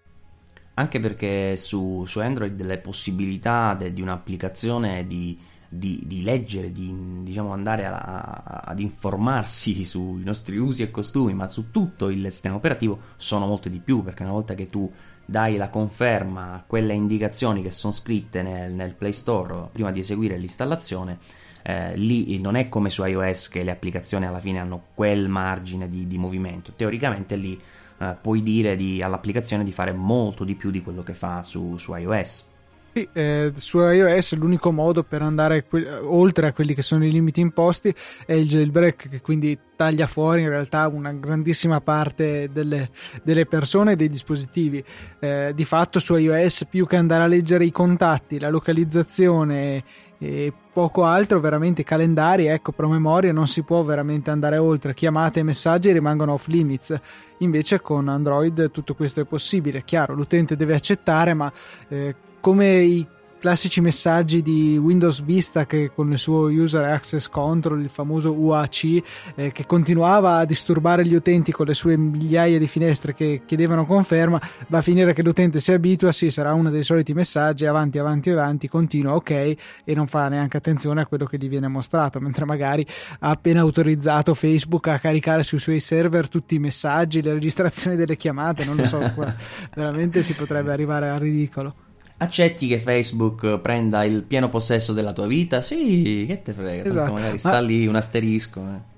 Anche 0.78 1.00
perché 1.00 1.56
su, 1.56 2.04
su 2.06 2.20
Android 2.20 2.60
le 2.62 2.78
possibilità 2.78 3.74
de, 3.74 3.92
di 3.92 4.00
un'applicazione 4.00 5.04
di, 5.06 5.37
di, 5.68 6.04
di, 6.06 6.22
leggere, 6.22 6.70
di 6.70 7.22
diciamo, 7.24 7.52
andare 7.52 7.85
a, 7.85 7.98
a, 7.98 8.62
ad 8.64 8.79
informarsi 8.79 9.83
sui 9.85 10.22
nostri 10.22 10.56
usi 10.56 10.83
e 10.83 10.92
costumi, 10.92 11.35
ma 11.35 11.48
su 11.48 11.72
tutto 11.72 12.10
il 12.10 12.24
sistema 12.31 12.54
operativo 12.54 13.00
sono 13.16 13.46
molte 13.46 13.70
di 13.70 13.81
più, 13.81 14.04
perché 14.04 14.22
una 14.22 14.31
volta 14.31 14.54
che 14.54 14.68
tu 14.68 14.88
dai 15.24 15.56
la 15.56 15.68
conferma 15.68 16.54
a 16.54 16.62
quelle 16.64 16.94
indicazioni 16.94 17.60
che 17.60 17.72
sono 17.72 17.92
scritte 17.92 18.42
nel, 18.42 18.72
nel 18.72 18.94
Play 18.94 19.12
Store 19.12 19.70
prima 19.72 19.90
di 19.90 19.98
eseguire 19.98 20.38
l'installazione, 20.38 21.18
eh, 21.62 21.96
lì 21.96 22.40
non 22.40 22.54
è 22.54 22.68
come 22.68 22.88
su 22.88 23.04
iOS 23.04 23.48
che 23.48 23.64
le 23.64 23.72
applicazioni 23.72 24.26
alla 24.26 24.38
fine 24.38 24.60
hanno 24.60 24.85
quel 24.94 25.29
margine 25.29 25.90
di, 25.90 26.06
di 26.06 26.18
movimento, 26.18 26.72
teoricamente 26.76 27.35
lì 27.35 27.58
eh, 27.99 28.17
puoi 28.21 28.42
dire 28.42 28.77
di, 28.77 29.03
all'applicazione 29.03 29.65
di 29.65 29.73
fare 29.73 29.92
molto 29.92 30.44
di 30.44 30.55
più 30.55 30.71
di 30.71 30.83
quello 30.83 31.03
che 31.03 31.15
fa 31.15 31.42
su, 31.42 31.77
su 31.77 31.94
iOS. 31.94 32.57
Sì, 32.94 33.07
eh, 33.13 33.53
su 33.55 33.79
iOS 33.79 34.35
l'unico 34.35 34.73
modo 34.73 35.05
per 35.05 35.23
andare 35.23 35.65
que- 35.67 35.88
oltre 35.99 36.49
a 36.49 36.53
quelli 36.53 36.75
che 36.75 36.83
sono 36.83 37.05
i 37.05 37.11
limiti 37.11 37.40
imposti 37.40 37.94
è 38.25 38.33
il 38.33 38.49
jailbreak, 38.49 39.09
che 39.09 39.21
quindi 39.21 39.57
taglia 39.77 40.07
fuori 40.07 40.42
in 40.42 40.49
realtà 40.49 40.88
una 40.88 41.13
grandissima 41.13 41.81
parte 41.81 42.51
delle, 42.51 42.90
delle 43.23 43.46
persone 43.46 43.92
e 43.92 43.96
dei 43.96 44.09
dispositivi. 44.09 44.83
Eh, 45.21 45.53
di 45.55 45.65
fatto 45.65 46.01
su 46.01 46.17
iOS 46.17 46.65
più 46.69 46.87
che 46.87 46.96
andare 46.96 47.23
a 47.23 47.27
leggere 47.27 47.65
i 47.65 47.71
contatti, 47.71 48.40
la 48.40 48.49
localizzazione 48.49 49.85
e 50.19 50.52
poco 50.73 51.04
altro, 51.04 51.40
veramente 51.40 51.85
calendari, 51.85 52.46
ecco, 52.46 52.73
promemoria, 52.73 53.33
non 53.33 53.46
si 53.46 53.62
può 53.62 53.83
veramente 53.83 54.31
andare 54.31 54.56
oltre. 54.58 54.94
Chiamate 54.94 55.40
e 55.40 55.44
messaggi 55.44 55.92
rimangono 55.92 56.33
off 56.33 56.46
limits. 56.46 56.98
Invece 57.38 57.81
con 57.81 58.08
Android 58.08 58.71
tutto 58.71 58.94
questo 58.94 59.21
è 59.21 59.25
possibile. 59.25 59.85
Chiaro, 59.85 60.14
l'utente 60.14 60.56
deve 60.56 60.75
accettare, 60.75 61.35
ma 61.35 61.52
eh, 61.88 62.14
come 62.40 62.81
i 62.81 63.06
classici 63.38 63.80
messaggi 63.80 64.42
di 64.42 64.76
Windows 64.76 65.22
Vista 65.22 65.64
che 65.64 65.92
con 65.94 66.10
il 66.10 66.18
suo 66.18 66.46
User 66.46 66.84
Access 66.84 67.28
Control, 67.28 67.80
il 67.80 67.88
famoso 67.88 68.32
UAC, 68.32 69.02
eh, 69.36 69.52
che 69.52 69.64
continuava 69.64 70.38
a 70.38 70.44
disturbare 70.44 71.06
gli 71.06 71.14
utenti 71.14 71.52
con 71.52 71.66
le 71.66 71.74
sue 71.74 71.96
migliaia 71.96 72.58
di 72.58 72.66
finestre 72.66 73.14
che 73.14 73.42
chiedevano 73.46 73.86
conferma, 73.86 74.40
va 74.66 74.78
a 74.78 74.82
finire 74.82 75.14
che 75.14 75.22
l'utente 75.22 75.60
si 75.60 75.72
abitua, 75.72 76.12
sì, 76.12 76.30
sarà 76.30 76.52
uno 76.52 76.70
dei 76.70 76.82
soliti 76.82 77.14
messaggi, 77.14 77.64
avanti, 77.64 77.98
avanti, 77.98 78.30
avanti, 78.30 78.68
continua, 78.68 79.14
ok, 79.14 79.30
e 79.30 79.94
non 79.94 80.08
fa 80.08 80.28
neanche 80.28 80.56
attenzione 80.56 81.00
a 81.00 81.06
quello 81.06 81.24
che 81.24 81.38
gli 81.38 81.48
viene 81.48 81.68
mostrato, 81.68 82.20
mentre 82.20 82.44
magari 82.44 82.86
ha 83.20 83.30
appena 83.30 83.60
autorizzato 83.60 84.34
Facebook 84.34 84.88
a 84.88 84.98
caricare 84.98 85.42
sui 85.44 85.58
suoi 85.58 85.80
server 85.80 86.28
tutti 86.28 86.56
i 86.56 86.58
messaggi, 86.58 87.22
le 87.22 87.32
registrazioni 87.32 87.96
delle 87.96 88.16
chiamate, 88.16 88.64
non 88.64 88.76
lo 88.76 88.84
so, 88.84 88.98
veramente 89.74 90.22
si 90.22 90.34
potrebbe 90.34 90.72
arrivare 90.72 91.08
al 91.08 91.18
ridicolo. 91.18 91.86
Accetti 92.21 92.66
che 92.66 92.81
Facebook 92.81 93.58
prenda 93.58 94.04
il 94.04 94.23
pieno 94.23 94.48
possesso 94.48 94.92
della 94.92 95.12
tua 95.12 95.27
vita? 95.27 95.62
Sì, 95.62 96.25
che 96.27 96.42
te 96.42 96.52
frega, 96.52 96.85
esatto. 96.88 97.12
magari 97.12 97.38
sta 97.38 97.50
Ma... 97.50 97.60
lì 97.60 97.87
un 97.87 97.94
asterisco. 97.94 98.60
Eh. 98.60 98.98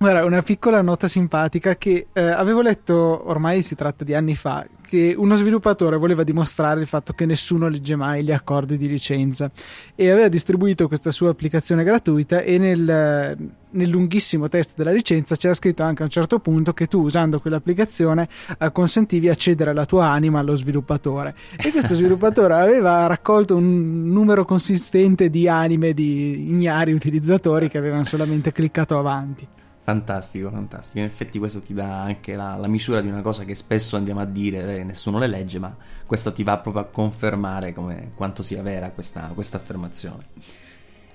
Guarda, 0.00 0.24
una 0.24 0.42
piccola 0.42 0.80
nota 0.80 1.08
simpatica 1.08 1.74
che 1.74 2.06
eh, 2.12 2.20
avevo 2.20 2.60
letto, 2.60 3.28
ormai 3.28 3.62
si 3.62 3.74
tratta 3.74 4.04
di 4.04 4.14
anni 4.14 4.36
fa, 4.36 4.64
che 4.80 5.12
uno 5.18 5.34
sviluppatore 5.34 5.96
voleva 5.96 6.22
dimostrare 6.22 6.80
il 6.80 6.86
fatto 6.86 7.14
che 7.14 7.26
nessuno 7.26 7.66
legge 7.66 7.96
mai 7.96 8.22
gli 8.22 8.30
accordi 8.30 8.76
di 8.76 8.86
licenza 8.86 9.50
e 9.96 10.08
aveva 10.08 10.28
distribuito 10.28 10.86
questa 10.86 11.10
sua 11.10 11.30
applicazione 11.30 11.82
gratuita 11.82 12.42
e 12.42 12.58
nel, 12.58 13.36
nel 13.70 13.88
lunghissimo 13.88 14.48
testo 14.48 14.74
della 14.76 14.92
licenza 14.94 15.34
c'era 15.34 15.52
scritto 15.52 15.82
anche 15.82 16.02
a 16.02 16.04
un 16.04 16.12
certo 16.12 16.38
punto 16.38 16.72
che 16.74 16.86
tu 16.86 17.02
usando 17.02 17.40
quell'applicazione 17.40 18.28
eh, 18.56 18.70
consentivi 18.70 19.28
accedere 19.28 19.70
alla 19.70 19.84
tua 19.84 20.06
anima 20.06 20.38
allo 20.38 20.54
sviluppatore 20.54 21.34
e 21.56 21.72
questo 21.72 21.94
sviluppatore 21.98 22.54
aveva 22.54 23.04
raccolto 23.08 23.56
un 23.56 24.12
numero 24.12 24.44
consistente 24.44 25.28
di 25.28 25.48
anime 25.48 25.92
di 25.92 26.48
ignari 26.50 26.92
utilizzatori 26.92 27.68
che 27.68 27.78
avevano 27.78 28.04
solamente 28.04 28.52
cliccato 28.52 28.96
avanti. 28.96 29.57
Fantastico, 29.88 30.50
fantastico. 30.50 30.98
In 30.98 31.06
effetti 31.06 31.38
questo 31.38 31.62
ti 31.62 31.72
dà 31.72 32.02
anche 32.02 32.36
la, 32.36 32.56
la, 32.56 32.66
misura 32.66 33.00
di 33.00 33.08
una 33.08 33.22
cosa 33.22 33.44
che 33.44 33.54
spesso 33.54 33.96
andiamo 33.96 34.20
a 34.20 34.26
dire, 34.26 34.76
eh, 34.76 34.84
nessuno 34.84 35.18
le 35.18 35.26
legge, 35.26 35.58
ma 35.58 35.74
questo 36.04 36.30
ti 36.30 36.42
va 36.42 36.58
proprio 36.58 36.82
a 36.82 36.86
confermare 36.88 37.72
come, 37.72 38.10
quanto 38.14 38.42
sia 38.42 38.60
vera 38.60 38.90
questa, 38.90 39.30
questa 39.32 39.56
affermazione. 39.56 40.26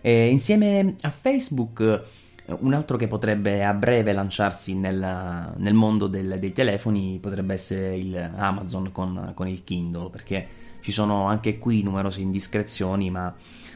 E 0.02 0.28
insieme 0.28 0.96
a 1.02 1.12
Facebook, 1.12 2.04
un 2.48 2.74
altro 2.74 2.98
che 2.98 3.06
potrebbe 3.06 3.64
a 3.64 3.76
breve 3.76 4.12
lanciarsi 4.12 4.74
nel, 4.74 5.54
nel 5.56 5.74
mondo 5.76 6.08
del, 6.08 6.40
dei 6.40 6.52
telefoni 6.52 7.20
potrebbe 7.22 7.54
essere 7.54 7.96
il 7.96 8.18
Amazon 8.18 8.92
con, 8.92 9.34
con 9.36 9.48
il 9.48 9.64
Kindle, 9.64 10.10
perché 10.10 10.48
ci 10.80 10.92
sono 10.92 11.28
anche 11.28 11.60
qui 11.60 11.84
numerose 11.84 12.22
indiscrezioni, 12.22 13.12
ma 13.12 13.36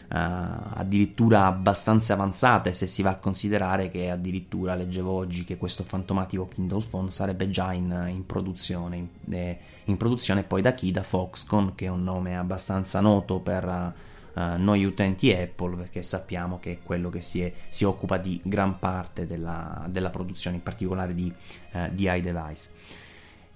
addirittura 0.10 1.48
abbastanza 1.48 2.14
avanzate 2.14 2.72
se 2.72 2.88
si 2.88 3.02
va 3.02 3.10
a 3.10 3.16
considerare 3.18 3.90
che 3.90 4.10
addirittura 4.10 4.74
leggevo 4.74 5.12
oggi 5.12 5.44
che 5.44 5.58
questo 5.58 5.84
fantomatico 5.84 6.48
Kindle 6.48 6.84
Phone 6.90 7.12
sarebbe 7.12 7.50
già 7.50 7.74
in, 7.74 8.06
in 8.10 8.26
produzione, 8.26 8.96
in, 8.96 9.08
eh, 9.34 9.60
in, 9.86 9.98
produzione 9.98 10.44
poi 10.44 10.62
da 10.62 10.74
chi? 10.74 10.92
Da 10.92 11.04
Foxconn 11.04 11.70
che 11.76 11.88
è 11.88 11.90
un 11.90 12.04
nome 12.04 12.38
abbastanza 12.38 13.02
noto 13.02 13.40
per 13.40 13.66
uh, 13.66 14.42
noi 14.58 14.86
utenti 14.86 15.34
Apple 15.34 15.76
perché 15.76 16.02
sappiamo 16.02 16.60
che 16.60 16.72
è 16.72 16.78
quello 16.82 17.10
che 17.10 17.20
si, 17.20 17.42
è, 17.42 17.52
si 17.68 17.84
occupa 17.84 18.16
di 18.16 18.40
gran 18.44 18.80
parte 18.80 19.28
della, 19.28 19.86
della, 19.90 20.10
produzione 20.10 20.56
in 20.56 20.64
particolare 20.64 21.14
di, 21.14 21.34
uh, 21.74 21.90
di 21.92 22.08
iDevice. 22.10 22.70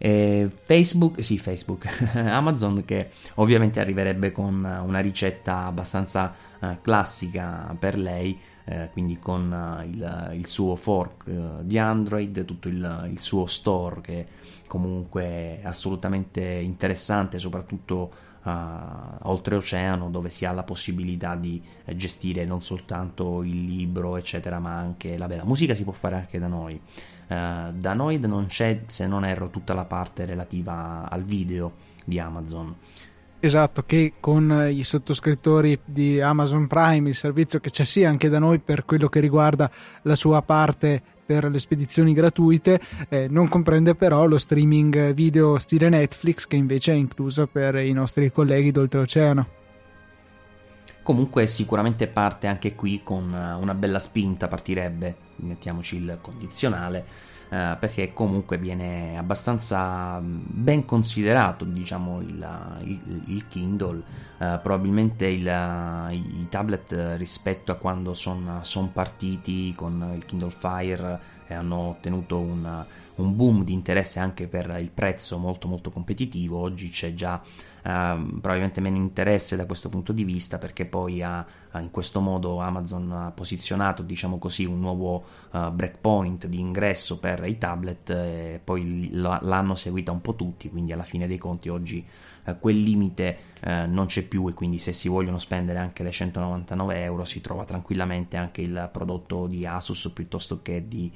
E 0.04 0.50
Facebook, 0.64 1.24
sì, 1.24 1.38
Facebook, 1.38 1.86
Amazon 2.18 2.84
che 2.86 3.12
ovviamente 3.36 3.80
arriverebbe 3.80 4.32
con 4.32 4.56
una 4.84 5.00
ricetta 5.00 5.66
abbastanza 5.66 6.34
uh, 6.60 6.82
classica 6.82 7.76
per 7.78 8.00
lei, 8.00 8.36
eh, 8.66 8.90
quindi 8.92 9.20
con 9.20 9.52
uh, 9.52 9.88
il, 9.88 10.38
il, 10.40 10.48
suo 10.48 10.76
fork 10.76 11.26
uh, 11.28 11.64
di 11.64 11.78
Android, 11.78 12.46
tutto 12.46 12.68
il, 12.68 13.10
il, 13.12 13.20
suo 13.20 13.46
store 13.46 14.02
che 14.02 14.28
comunque 14.66 15.24
è 15.24 15.60
assolutamente 15.66 16.42
interessante, 16.42 17.38
soprattutto 17.38 18.30
oltreoceano 18.44 20.10
dove 20.10 20.32
si 20.32 20.46
ha 20.46 20.52
la 20.52 20.64
possibilità 20.64 21.36
di 21.36 21.62
eh, 21.86 21.96
gestire 21.96 22.44
non 22.44 22.64
soltanto 22.64 23.44
il 23.44 23.66
libro, 23.66 24.18
eccetera, 24.18 24.58
ma 24.58 24.76
anche 24.78 25.16
la, 25.16 25.28
beh, 25.28 25.36
la 25.36 25.46
musica 25.46 25.76
si 25.76 25.84
può 25.84 25.94
fare 25.94 26.16
anche 26.16 26.40
da 26.40 26.48
noi. 26.48 26.82
Uh, 27.32 27.72
da 27.72 27.94
Noid 27.94 28.26
non 28.26 28.48
c'è, 28.48 28.82
se 28.88 29.08
non 29.08 29.24
erro, 29.24 29.50
tutta 29.50 29.74
la 29.74 29.86
parte 29.86 30.26
relativa 30.26 31.08
al 31.10 31.24
video 31.24 31.72
di 32.04 32.20
Amazon. 32.20 32.76
Esatto, 33.40 33.84
che 33.86 34.16
con 34.20 34.68
i 34.70 34.84
sottoscrittori 34.84 35.80
di 35.86 36.20
Amazon 36.20 36.68
Prime, 36.68 37.08
il 37.08 37.16
servizio 37.16 37.62
che 37.62 37.70
c'è 37.70 37.86
sia 37.86 38.10
anche 38.10 38.28
da 38.28 38.38
noi 38.38 38.60
per 38.60 38.84
quello 38.84 39.08
che 39.08 39.22
riguarda 39.22 39.72
la 40.02 40.16
sua 40.16 40.42
parte 40.42 41.02
per 41.26 41.50
le 41.50 41.58
spedizioni 41.58 42.14
gratuite, 42.14 42.82
eh, 43.08 43.28
non 43.30 43.48
comprende 43.48 43.96
però 43.96 44.26
lo 44.26 44.38
streaming 44.38 45.14
video 45.14 45.58
stile 45.58 45.88
Netflix 45.88 46.46
che 46.46 46.58
invece 46.58 46.92
è 46.92 46.96
incluso 46.96 47.48
per 47.48 47.76
i 47.76 47.94
nostri 47.94 48.30
colleghi 48.30 48.72
d'oltreoceano. 48.72 49.61
Comunque 51.04 51.48
sicuramente 51.48 52.08
parte 52.08 52.46
anche 52.48 52.76
qui 52.76 53.02
con 53.04 53.34
una 53.34 53.74
bella 53.74 54.00
spinta, 54.00 54.48
partirebbe 54.48 55.30
mettiamoci 55.38 55.96
il 55.96 56.20
condizionale, 56.22 57.06
eh, 57.50 57.76
perché 57.80 58.14
comunque 58.14 58.58
viene 58.58 59.18
abbastanza 59.18 60.20
mm, 60.20 60.42
ben 60.46 60.86
considerato 60.86 61.66
diciamo 61.66 62.22
il, 62.22 62.48
il, 62.84 63.24
il 63.26 63.48
Kindle, 63.48 64.02
eh, 64.38 64.60
probabilmente 64.62 65.26
il, 65.26 65.46
i 66.12 66.48
tablet 66.50 67.16
rispetto 67.18 67.72
a 67.72 67.76
quando 67.76 68.14
sono 68.14 68.60
son 68.62 68.94
partiti 68.94 69.74
con 69.76 70.14
il 70.16 70.24
Kindle 70.26 70.50
Fire 70.50 71.20
e 71.48 71.54
hanno 71.54 71.90
ottenuto 71.90 72.40
un, 72.40 72.86
un 73.16 73.36
boom 73.36 73.64
di 73.64 73.74
interesse 73.74 74.20
anche 74.20 74.48
per 74.48 74.78
il 74.80 74.90
prezzo 74.90 75.38
molto 75.38 75.68
molto 75.68 75.90
competitivo, 75.92 76.58
oggi 76.58 76.90
c'è 76.90 77.14
già 77.14 77.42
probabilmente 77.82 78.80
meno 78.80 78.98
interesse 78.98 79.56
da 79.56 79.66
questo 79.66 79.90
punto 79.90 80.12
di 80.12 80.24
vista 80.24 80.58
perché 80.58 80.86
poi 80.86 81.24
ha, 81.24 81.46
in 81.80 81.90
questo 81.90 82.22
modo 82.22 82.60
Amazon 82.60 83.12
ha 83.12 83.32
posizionato 83.32 84.04
diciamo 84.04 84.38
così 84.38 84.66
un 84.66 84.80
nuovo 84.80 85.24
uh, 85.52 85.72
breakpoint 85.72 86.46
di 86.46 86.60
ingresso 86.60 87.18
per 87.18 87.44
i 87.46 87.58
tablet 87.58 88.10
e 88.12 88.62
poi 88.64 89.10
l'hanno 89.12 89.76
seguita 89.76 90.12
un 90.12 90.22
po' 90.22 90.36
tutti 90.36 90.70
quindi 90.70 90.92
alla 90.92 91.04
fine 91.04 91.26
dei 91.26 91.40
conti 91.40 91.70
oggi 91.70 92.06
uh, 92.46 92.60
quel 92.60 92.80
limite 92.80 93.50
non 93.62 94.08
c'è 94.08 94.24
più 94.24 94.48
e 94.50 94.54
quindi 94.54 94.80
se 94.80 94.92
si 94.92 95.08
vogliono 95.08 95.38
spendere 95.38 95.78
anche 95.78 96.02
le 96.02 96.10
199 96.10 97.04
euro 97.04 97.26
si 97.26 97.42
trova 97.42 97.64
tranquillamente 97.64 98.36
anche 98.36 98.62
il 98.62 98.90
prodotto 98.92 99.46
di 99.46 99.68
Asus 99.68 100.10
piuttosto 100.12 100.64
che 100.64 100.88
di 100.88 101.12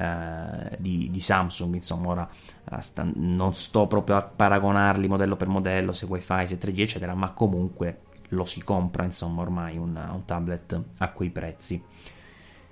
eh, 0.00 0.76
di, 0.78 1.10
di, 1.10 1.20
Samsung, 1.20 1.74
insomma 1.74 2.08
ora 2.08 2.28
eh, 2.70 2.80
sta, 2.80 3.06
non 3.14 3.54
sto 3.54 3.86
proprio 3.86 4.16
a 4.16 4.22
paragonarli 4.22 5.06
modello 5.08 5.36
per 5.36 5.48
modello, 5.48 5.92
se 5.92 6.06
wifi, 6.06 6.46
se 6.46 6.58
3G 6.58 6.80
eccetera, 6.80 7.14
ma 7.14 7.32
comunque 7.32 8.00
lo 8.28 8.44
si 8.44 8.62
compra 8.62 9.04
insomma 9.04 9.42
ormai 9.42 9.76
un, 9.76 9.94
un 9.96 10.24
tablet 10.24 10.80
a 10.98 11.10
quei 11.10 11.30
prezzi. 11.30 11.82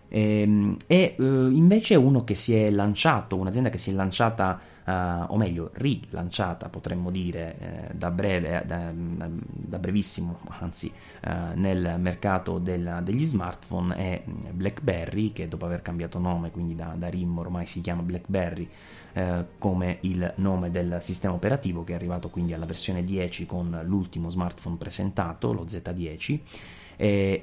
Ehm, 0.08 0.76
e, 0.86 1.14
e 1.16 1.22
uh, 1.22 1.50
invece 1.50 1.94
uno 1.94 2.24
che 2.24 2.34
si 2.34 2.54
è 2.54 2.70
lanciato, 2.70 3.36
un'azienda 3.36 3.68
che 3.70 3.78
si 3.78 3.90
è 3.90 3.92
lanciata 3.92 4.58
uh, 4.84 5.32
o 5.32 5.36
meglio 5.36 5.70
rilanciata 5.74 6.68
potremmo 6.68 7.10
dire 7.10 7.56
eh, 7.58 7.94
da 7.94 8.10
breve, 8.10 8.62
da, 8.66 8.90
da 8.92 9.78
brevissimo 9.78 10.38
anzi 10.60 10.90
uh, 11.24 11.30
nel 11.54 11.96
mercato 11.98 12.58
del, 12.58 13.00
degli 13.02 13.24
smartphone 13.24 13.94
è 13.94 14.22
BlackBerry 14.24 15.32
che 15.32 15.46
dopo 15.46 15.66
aver 15.66 15.82
cambiato 15.82 16.18
nome 16.18 16.50
quindi 16.50 16.74
da, 16.74 16.94
da 16.96 17.08
RIM 17.08 17.38
ormai 17.38 17.66
si 17.66 17.82
chiama 17.82 18.02
BlackBerry 18.02 18.68
eh, 19.12 19.44
come 19.58 19.98
il 20.02 20.32
nome 20.36 20.70
del 20.70 20.98
sistema 21.00 21.34
operativo 21.34 21.82
che 21.82 21.92
è 21.92 21.96
arrivato 21.96 22.28
quindi 22.28 22.52
alla 22.52 22.66
versione 22.66 23.04
10 23.04 23.46
con 23.46 23.80
l'ultimo 23.84 24.30
smartphone 24.30 24.76
presentato, 24.76 25.52
lo 25.52 25.64
Z10 25.64 26.40
eh, 27.00 27.40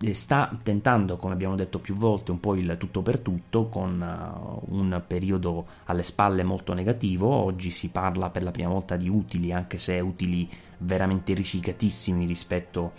e 0.00 0.14
sta 0.14 0.50
tentando, 0.62 1.18
come 1.18 1.34
abbiamo 1.34 1.56
detto 1.56 1.78
più 1.78 1.94
volte, 1.94 2.30
un 2.30 2.40
po' 2.40 2.54
il 2.54 2.76
tutto 2.78 3.02
per 3.02 3.20
tutto 3.20 3.68
con 3.68 4.00
uh, 4.00 4.74
un 4.74 5.02
periodo 5.06 5.66
alle 5.84 6.02
spalle 6.02 6.42
molto 6.42 6.72
negativo. 6.72 7.28
Oggi 7.28 7.70
si 7.70 7.90
parla 7.90 8.30
per 8.30 8.42
la 8.42 8.50
prima 8.50 8.70
volta 8.70 8.96
di 8.96 9.10
utili, 9.10 9.52
anche 9.52 9.76
se 9.76 10.00
utili 10.00 10.48
veramente 10.78 11.34
risicatissimi 11.34 12.24
rispetto 12.24 12.92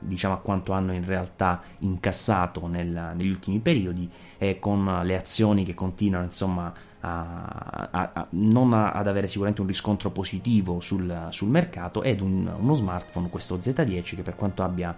diciamo 0.00 0.34
a 0.34 0.38
quanto 0.38 0.72
hanno 0.72 0.92
in 0.92 1.06
realtà 1.06 1.62
incassato 1.78 2.66
nel, 2.66 3.12
negli 3.14 3.30
ultimi 3.30 3.60
periodi 3.60 4.10
e 4.36 4.58
con 4.58 5.00
le 5.02 5.16
azioni 5.16 5.64
che 5.64 5.74
continuano 5.74 6.24
insomma 6.24 6.72
a, 7.00 7.88
a, 7.90 8.10
a, 8.12 8.26
non 8.30 8.72
ad 8.72 9.06
avere 9.06 9.26
sicuramente 9.26 9.60
un 9.62 9.66
riscontro 9.66 10.10
positivo 10.10 10.80
sul, 10.80 11.28
sul 11.30 11.48
mercato 11.48 12.02
ed 12.02 12.20
un, 12.20 12.50
uno 12.58 12.74
smartphone 12.74 13.28
questo 13.28 13.56
Z10 13.56 14.16
che 14.16 14.22
per 14.22 14.36
quanto 14.36 14.62
abbia 14.62 14.94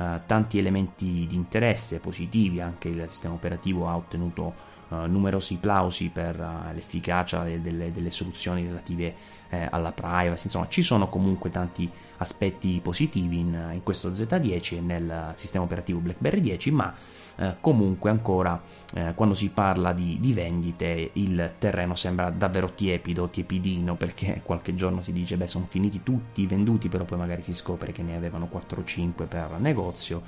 uh, 0.00 0.20
tanti 0.26 0.58
elementi 0.58 1.26
di 1.26 1.34
interesse 1.34 2.00
positivi 2.00 2.60
anche 2.60 2.88
il 2.88 3.04
sistema 3.08 3.34
operativo 3.34 3.86
ha 3.86 3.96
ottenuto 3.96 4.54
uh, 4.88 4.96
numerosi 5.06 5.56
plausi 5.56 6.08
per 6.08 6.40
uh, 6.40 6.74
l'efficacia 6.74 7.42
delle, 7.42 7.60
delle, 7.60 7.92
delle, 7.92 8.10
soluzioni 8.10 8.66
relative 8.66 9.14
eh, 9.50 9.68
alla 9.70 9.92
privacy. 9.92 10.44
Insomma 10.44 10.68
ci 10.68 10.82
sono 10.82 11.08
comunque 11.08 11.50
tanti 11.50 11.90
aspetti 12.20 12.80
positivi 12.82 13.38
in, 13.38 13.70
in 13.72 13.82
questo 13.82 14.10
Z10 14.10 14.76
e 14.76 14.80
nel 14.80 15.32
sistema 15.34 15.64
operativo 15.64 16.00
BlackBerry 16.00 16.40
10 16.40 16.70
ma 16.70 16.94
eh, 17.36 17.56
comunque 17.60 18.10
ancora 18.10 18.60
eh, 18.92 19.12
quando 19.14 19.34
si 19.34 19.48
parla 19.48 19.92
di, 19.92 20.18
di, 20.20 20.34
vendite 20.34 21.10
il 21.14 21.54
terreno 21.58 21.94
sembra 21.94 22.28
davvero 22.28 22.72
tiepido, 22.74 23.28
tiepidino, 23.28 23.96
perché 23.96 24.42
qualche 24.44 24.74
giorno 24.74 25.00
si 25.00 25.12
dice 25.12 25.38
beh 25.38 25.46
sono 25.46 25.64
finiti 25.66 26.02
tutti 26.02 26.46
venduti, 26.46 26.88
però 26.88 27.04
poi 27.04 27.18
magari 27.18 27.40
si 27.40 27.54
scopre 27.54 27.92
che 27.92 28.02
ne 28.02 28.14
avevano 28.14 28.46
4 28.46 28.80
o 28.80 28.84
5 28.84 29.24
per 29.24 29.56
negozio, 29.58 30.22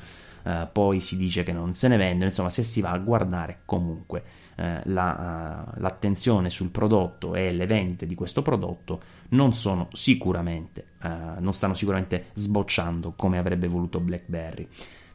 eh, 0.44 0.66
poi 0.72 1.00
si 1.00 1.18
dice 1.18 1.42
che 1.42 1.52
non 1.52 1.74
se 1.74 1.88
ne 1.88 1.98
vendono, 1.98 2.30
insomma 2.30 2.48
se 2.50 2.62
si 2.62 2.80
va 2.80 2.92
a 2.92 2.98
guardare 2.98 3.60
comunque 3.66 4.22
eh, 4.56 4.80
la, 4.84 5.64
uh, 5.74 5.80
l'attenzione 5.80 6.50
sul 6.50 6.70
prodotto 6.70 7.34
e 7.34 7.52
le 7.52 7.66
vendite 7.66 8.06
di 8.06 8.14
questo 8.14 8.42
prodotto 8.42 9.00
non 9.32 9.52
sono 9.52 9.88
sicuramente, 9.92 10.86
uh, 11.02 11.08
non 11.40 11.52
stanno 11.52 11.74
sicuramente 11.74 12.26
sbocciando 12.32 13.12
come 13.16 13.38
avrebbe 13.38 13.68
voluto 13.68 14.00
BlackBerry 14.00 14.68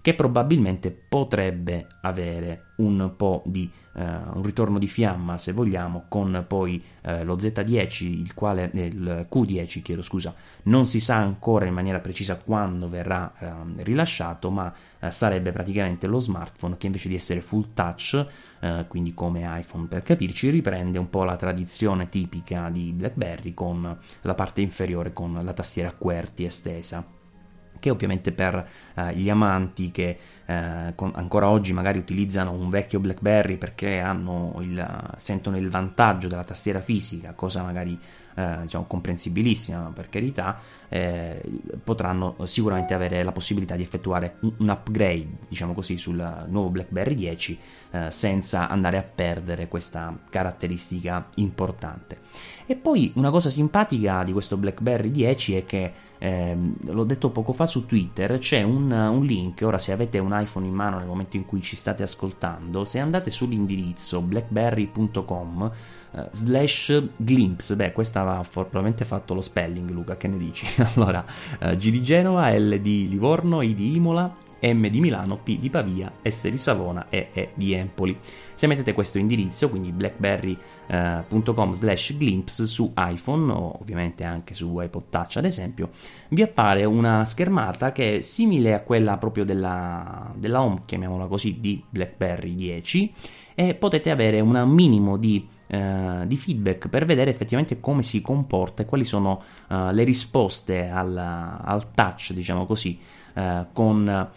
che 0.07 0.13
probabilmente 0.13 0.89
potrebbe 0.89 1.85
avere 1.99 2.67
un 2.77 3.11
po' 3.17 3.43
di 3.45 3.69
uh, 3.95 3.99
un 3.99 4.41
ritorno 4.41 4.79
di 4.79 4.87
fiamma 4.87 5.37
se 5.37 5.51
vogliamo 5.51 6.05
con 6.07 6.45
poi 6.47 6.81
uh, 7.03 7.25
lo 7.25 7.35
Z10 7.35 8.05
il 8.05 8.33
quale 8.33 8.71
eh, 8.71 8.85
il 8.85 9.27
Q10 9.29 9.81
chiedo 9.81 10.01
scusa. 10.01 10.33
Non 10.63 10.85
si 10.85 11.01
sa 11.01 11.15
ancora 11.15 11.65
in 11.65 11.73
maniera 11.73 11.99
precisa 11.99 12.37
quando 12.37 12.87
verrà 12.87 13.33
uh, 13.37 13.47
rilasciato 13.83 14.49
ma 14.49 14.73
sarebbe 15.09 15.51
praticamente 15.51 16.07
lo 16.07 16.19
smartphone 16.19 16.77
che 16.77 16.85
invece 16.85 17.09
di 17.09 17.15
essere 17.15 17.41
full 17.41 17.73
touch 17.75 18.25
quindi 18.87 19.13
come 19.13 19.43
iPhone 19.59 19.85
per 19.85 20.01
capirci 20.01 20.49
riprende 20.49 20.97
un 20.97 21.07
po' 21.11 21.23
la 21.23 21.35
tradizione 21.35 22.09
tipica 22.09 22.67
di 22.71 22.93
BlackBerry 22.93 23.53
con 23.53 23.95
la 24.21 24.33
parte 24.33 24.61
inferiore 24.61 25.13
con 25.13 25.39
la 25.43 25.53
tastiera 25.53 25.91
QWERTY 25.91 26.45
estesa 26.45 27.16
che 27.79 27.89
ovviamente 27.89 28.31
per 28.31 28.67
eh, 28.95 29.15
gli 29.15 29.29
amanti 29.29 29.91
che 29.91 30.17
eh, 30.45 30.93
con, 30.95 31.11
ancora 31.15 31.49
oggi 31.49 31.73
magari 31.73 31.97
utilizzano 31.97 32.51
un 32.51 32.69
vecchio 32.69 32.99
BlackBerry 32.99 33.57
perché 33.57 34.01
il, 34.59 35.11
sentono 35.17 35.57
il 35.57 35.69
vantaggio 35.69 36.27
della 36.27 36.43
tastiera 36.43 36.79
fisica, 36.79 37.33
cosa 37.33 37.61
magari 37.63 37.99
eh, 38.37 38.59
diciamo 38.61 38.85
comprensibilissima 38.85 39.91
per 39.93 40.09
carità, 40.09 40.59
eh, 40.89 41.41
potranno 41.83 42.35
sicuramente 42.43 42.93
avere 42.93 43.23
la 43.23 43.31
possibilità 43.31 43.75
di 43.75 43.81
effettuare 43.81 44.35
un, 44.41 44.53
un 44.57 44.69
upgrade, 44.69 45.27
diciamo 45.47 45.73
così, 45.73 45.97
sul 45.97 46.45
nuovo 46.47 46.69
BlackBerry 46.69 47.15
10 47.15 47.59
eh, 47.89 48.11
senza 48.11 48.69
andare 48.69 48.97
a 48.97 49.03
perdere 49.03 49.67
questa 49.67 50.15
caratteristica 50.29 51.29
importante. 51.35 52.19
E 52.65 52.75
poi 52.75 53.11
una 53.15 53.31
cosa 53.31 53.49
simpatica 53.49 54.23
di 54.23 54.33
questo 54.33 54.55
BlackBerry 54.55 55.09
10 55.09 55.55
è 55.55 55.65
che 55.65 55.93
eh, 56.19 56.57
l'ho 56.85 57.03
detto 57.03 57.29
poco 57.29 57.53
fa 57.53 57.65
su 57.65 57.85
Twitter, 57.85 58.37
c'è 58.39 58.63
un, 58.63 58.91
un, 58.91 59.25
link, 59.25 59.61
ora 59.63 59.77
se 59.77 59.91
avete 59.91 60.19
un 60.19 60.35
iPhone 60.37 60.65
in 60.65 60.73
mano 60.73 60.97
nel 60.97 61.07
momento 61.07 61.37
in 61.37 61.45
cui 61.45 61.61
ci 61.61 61.75
state 61.75 62.03
ascoltando, 62.03 62.85
se 62.85 62.99
andate 62.99 63.29
sull'indirizzo 63.29 64.21
blackberry.com 64.21 65.71
eh, 66.11 66.27
slash 66.31 67.03
glimpse, 67.17 67.75
beh 67.75 67.91
questa 67.91 68.21
aveva 68.21 68.43
probabilmente 68.49 69.05
fatto 69.05 69.33
lo 69.33 69.41
spelling 69.41 69.89
Luca, 69.89 70.17
che 70.17 70.27
ne 70.27 70.37
dici? 70.37 70.65
allora, 70.95 71.23
eh, 71.59 71.77
G 71.77 71.89
di 71.91 72.01
Genova, 72.01 72.49
L 72.57 72.79
di 72.79 73.07
Livorno, 73.07 73.61
I 73.61 73.75
di 73.75 73.95
Imola, 73.95 74.33
M 74.59 74.87
di 74.87 74.99
Milano, 74.99 75.37
P 75.37 75.59
di 75.59 75.69
Pavia, 75.69 76.11
S 76.23 76.49
di 76.49 76.57
Savona 76.57 77.07
e 77.09 77.29
E 77.31 77.51
di 77.53 77.73
Empoli. 77.73 78.17
Se 78.55 78.65
mettete 78.65 78.93
questo 78.93 79.19
indirizzo, 79.19 79.69
quindi 79.69 79.91
blackberry.com 79.91 80.76
eh, 80.87 81.23
slash 81.71 82.15
glimpse 82.15 82.65
su 82.65 82.93
iPhone 82.95 83.51
o 83.51 83.77
ovviamente 83.79 84.23
anche 84.23 84.53
su 84.53 84.79
iPod 84.79 85.03
Touch 85.09 85.37
ad 85.37 85.45
esempio, 85.45 85.89
vi 86.29 86.41
appare 86.41 86.85
una 86.85 87.25
schermata 87.25 87.91
che 87.91 88.17
è 88.17 88.21
simile 88.21 88.73
a 88.73 88.81
quella 88.81 89.17
proprio 89.17 89.43
della, 89.43 90.31
della 90.35 90.61
home, 90.61 90.81
chiamiamola 90.85 91.27
così, 91.27 91.59
di 91.59 91.83
BlackBerry 91.87 92.55
10 92.55 93.13
e 93.55 93.75
potete 93.75 94.09
avere 94.11 94.39
un 94.39 94.63
minimo 94.69 95.17
di 95.17 95.55
Uh, 95.67 96.25
di 96.25 96.37
feedback 96.37 96.87
per 96.87 97.03
vedere 97.03 97.29
effettivamente 97.29 97.81
come 97.81 98.01
si 98.01 98.21
comporta 98.21 98.83
e 98.83 98.85
quali 98.85 99.03
sono 99.03 99.43
uh, 99.67 99.89
le 99.91 100.05
risposte 100.05 100.87
al, 100.87 101.17
al 101.17 101.91
touch, 101.93 102.31
diciamo 102.31 102.65
così, 102.65 102.97
uh, 103.33 103.65
con, 103.73 104.29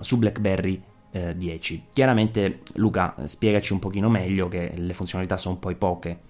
su 0.00 0.16
BlackBerry 0.16 0.82
10. 1.10 1.74
Eh, 1.74 1.82
Chiaramente 1.92 2.60
Luca, 2.74 3.14
spiegaci 3.24 3.72
un 3.72 3.78
pochino 3.78 4.08
meglio 4.08 4.48
che 4.48 4.72
le 4.74 4.94
funzionalità 4.94 5.36
sono 5.36 5.56
poi 5.56 5.74
poche. 5.74 6.20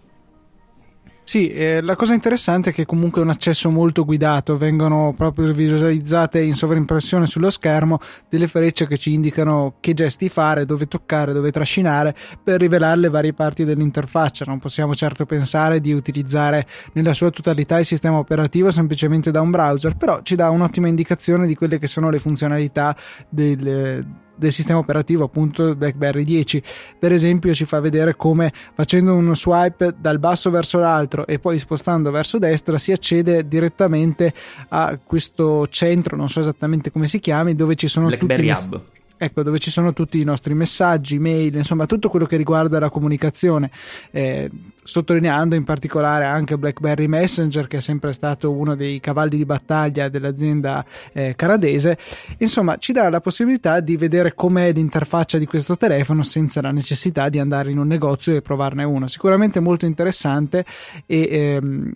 Sì, 1.29 1.51
eh, 1.51 1.83
la 1.83 1.95
cosa 1.95 2.14
interessante 2.14 2.70
è 2.70 2.72
che 2.72 2.87
comunque 2.87 3.20
è 3.20 3.24
un 3.24 3.29
accesso 3.29 3.68
molto 3.68 4.07
guidato, 4.07 4.57
vengono 4.57 5.12
proprio 5.14 5.53
visualizzate 5.53 6.41
in 6.41 6.55
sovraimpressione 6.55 7.26
sullo 7.26 7.51
schermo 7.51 7.99
delle 8.31 8.47
frecce 8.47 8.87
che 8.87 8.97
ci 8.97 9.12
indicano 9.12 9.74
che 9.79 9.93
gesti 9.93 10.31
fare, 10.31 10.64
dove 10.64 10.89
toccare, 10.89 11.35
dove 11.35 11.51
trascinare 11.51 12.16
per 12.43 12.59
rivelare 12.59 12.99
le 12.99 13.11
varie 13.11 13.35
parti 13.35 13.64
dell'interfaccia. 13.64 14.47
Non 14.47 14.59
possiamo 14.59 14.95
certo 14.95 15.26
pensare 15.26 15.81
di 15.81 15.93
utilizzare 15.93 16.66
nella 16.95 17.12
sua 17.12 17.29
totalità 17.29 17.79
il 17.79 17.85
sistema 17.85 18.16
operativo 18.16 18.70
semplicemente 18.70 19.31
da 19.31 19.43
un 19.43 19.51
browser, 19.51 19.97
però 19.97 20.22
ci 20.22 20.35
dà 20.35 20.49
un'ottima 20.49 20.89
indicazione 20.89 21.47
di 21.47 21.55
quelle 21.55 21.79
che 21.79 21.89
sono 21.89 22.09
le 22.09 22.20
funzionalità 22.20 22.97
del 23.29 24.26
del 24.39 24.53
sistema 24.53 24.78
operativo 24.78 25.24
appunto 25.24 25.74
BlackBerry 25.74 26.24
10 26.24 26.62
per 26.99 27.12
esempio 27.12 27.53
ci 27.55 27.64
fa 27.64 27.80
vedere 27.80 28.16
come 28.16 28.53
facendo 28.74 29.14
uno 29.14 29.34
swipe 29.34 29.95
dal 29.99 30.18
basso 30.18 30.51
verso 30.51 30.78
l'altro 30.78 31.26
e 31.26 31.39
poi 31.39 31.59
spostando 31.59 32.11
verso 32.11 32.39
destra 32.39 32.78
si 32.78 32.93
accede 32.93 33.47
direttamente 33.47 34.32
a 34.68 34.99
questo 35.03 35.66
centro 35.68 36.16
non 36.16 36.28
so 36.28 36.41
esattamente 36.41 36.91
come 36.91 37.07
si 37.07 37.18
chiami 37.18 37.55
dove 37.55 37.74
ci 37.74 37.89
sono 37.89 38.07
BlackBerry 38.07 38.49
tutti 38.49 38.74
Hub 38.74 38.97
Ecco, 39.20 39.42
dove 39.42 39.58
ci 39.58 39.72
sono 39.72 39.92
tutti 39.92 40.20
i 40.20 40.24
nostri 40.24 40.54
messaggi, 40.54 41.18
mail, 41.18 41.56
insomma 41.56 41.86
tutto 41.86 42.08
quello 42.08 42.24
che 42.24 42.36
riguarda 42.36 42.78
la 42.78 42.88
comunicazione, 42.88 43.68
eh, 44.12 44.48
sottolineando 44.84 45.56
in 45.56 45.64
particolare 45.64 46.24
anche 46.24 46.56
BlackBerry 46.56 47.08
Messenger 47.08 47.66
che 47.66 47.78
è 47.78 47.80
sempre 47.80 48.12
stato 48.12 48.52
uno 48.52 48.76
dei 48.76 49.00
cavalli 49.00 49.36
di 49.36 49.44
battaglia 49.44 50.08
dell'azienda 50.08 50.84
eh, 51.12 51.34
canadese. 51.34 51.98
Insomma, 52.38 52.76
ci 52.76 52.92
dà 52.92 53.08
la 53.10 53.20
possibilità 53.20 53.80
di 53.80 53.96
vedere 53.96 54.34
com'è 54.34 54.72
l'interfaccia 54.72 55.36
di 55.36 55.46
questo 55.46 55.76
telefono 55.76 56.22
senza 56.22 56.60
la 56.60 56.70
necessità 56.70 57.28
di 57.28 57.40
andare 57.40 57.72
in 57.72 57.78
un 57.78 57.88
negozio 57.88 58.36
e 58.36 58.40
provarne 58.40 58.84
uno. 58.84 59.08
Sicuramente 59.08 59.58
molto 59.58 59.84
interessante 59.84 60.64
e 61.06 61.28
ehm, 61.28 61.92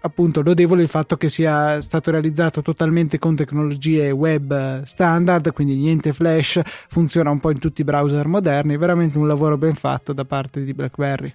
appunto 0.00 0.42
lodevole 0.42 0.82
il 0.82 0.88
fatto 0.88 1.16
che 1.16 1.28
sia 1.28 1.80
stato 1.80 2.10
realizzato 2.10 2.62
totalmente 2.62 3.18
con 3.18 3.36
tecnologie 3.36 4.10
web 4.10 4.82
standard, 4.84 5.52
quindi 5.52 5.74
niente 5.76 6.12
flash, 6.12 6.60
funziona 6.88 7.30
un 7.30 7.40
po' 7.40 7.50
in 7.50 7.58
tutti 7.58 7.80
i 7.80 7.84
browser 7.84 8.26
moderni, 8.26 8.76
veramente 8.76 9.18
un 9.18 9.26
lavoro 9.26 9.56
ben 9.56 9.74
fatto 9.74 10.12
da 10.12 10.24
parte 10.24 10.64
di 10.64 10.74
BlackBerry. 10.74 11.32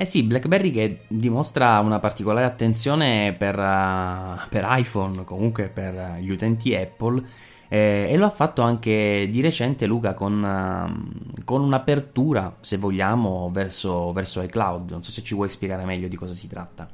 Eh 0.00 0.04
sì, 0.04 0.22
BlackBerry 0.22 0.70
che 0.70 1.00
dimostra 1.08 1.80
una 1.80 1.98
particolare 1.98 2.46
attenzione 2.46 3.34
per, 3.36 3.58
uh, 3.58 4.48
per 4.48 4.64
iPhone, 4.68 5.24
comunque 5.24 5.68
per 5.68 6.18
gli 6.20 6.30
utenti 6.30 6.72
Apple, 6.72 7.20
eh, 7.66 8.06
e 8.08 8.16
lo 8.16 8.26
ha 8.26 8.30
fatto 8.30 8.62
anche 8.62 9.26
di 9.28 9.40
recente 9.40 9.86
Luca 9.86 10.14
con, 10.14 10.40
uh, 10.40 11.42
con 11.42 11.62
un'apertura, 11.62 12.58
se 12.60 12.76
vogliamo, 12.76 13.50
verso, 13.52 14.12
verso 14.12 14.40
iCloud. 14.40 14.88
Non 14.88 15.02
so 15.02 15.10
se 15.10 15.22
ci 15.22 15.34
vuoi 15.34 15.48
spiegare 15.48 15.84
meglio 15.84 16.06
di 16.06 16.14
cosa 16.14 16.32
si 16.32 16.46
tratta. 16.46 16.88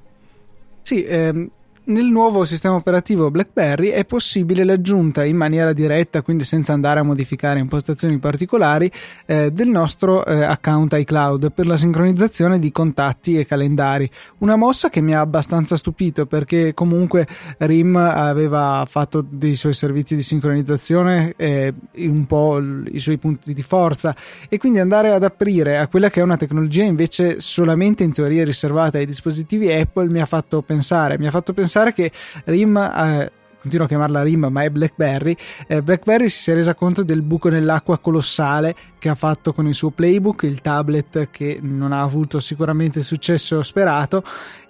Sì, 0.85 1.03
ehm, 1.03 1.49
nel 1.87 2.07
nuovo 2.07 2.47
sistema 2.47 2.77
operativo 2.77 3.31
BlackBerry 3.31 3.89
è 3.89 4.07
possibile 4.07 4.65
l'aggiunta 4.65 5.25
in 5.25 5.37
maniera 5.37 5.75
diretta, 5.75 6.23
quindi 6.23 6.45
senza 6.45 6.73
andare 6.73 7.01
a 7.01 7.03
modificare 7.03 7.59
impostazioni 7.59 8.19
particolari, 8.19 8.91
eh, 9.27 9.51
del 9.53 9.69
nostro 9.69 10.25
eh, 10.25 10.43
account 10.43 10.95
iCloud 10.95 11.53
per 11.53 11.67
la 11.67 11.77
sincronizzazione 11.77 12.59
di 12.59 12.71
contatti 12.73 13.39
e 13.39 13.45
calendari. 13.45 14.11
Una 14.39 14.57
mossa 14.57 14.89
che 14.89 15.03
mi 15.03 15.15
ha 15.15 15.21
abbastanza 15.21 15.77
stupito 15.77 16.25
perché 16.25 16.73
comunque 16.73 17.27
RIM 17.59 17.97
aveva 17.97 18.87
fatto 18.89 19.23
dei 19.29 19.57
suoi 19.57 19.75
servizi 19.75 20.17
di 20.17 20.23
sincronizzazione 20.23 21.35
eh, 21.37 21.75
un 21.97 22.25
po' 22.25 22.61
i 22.61 22.99
suoi 22.99 23.19
punti 23.19 23.53
di 23.53 23.63
forza 23.63 24.17
e 24.49 24.57
quindi 24.57 24.79
andare 24.79 25.13
ad 25.13 25.23
aprire 25.23 25.79
a 25.79 25.89
quella 25.89 26.09
che 26.09 26.21
è 26.21 26.23
una 26.23 26.39
tecnologia 26.39 26.83
invece 26.83 27.41
solamente 27.41 28.05
in 28.05 28.13
teoria 28.13 28.45
riservata 28.45 28.97
ai 28.97 29.07
dispositivi 29.07 29.71
Apple 29.71 30.09
mi 30.09 30.21
ha 30.21 30.27
fatto 30.27 30.63
pensare, 30.63 31.19
mi 31.19 31.27
ha 31.27 31.31
fatto 31.31 31.53
pensare 31.53 31.73
che 31.93 32.11
RIM 32.45 32.77
eh, 32.77 33.33
continuo 33.65 33.87
a 33.87 33.89
chiamarla 33.89 34.23
RIM, 34.23 34.49
ma 34.51 34.63
è 34.63 34.69
BlackBerry. 34.69 35.37
Eh, 35.67 35.83
BlackBerry 35.83 36.29
si 36.29 36.51
è 36.51 36.55
resa 36.55 36.75
conto 36.75 37.03
del 37.03 37.23
buco 37.23 37.49
nell'acqua 37.49 37.99
colossale 37.99 38.75
che 38.99 39.09
ha 39.09 39.15
fatto 39.15 39.55
con 39.55 39.67
il 39.67 39.75
suo 39.75 39.91
playbook, 39.91 40.43
il 40.43 40.61
tablet 40.61 41.31
che 41.31 41.59
non 41.63 41.93
ha 41.93 42.03
avuto 42.03 42.41
sicuramente 42.41 42.99
il 42.99 43.05
successo 43.07 43.63
sperato 43.63 44.23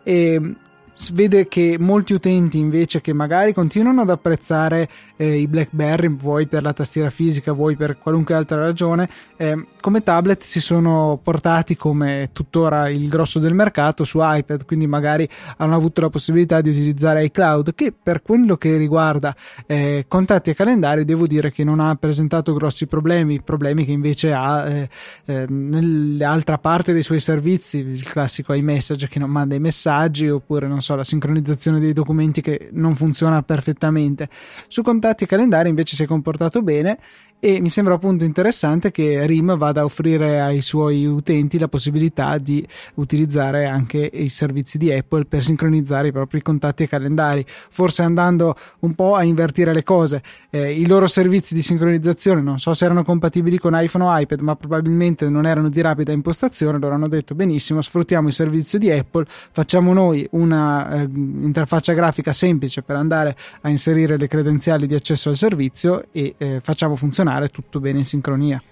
e 0.05 0.41
vede 1.13 1.49
che 1.49 1.77
molti 1.79 2.13
utenti 2.13 2.59
invece 2.59 3.01
che 3.01 3.13
magari 3.13 3.53
continuano 3.53 4.03
ad 4.03 4.11
apprezzare 4.11 4.89
eh, 5.17 5.39
i 5.39 5.47
BlackBerry, 5.47 6.09
vuoi 6.09 6.47
per 6.47 6.63
la 6.63 6.73
tastiera 6.73 7.11
fisica, 7.11 7.53
vuoi 7.53 7.77
per 7.77 7.99
qualunque 7.99 8.35
altra 8.35 8.61
ragione, 8.61 9.09
eh, 9.37 9.67
come 9.81 10.03
tablet 10.03 10.43
si 10.43 10.61
sono 10.61 11.19
portati 11.23 11.77
come 11.77 12.31
tuttora 12.33 12.89
il 12.89 13.09
grosso 13.09 13.39
del 13.39 13.55
mercato 13.55 14.05
su 14.05 14.19
iPad, 14.23 14.65
quindi 14.65 14.87
magari 14.87 15.29
hanno 15.57 15.75
avuto 15.75 16.01
la 16.01 16.11
possibilità 16.11 16.61
di 16.61 16.71
utilizzare 16.71 17.25
iCloud 17.25 17.75
che 17.75 17.93
per 17.93 18.23
quello 18.23 18.57
che 18.57 18.77
riguarda 18.77 19.35
eh, 19.67 20.05
contatti 20.09 20.51
e 20.51 20.55
calendari 20.55 21.05
devo 21.05 21.27
dire 21.27 21.51
che 21.51 21.65
non 21.65 21.81
ha 21.81 21.95
presentato 21.97 22.53
grossi 22.53 22.87
problemi, 22.87 23.43
problemi 23.43 23.85
che 23.85 23.93
invece 23.93 24.33
ha 24.33 24.69
eh, 24.69 24.89
eh, 25.27 25.47
nell'altra 25.49 26.59
parte 26.59 26.93
dei 26.93 27.03
suoi 27.03 27.21
servizi, 27.21 27.79
il 27.79 28.05
classico 28.05 28.53
iMessage 28.53 29.09
che 29.09 29.19
non 29.19 29.31
manda 29.31 29.55
i 29.55 29.61
messaggi 29.61 30.29
oppure 30.29 30.67
non 30.67 30.83
so 30.85 30.95
la 30.95 31.03
sincronizzazione 31.03 31.81
dei 31.81 31.93
documenti 31.93 32.43
che 32.43 32.69
non 32.73 32.95
funziona 32.95 33.43
perfettamente. 33.43 34.29
Su 34.69 34.83
contatti 34.83 35.25
e 35.25 35.27
calendari 35.27 35.71
invece 35.71 35.97
si 35.97 36.03
è 36.03 36.07
comportato 36.07 36.63
bene 36.63 36.99
e 37.47 37.61
mi 37.61 37.69
sembra 37.69 37.93
appunto 37.93 38.25
interessante 38.25 38.91
che 38.91 39.27
RIM 39.27 39.59
vada 39.59 39.83
a 39.83 39.85
offrire 39.85 40.41
ai 40.41 40.63
suoi 40.63 41.05
utenti 41.05 41.59
la 41.59 41.69
possibilità 41.69 42.39
di 42.39 42.67
utilizzare 42.95 43.67
anche 43.67 43.99
i 43.99 44.31
servizi 44.31 44.79
di 44.79 44.91
Apple 44.91 45.27
per 45.27 45.43
sincronizzare 45.43 46.09
i 46.09 46.11
propri 46.13 46.41
contatti 46.41 46.85
e 46.85 46.89
calendari, 46.89 47.45
forse 47.47 48.01
andando 48.01 48.57
un 48.79 48.95
po' 48.95 49.15
a 49.15 49.25
invertire 49.25 49.75
le 49.75 49.83
cose. 49.83 50.23
Eh, 50.49 50.73
I 50.73 50.87
loro 50.87 51.07
servizi 51.07 51.53
di 51.53 51.61
sincronizzazione 51.61 52.41
non 52.41 52.59
so 52.59 52.73
se 52.73 52.87
erano 52.87 53.05
compatibili 53.05 53.59
con 53.59 53.79
iPhone 53.79 54.05
o 54.05 54.19
iPad, 54.19 54.41
ma 54.41 54.57
probabilmente 54.57 55.29
non 55.29 55.45
erano 55.45 55.69
di 55.69 55.83
rapida 55.83 56.13
impostazione, 56.13 56.79
loro 56.79 56.95
hanno 56.95 57.09
detto 57.09 57.35
benissimo, 57.35 57.83
sfruttiamo 57.83 58.29
il 58.29 58.33
servizio 58.33 58.79
di 58.79 58.91
Apple, 58.91 59.27
facciamo 59.29 59.93
noi 59.93 60.27
una 60.31 61.03
eh, 61.03 61.03
interfaccia 61.03 61.93
grafica 61.93 62.33
semplice 62.33 62.81
per 62.81 62.97
andare 62.97 63.37
a 63.61 63.69
inserire 63.69 64.17
le 64.17 64.29
credenziali 64.29 64.87
di 64.87 64.95
accesso 64.95 65.29
al 65.29 65.37
servizio 65.37 66.07
e 66.11 66.37
eh, 66.39 66.61
facciamo 66.63 66.97
funzionare 66.97 67.33
funzionare 67.35 67.49
tutto 67.49 67.81
bene 67.81 67.99
in 67.99 68.05
sincronia. 68.05 68.63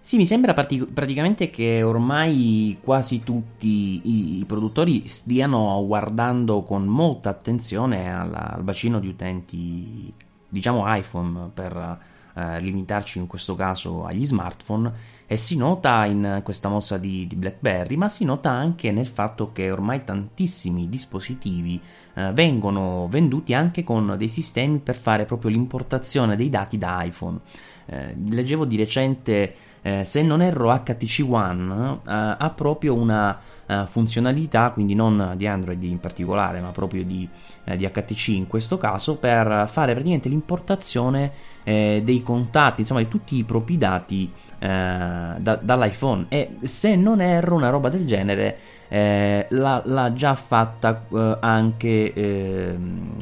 Sì, 0.00 0.16
mi 0.16 0.26
sembra 0.26 0.52
partic- 0.52 0.90
praticamente 0.92 1.48
che 1.50 1.82
ormai 1.82 2.78
quasi 2.82 3.22
tutti 3.22 4.00
i, 4.02 4.38
i 4.40 4.44
produttori 4.44 5.06
stiano 5.06 5.84
guardando 5.86 6.62
con 6.62 6.86
molta 6.86 7.28
attenzione 7.28 8.12
alla, 8.12 8.52
al 8.54 8.62
bacino 8.64 8.98
di 8.98 9.06
utenti, 9.06 10.12
diciamo 10.48 10.82
iPhone, 10.86 11.50
per 11.54 11.98
eh, 12.34 12.60
limitarci 12.60 13.18
in 13.18 13.28
questo 13.28 13.54
caso 13.54 14.04
agli 14.04 14.26
smartphone 14.26 15.20
e 15.26 15.36
si 15.36 15.56
nota 15.56 16.04
in 16.04 16.40
questa 16.42 16.68
mossa 16.68 16.98
di, 16.98 17.26
di, 17.26 17.36
BlackBerry, 17.36 17.94
ma 17.94 18.08
si 18.08 18.24
nota 18.24 18.50
anche 18.50 18.90
nel 18.90 19.06
fatto 19.06 19.52
che 19.52 19.70
ormai 19.70 20.02
tantissimi 20.02 20.88
dispositivi 20.88 21.80
eh, 22.14 22.32
vengono 22.32 23.06
venduti 23.08 23.54
anche 23.54 23.84
con 23.84 24.16
dei 24.18 24.28
sistemi 24.28 24.78
per 24.78 24.96
fare 24.96 25.26
proprio 25.26 25.52
l'importazione 25.52 26.34
dei 26.34 26.50
dati 26.50 26.76
da 26.76 27.02
iPhone. 27.04 27.38
Eh, 27.86 28.14
leggevo 28.30 28.64
di 28.64 28.76
recente, 28.76 29.54
eh, 29.82 30.04
se 30.04 30.22
non 30.22 30.42
erro, 30.42 30.70
HTC 30.70 31.26
One 31.28 32.00
eh, 32.06 32.36
ha 32.38 32.52
proprio 32.54 32.96
una 32.96 33.38
eh, 33.66 33.84
funzionalità, 33.86 34.70
quindi 34.70 34.94
non 34.94 35.34
di 35.36 35.46
Android 35.46 35.82
in 35.82 35.98
particolare, 35.98 36.60
ma 36.60 36.70
proprio 36.70 37.04
di, 37.04 37.28
eh, 37.64 37.76
di 37.76 37.84
HTC 37.84 38.28
in 38.28 38.46
questo 38.46 38.78
caso, 38.78 39.16
per 39.16 39.68
fare 39.70 39.92
praticamente 39.92 40.28
l'importazione 40.28 41.50
dei 41.64 42.22
contatti, 42.24 42.80
insomma 42.80 42.98
di 42.98 43.06
tutti 43.06 43.36
i 43.36 43.44
propri 43.44 43.78
dati 43.78 44.28
da, 44.58 45.38
dall'iPhone. 45.38 46.26
E 46.28 46.56
se 46.62 46.96
non 46.96 47.20
erro, 47.20 47.54
una 47.54 47.70
roba 47.70 47.88
del 47.88 48.04
genere. 48.04 48.58
Eh, 48.92 49.46
l'ha, 49.48 49.80
l'ha, 49.86 50.12
già 50.12 50.34
fatta 50.34 51.06
eh, 51.10 51.36
anche 51.40 52.12
eh, 52.12 52.76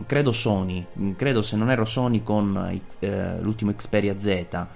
credo 0.05 0.33
Sony. 0.33 0.85
Credo 1.15 1.43
se 1.43 1.55
non 1.55 1.71
ero 1.71 1.85
Sony 1.85 2.25
con 2.25 2.81
eh, 2.99 3.41
l'ultimo 3.41 3.73
Xperia 3.73 4.19
Z. 4.19 4.67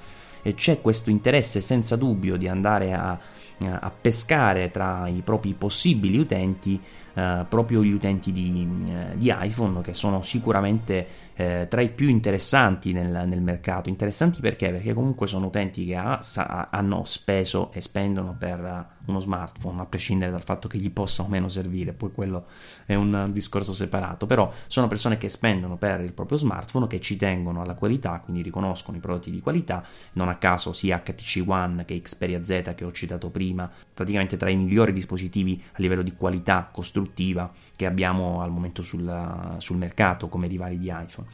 E 0.43 0.55
c'è 0.55 0.81
questo 0.81 1.11
interesse 1.11 1.61
senza 1.61 1.97
dubbio 1.97 2.37
di 2.37 2.47
andare 2.47 2.93
a, 2.93 3.19
a 3.59 3.91
pescare 3.91 4.71
tra 4.71 5.09
i 5.09 5.23
propri 5.25 5.55
possibili 5.55 6.17
utenti 6.17 6.81
eh, 7.15 7.45
proprio 7.49 7.85
gli 7.85 7.93
utenti 7.93 8.33
di, 8.33 8.69
eh, 8.89 9.17
di, 9.17 9.33
iPhone 9.37 9.81
che 9.83 9.95
sono 9.95 10.23
sicuramente 10.23 11.07
eh, 11.35 11.67
tra 11.69 11.81
i 11.81 11.91
più 11.91 12.09
interessanti 12.09 12.93
nel, 12.93 13.27
nel, 13.27 13.43
mercato. 13.43 13.89
Interessanti 13.89 14.41
perché? 14.41 14.71
Perché 14.71 14.95
comunque 14.95 15.27
sono 15.27 15.47
utenti 15.47 15.85
che 15.85 15.97
ha, 15.97 16.21
sa, 16.21 16.69
hanno 16.71 17.05
speso 17.05 17.73
e 17.73 17.81
spendono 17.81 18.35
per 18.39 18.93
uno 19.07 19.21
smartphone, 19.21 19.81
a 19.83 19.87
prescindere 19.87 20.31
dal 20.31 20.43
fatto 20.43 20.69
che 20.69 20.79
gli 20.79 20.91
possa 20.91 21.23
o 21.23 21.29
meno 21.29 21.49
servire, 21.49 21.93
poi 21.93 22.13
quello 22.13 22.47
è 22.87 22.95
un 22.95 23.29
discorso 23.31 23.73
separato, 23.73 24.27
però 24.27 24.51
sono 24.67 24.87
persone 24.87 25.19
che 25.19 25.29
spendono 25.29 25.77
per 25.77 26.01
il 26.01 26.13
proprio 26.13 26.39
smartphone, 26.39 26.87
che 26.87 27.01
ci 27.01 27.17
tengono 27.17 27.61
alla 27.61 27.75
qualità, 27.75 28.21
quindi 28.21 28.43
riconoscono 28.43 28.97
i 28.97 29.01
prodotti 29.01 29.31
di 29.31 29.41
qualità, 29.41 29.85
non 30.13 30.29
a 30.29 30.37
caso 30.37 30.73
sia 30.73 31.03
HTC 31.05 31.45
One 31.47 31.85
che 31.85 32.01
Xperia 32.01 32.43
Z 32.43 32.73
che 32.75 32.85
ho 32.85 32.93
citato 32.93 33.29
prima, 33.29 33.71
praticamente 33.93 34.37
tra 34.37 34.49
i 34.49 34.57
migliori 34.57 34.93
dispositivi 34.93 35.63
a 35.73 35.77
livello 35.79 36.03
di 36.03 36.15
qualità 36.15 36.69
costruttiva 36.73 37.53
che 37.77 37.87
abbiamo 37.87 38.43
al 38.43 38.51
momento 38.51 38.83
sul, 38.83 39.57
sul 39.59 39.77
mercato 39.77 40.29
come 40.29 40.47
rivali 40.47 40.79
di 40.79 40.89
iPhone. 40.89 41.29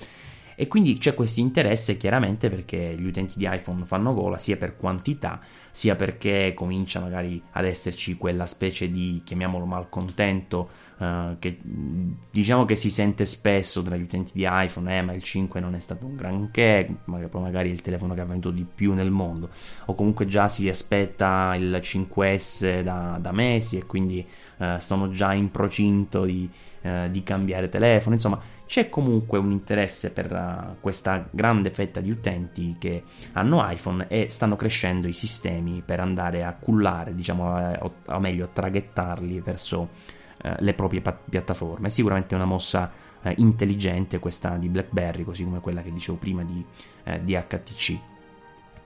E 0.60 0.66
quindi 0.68 0.98
c'è 0.98 1.14
questo 1.14 1.40
interesse 1.40 1.96
chiaramente 1.96 2.50
perché 2.50 2.94
gli 2.98 3.06
utenti 3.06 3.38
di 3.38 3.48
iPhone 3.50 3.84
fanno 3.86 4.12
gola 4.12 4.36
sia 4.36 4.58
per 4.58 4.76
quantità 4.76 5.40
sia 5.70 5.94
perché 5.94 6.52
comincia 6.54 7.00
magari 7.00 7.40
ad 7.52 7.64
esserci 7.64 8.16
quella 8.16 8.46
specie 8.46 8.90
di, 8.90 9.22
chiamiamolo 9.24 9.64
malcontento, 9.64 10.68
uh, 10.98 11.38
che 11.38 11.58
diciamo 11.62 12.64
che 12.64 12.76
si 12.76 12.90
sente 12.90 13.24
spesso 13.24 13.82
tra 13.82 13.96
gli 13.96 14.02
utenti 14.02 14.32
di 14.34 14.46
iPhone, 14.46 14.98
eh, 14.98 15.02
ma 15.02 15.12
il 15.12 15.22
5 15.22 15.60
non 15.60 15.74
è 15.74 15.78
stato 15.78 16.06
un 16.06 16.16
granché, 16.16 16.96
magari 17.04 17.70
il 17.70 17.82
telefono 17.82 18.14
che 18.14 18.20
ha 18.20 18.24
venduto 18.24 18.54
di 18.54 18.66
più 18.66 18.92
nel 18.94 19.10
mondo, 19.10 19.50
o 19.86 19.94
comunque 19.94 20.26
già 20.26 20.48
si 20.48 20.68
aspetta 20.68 21.54
il 21.54 21.80
5S 21.82 22.82
da, 22.82 23.18
da 23.20 23.32
mesi 23.32 23.78
e 23.78 23.86
quindi 23.86 24.26
uh, 24.60 24.78
sono 24.78 25.10
già 25.10 25.32
in 25.32 25.50
procinto 25.50 26.24
di, 26.24 26.48
uh, 26.82 27.08
di 27.08 27.22
cambiare 27.22 27.68
telefono, 27.68 28.14
insomma 28.14 28.40
c'è 28.70 28.88
comunque 28.88 29.36
un 29.38 29.50
interesse 29.50 30.12
per 30.12 30.30
uh, 30.30 30.76
questa 30.80 31.26
grande 31.28 31.70
fetta 31.70 32.00
di 32.00 32.08
utenti 32.08 32.76
che 32.78 33.02
hanno 33.32 33.68
iPhone 33.68 34.06
e 34.06 34.26
stanno 34.30 34.54
crescendo 34.54 35.08
i 35.08 35.12
sistemi 35.12 35.82
per 35.84 35.98
andare 35.98 36.44
a 36.44 36.54
cullare, 36.54 37.14
diciamo, 37.14 37.58
eh, 37.58 37.78
o, 37.80 37.94
o, 38.06 38.20
meglio, 38.20 38.44
a 38.44 38.48
traghettarli 38.52 39.40
verso 39.40 39.80
uh, 40.44 40.50
le 40.58 40.74
proprie 40.74 41.00
pa- 41.00 41.18
piattaforme. 41.28 41.90
Sicuramente 41.90 42.34
è 42.34 42.38
una 42.38 42.46
mossa 42.46 43.08
intelligente 43.36 44.18
questa 44.18 44.56
di 44.56 44.70
BlackBerry, 44.70 45.24
così 45.24 45.44
come 45.44 45.60
quella 45.60 45.82
che 45.82 45.92
dicevo 45.92 46.16
prima 46.16 46.42
di, 46.42 46.64
di 47.20 47.34
HTC. 47.34 48.09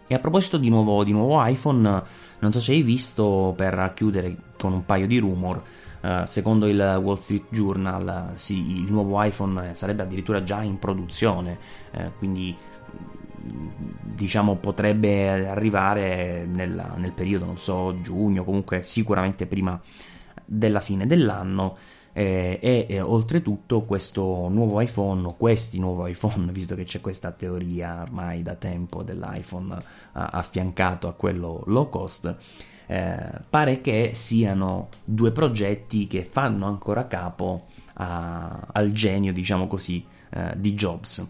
E 0.07 0.15
a 0.15 0.19
proposito 0.19 0.59
di 0.59 0.69
nuovo, 0.69 1.03
di 1.05 1.13
nuovo 1.13 1.45
iPhone, 1.45 2.03
non 2.39 2.53
so 2.53 2.61
se 2.61 2.73
hai 2.73 2.83
visto, 2.83 3.55
per 3.57 3.93
chiudere 3.95 4.37
con 4.59 4.73
un 4.73 4.85
paio 4.85 5.07
di 5.07 5.19
rumor, 5.19 5.63
Uh, 6.05 6.27
secondo 6.27 6.67
il 6.67 7.01
Wall 7.03 7.17
Street 7.17 7.45
Journal, 7.49 8.33
sì, 8.35 8.83
il 8.83 8.93
nuovo 8.93 9.23
iPhone 9.23 9.75
sarebbe 9.75 10.03
addirittura 10.03 10.43
già 10.43 10.63
in 10.63 10.79
produzione, 10.79 11.59
uh, 11.93 12.11
quindi 12.19 12.55
diciamo 14.03 14.57
potrebbe 14.57 15.49
arrivare 15.49 16.47
nel, 16.47 16.93
nel, 16.97 17.13
periodo, 17.13 17.47
non 17.47 17.59
so, 17.59 18.01
giugno, 18.01 18.45
comunque 18.45 18.83
sicuramente 18.83 19.47
prima 19.47 19.81
della 20.45 20.81
fine 20.81 21.07
dell'anno. 21.07 21.77
Eh, 22.17 22.61
e, 22.63 22.87
e, 22.89 23.01
oltretutto 23.01 23.83
questo 23.83 24.49
nuovo 24.49 24.81
iPhone, 24.81 25.35
questi 25.37 25.81
nuovi 25.81 26.13
iPhone, 26.13 26.51
visto 26.55 26.77
che 26.77 26.85
c'è 26.85 27.01
questa 27.01 27.33
teoria 27.33 28.03
ormai 28.03 28.43
da 28.43 28.55
tempo 28.55 29.03
dell'iPhone 29.03 29.77
affiancato 30.13 31.09
a 31.09 31.13
quello 31.13 31.65
low 31.67 31.89
cost, 31.89 32.37
eh, 32.87 33.17
pare 33.51 33.81
che 33.81 34.11
siano 34.15 34.89
due 35.05 35.33
progetti 35.33 36.07
che 36.07 36.23
fanno 36.23 36.67
ancora 36.67 37.09
capo 37.09 37.67
a, 37.95 38.69
al 38.73 38.93
genio, 38.93 39.33
diciamo 39.33 39.67
così, 39.67 40.05
eh, 40.31 40.53
di 40.57 40.75
Jobs. 40.75 41.29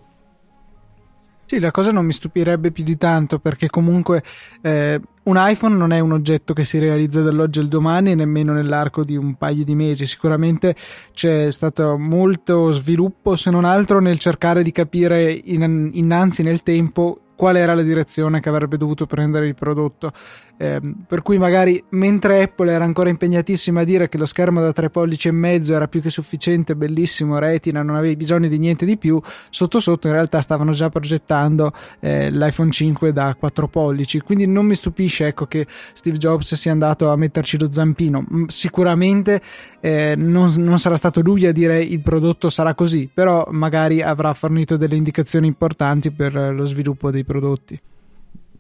Sì, 1.47 1.59
la 1.59 1.70
cosa 1.70 1.92
non 1.92 2.07
mi 2.07 2.12
stupirebbe 2.12 2.70
più 2.70 2.84
di 2.84 2.97
tanto 2.97 3.38
perché 3.38 3.68
comunque 3.68 4.22
eh, 4.62 5.01
un 5.24 5.36
iPhone 5.38 5.76
non 5.76 5.92
è 5.92 6.01
un 6.01 6.12
oggetto 6.12 6.55
che 6.55 6.64
si 6.64 6.78
realizza 6.78 7.20
dall'oggi 7.20 7.61
al 7.61 7.68
domani 7.68 8.12
e 8.12 8.14
nemmeno 8.14 8.53
nell'arco 8.53 9.05
di 9.05 9.16
un 9.16 9.34
paio 9.34 9.62
di 9.62 9.74
mesi. 9.74 10.07
Sicuramente 10.07 10.74
c'è 11.12 11.51
stato 11.51 11.99
molto 11.99 12.72
sviluppo, 12.72 13.36
se 13.36 13.51
non 13.51 13.64
altro 13.64 14.01
nel 14.01 14.18
cercare 14.18 14.62
di 14.62 14.72
capire 14.72 15.30
in, 15.32 15.90
innanzi 15.92 16.42
nel 16.42 16.62
tempo 16.62 17.20
qual 17.36 17.57
era 17.57 17.74
la 17.74 17.82
direzione 17.82 18.40
che 18.40 18.49
avrebbe 18.49 18.76
dovuto 18.76 19.07
prendere 19.07 19.47
il 19.47 19.55
prodotto 19.55 20.12
eh, 20.57 20.80
per 21.07 21.22
cui 21.22 21.38
magari 21.38 21.82
mentre 21.90 22.42
Apple 22.42 22.70
era 22.70 22.84
ancora 22.84 23.09
impegnatissima 23.09 23.80
a 23.80 23.84
dire 23.84 24.09
che 24.09 24.18
lo 24.18 24.26
schermo 24.26 24.61
da 24.61 24.72
3 24.72 24.90
pollici 24.90 25.28
e 25.28 25.32
mezzo 25.32 25.74
era 25.74 25.88
più 25.88 26.00
che 26.00 26.11
sufficiente, 26.11 26.76
bellissimo, 26.76 27.38
retina, 27.38 27.82
non 27.82 27.96
avevi 27.96 28.16
bisogno 28.16 28.48
di 28.48 28.59
niente 28.59 28.84
di 28.84 28.96
più, 28.96 29.20
sotto 29.50 29.80
sotto 29.80 30.07
in 30.07 30.12
realtà 30.12 30.40
stavano 30.40 30.72
già 30.72 30.88
progettando 30.88 31.72
eh, 32.00 32.30
l'iPhone 32.30 32.70
5 32.70 33.12
da 33.12 33.34
4 33.38 33.68
pollici, 33.68 34.20
quindi 34.20 34.46
non 34.46 34.66
mi 34.66 34.74
stupisce 34.74 35.26
ecco, 35.26 35.46
che 35.46 35.66
Steve 35.92 36.18
Jobs 36.18 36.55
sia 36.55 36.72
andato 36.72 37.11
a 37.11 37.16
metterci 37.16 37.59
lo 37.59 37.70
zampino, 37.70 38.24
sicuramente 38.46 39.40
eh, 39.80 40.14
non, 40.16 40.52
non 40.59 40.78
sarà 40.78 40.96
stato 40.96 41.20
lui 41.20 41.46
a 41.46 41.52
dire 41.52 41.82
il 41.82 42.00
prodotto 42.00 42.48
sarà 42.48 42.74
così, 42.74 43.11
però 43.12 43.46
magari 43.50 44.02
avrà 44.02 44.32
fornito 44.34 44.76
delle 44.76 44.96
indicazioni 44.96 45.46
importanti 45.46 46.11
per 46.11 46.34
lo 46.34 46.64
sviluppo 46.64 47.11
dei 47.11 47.24
prodotti. 47.24 47.80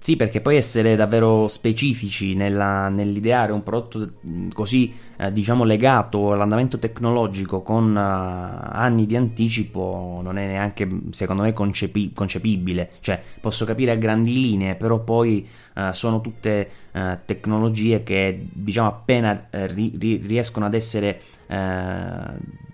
Sì, 0.04 0.16
perché 0.16 0.42
poi 0.42 0.56
essere 0.56 0.96
davvero 0.96 1.48
specifici 1.48 2.34
nella, 2.34 2.90
nell'ideare 2.90 3.52
un 3.52 3.62
prodotto 3.62 4.16
così, 4.52 4.92
eh, 5.16 5.32
diciamo, 5.32 5.64
legato 5.64 6.30
all'andamento 6.32 6.78
tecnologico 6.78 7.62
con 7.62 7.96
uh, 7.96 8.68
anni 8.70 9.06
di 9.06 9.16
anticipo 9.16 10.20
non 10.22 10.36
è 10.36 10.46
neanche, 10.46 10.86
secondo 11.08 11.40
me, 11.40 11.54
concepi- 11.54 12.12
concepibile. 12.12 12.90
Cioè, 13.00 13.18
posso 13.40 13.64
capire 13.64 13.92
a 13.92 13.94
grandi 13.94 14.34
linee, 14.34 14.74
però 14.74 14.98
poi 14.98 15.48
uh, 15.76 15.90
sono 15.92 16.20
tutte 16.20 16.68
uh, 16.92 17.16
tecnologie 17.24 18.02
che, 18.02 18.46
diciamo, 18.52 18.88
appena 18.88 19.46
ri- 19.48 19.96
ri- 19.98 20.22
riescono 20.22 20.66
ad 20.66 20.74
essere 20.74 21.20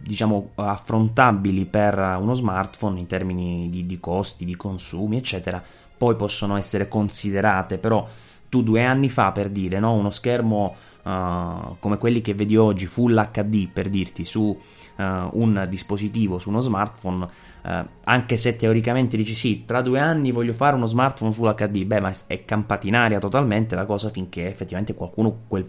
diciamo 0.00 0.52
affrontabili 0.54 1.66
per 1.66 1.98
uno 2.18 2.34
smartphone 2.34 3.00
in 3.00 3.06
termini 3.06 3.68
di, 3.68 3.84
di 3.84 3.98
costi, 3.98 4.44
di 4.44 4.56
consumi, 4.56 5.16
eccetera, 5.16 5.62
poi 6.00 6.16
possono 6.16 6.56
essere 6.56 6.88
considerate, 6.88 7.76
però 7.76 8.08
tu 8.48 8.62
due 8.62 8.82
anni 8.82 9.10
fa 9.10 9.32
per 9.32 9.50
dire, 9.50 9.78
no? 9.80 9.92
uno 9.92 10.08
schermo 10.08 10.74
uh, 11.02 11.76
come 11.78 11.98
quelli 11.98 12.22
che 12.22 12.32
vedi 12.32 12.56
oggi, 12.56 12.86
Full 12.86 13.28
HD 13.30 13.68
per 13.68 13.90
dirti, 13.90 14.24
su 14.24 14.40
uh, 14.40 14.58
un 14.96 15.66
dispositivo, 15.68 16.38
su 16.38 16.48
uno 16.48 16.60
smartphone, 16.60 17.28
uh, 17.64 17.84
anche 18.04 18.38
se 18.38 18.56
teoricamente 18.56 19.18
dici 19.18 19.34
sì, 19.34 19.66
tra 19.66 19.82
due 19.82 20.00
anni 20.00 20.32
voglio 20.32 20.54
fare 20.54 20.74
uno 20.74 20.86
smartphone 20.86 21.32
Full 21.32 21.54
HD, 21.54 21.84
beh 21.84 22.00
ma 22.00 22.10
è 22.26 22.46
campata 22.46 22.86
in 22.86 22.96
aria 22.96 23.18
totalmente 23.18 23.74
la 23.74 23.84
cosa 23.84 24.08
finché 24.08 24.48
effettivamente 24.48 24.94
qualcuno 24.94 25.40
quel, 25.48 25.68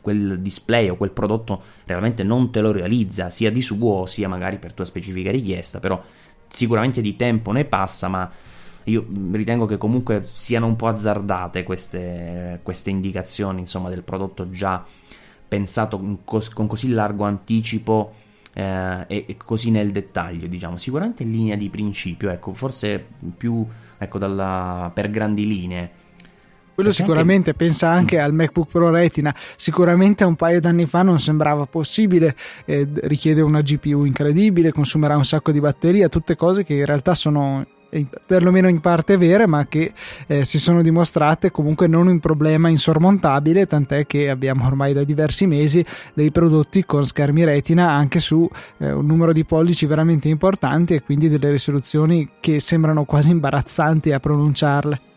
quel 0.00 0.40
display 0.40 0.88
o 0.88 0.96
quel 0.96 1.12
prodotto 1.12 1.62
realmente 1.84 2.24
non 2.24 2.50
te 2.50 2.60
lo 2.60 2.72
realizza, 2.72 3.30
sia 3.30 3.52
di 3.52 3.62
suo 3.62 4.06
sia 4.06 4.26
magari 4.26 4.58
per 4.58 4.72
tua 4.72 4.84
specifica 4.84 5.30
richiesta, 5.30 5.78
però 5.78 6.02
sicuramente 6.48 7.00
di 7.00 7.14
tempo 7.14 7.52
ne 7.52 7.64
passa, 7.66 8.08
ma 8.08 8.28
io 8.90 9.06
ritengo 9.32 9.66
che 9.66 9.78
comunque 9.78 10.26
siano 10.32 10.66
un 10.66 10.76
po' 10.76 10.88
azzardate 10.88 11.62
queste, 11.62 12.60
queste 12.62 12.90
indicazioni 12.90 13.60
insomma, 13.60 13.88
del 13.88 14.02
prodotto 14.02 14.50
già 14.50 14.84
pensato 15.48 16.18
con 16.24 16.66
così 16.66 16.90
largo 16.90 17.24
anticipo 17.24 18.14
eh, 18.52 19.04
e, 19.06 19.36
così 19.36 19.70
nel 19.70 19.90
dettaglio, 19.90 20.46
diciamo. 20.46 20.76
Sicuramente 20.76 21.22
in 21.22 21.30
linea 21.30 21.56
di 21.56 21.68
principio, 21.68 22.30
ecco, 22.30 22.54
forse 22.54 23.04
più 23.36 23.66
ecco, 23.98 24.18
dalla, 24.18 24.90
per 24.92 25.10
grandi 25.10 25.46
linee. 25.46 25.90
Quello 26.74 26.92
sicuramente 26.92 27.50
anche... 27.50 27.64
pensa 27.64 27.90
anche 27.90 28.18
al 28.18 28.32
MacBook 28.32 28.70
Pro 28.70 28.90
Retina. 28.90 29.34
Sicuramente 29.56 30.24
un 30.24 30.36
paio 30.36 30.60
d'anni 30.60 30.86
fa 30.86 31.02
non 31.02 31.18
sembrava 31.18 31.66
possibile, 31.66 32.34
eh, 32.64 32.88
richiede 33.02 33.42
una 33.42 33.60
GPU 33.60 34.04
incredibile, 34.04 34.72
consumerà 34.72 35.16
un 35.16 35.24
sacco 35.24 35.52
di 35.52 35.60
batteria, 35.60 36.08
tutte 36.08 36.36
cose 36.36 36.64
che 36.64 36.74
in 36.74 36.86
realtà 36.86 37.14
sono 37.14 37.66
perlomeno 38.26 38.68
in 38.68 38.80
parte 38.80 39.16
vere, 39.16 39.46
ma 39.46 39.66
che 39.66 39.92
eh, 40.26 40.44
si 40.44 40.58
sono 40.58 40.82
dimostrate 40.82 41.50
comunque 41.50 41.86
non 41.86 42.06
un 42.06 42.20
problema 42.20 42.68
insormontabile, 42.68 43.66
tant'è 43.66 44.06
che 44.06 44.30
abbiamo 44.30 44.66
ormai 44.66 44.92
da 44.92 45.04
diversi 45.04 45.46
mesi 45.46 45.84
dei 46.14 46.30
prodotti 46.30 46.84
con 46.84 47.04
schermi 47.04 47.44
retina 47.44 47.90
anche 47.90 48.20
su 48.20 48.48
eh, 48.78 48.92
un 48.92 49.06
numero 49.06 49.32
di 49.32 49.44
pollici 49.44 49.86
veramente 49.86 50.28
importanti 50.28 50.94
e 50.94 51.02
quindi 51.02 51.28
delle 51.28 51.50
risoluzioni 51.50 52.28
che 52.40 52.60
sembrano 52.60 53.04
quasi 53.04 53.30
imbarazzanti 53.30 54.12
a 54.12 54.20
pronunciarle. 54.20 55.09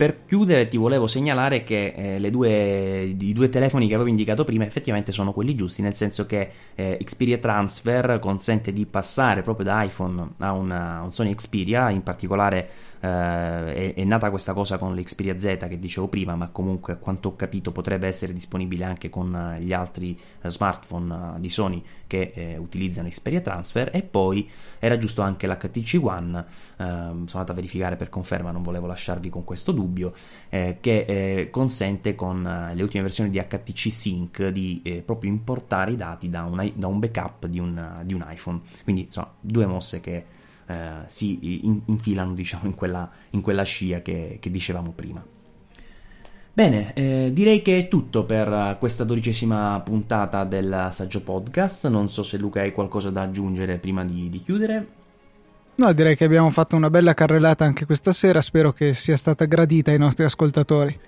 Per 0.00 0.24
chiudere 0.24 0.66
ti 0.66 0.78
volevo 0.78 1.06
segnalare 1.06 1.62
che 1.62 1.92
eh, 1.94 2.30
due, 2.30 3.02
i 3.02 3.32
due 3.34 3.50
telefoni 3.50 3.86
che 3.86 3.92
avevo 3.92 4.08
indicato 4.08 4.44
prima 4.44 4.64
effettivamente 4.64 5.12
sono 5.12 5.34
quelli 5.34 5.54
giusti, 5.54 5.82
nel 5.82 5.94
senso 5.94 6.24
che 6.24 6.50
eh, 6.74 6.98
Xperia 7.04 7.36
Transfer 7.36 8.18
consente 8.18 8.72
di 8.72 8.86
passare 8.86 9.42
proprio 9.42 9.66
da 9.66 9.82
iPhone 9.82 10.36
a, 10.38 10.52
una, 10.52 11.00
a 11.00 11.02
un 11.02 11.12
Sony 11.12 11.34
Xperia, 11.34 11.90
in 11.90 12.02
particolare 12.02 12.68
eh, 13.02 13.08
è, 13.08 13.94
è, 13.94 14.04
nata 14.04 14.28
questa 14.28 14.52
cosa 14.52 14.76
con 14.76 14.94
l'Xperia 14.94 15.38
Z 15.38 15.66
che 15.68 15.78
dicevo 15.78 16.08
prima, 16.08 16.34
ma 16.36 16.48
comunque 16.48 16.92
a 16.94 16.96
quanto 16.96 17.30
ho 17.30 17.36
capito 17.36 17.72
potrebbe 17.72 18.06
essere 18.06 18.34
disponibile 18.34 18.84
anche 18.84 19.08
con 19.08 19.34
eh, 19.34 19.62
gli 19.62 19.72
altri 19.72 20.18
eh, 20.42 20.50
smartphone 20.50 21.36
eh, 21.36 21.40
di 21.40 21.48
Sony 21.48 21.82
che 22.06 22.32
eh, 22.34 22.56
utilizzano 22.58 23.08
Xperia 23.08 23.40
Transfer 23.40 23.88
e 23.92 24.02
poi 24.02 24.48
era 24.78 24.98
giusto 24.98 25.22
anche 25.22 25.46
l'HTC 25.46 25.98
One, 26.02 26.44
sono 26.76 27.26
andato 27.26 27.52
a 27.52 27.54
verificare 27.54 27.96
per 27.96 28.08
conferma, 28.08 28.50
non 28.50 28.62
volevo 28.62 28.86
lasciarvi 28.86 29.30
con 29.30 29.44
questo 29.44 29.70
dubbio, 29.70 30.12
che 30.48 31.48
consente 31.50 32.14
con 32.16 32.70
le 32.74 32.82
ultime 32.82 33.02
versioni 33.02 33.30
di 33.30 33.38
HTC 33.38 33.92
Sync 33.92 34.48
di 34.48 35.02
proprio 35.04 35.30
importare 35.30 35.92
i 35.92 35.96
dati 35.96 36.30
da 36.30 36.44
un, 36.44 36.72
da 36.74 36.86
un 36.88 36.98
backup 36.98 37.46
di 37.46 37.60
un, 37.60 38.00
di 38.02 38.14
un 38.14 38.26
iPhone. 38.26 38.60
Quindi 38.82 39.02
insomma 39.02 39.30
due 39.38 39.66
mosse 39.66 40.00
che 40.00 40.24
eh, 40.70 41.04
si 41.06 41.66
in, 41.66 41.80
infilano 41.86 42.34
diciamo, 42.34 42.66
in, 42.66 42.74
quella, 42.74 43.10
in 43.30 43.40
quella 43.40 43.62
scia 43.62 44.02
che, 44.02 44.38
che 44.40 44.50
dicevamo 44.50 44.92
prima. 44.92 45.24
Bene, 46.52 46.92
eh, 46.94 47.30
direi 47.32 47.62
che 47.62 47.78
è 47.78 47.88
tutto 47.88 48.24
per 48.24 48.76
questa 48.78 49.04
dodicesima 49.04 49.80
puntata 49.84 50.44
del 50.44 50.88
Saggio 50.90 51.22
Podcast. 51.22 51.88
Non 51.88 52.10
so 52.10 52.22
se 52.22 52.36
Luca 52.36 52.60
hai 52.60 52.72
qualcosa 52.72 53.10
da 53.10 53.22
aggiungere 53.22 53.78
prima 53.78 54.04
di, 54.04 54.28
di 54.28 54.42
chiudere. 54.42 54.86
No, 55.76 55.92
direi 55.92 56.16
che 56.16 56.24
abbiamo 56.24 56.50
fatto 56.50 56.76
una 56.76 56.90
bella 56.90 57.14
carrellata 57.14 57.64
anche 57.64 57.86
questa 57.86 58.12
sera. 58.12 58.42
Spero 58.42 58.72
che 58.72 58.92
sia 58.94 59.16
stata 59.16 59.46
gradita 59.46 59.90
ai 59.90 59.98
nostri 59.98 60.24
ascoltatori. 60.24 60.98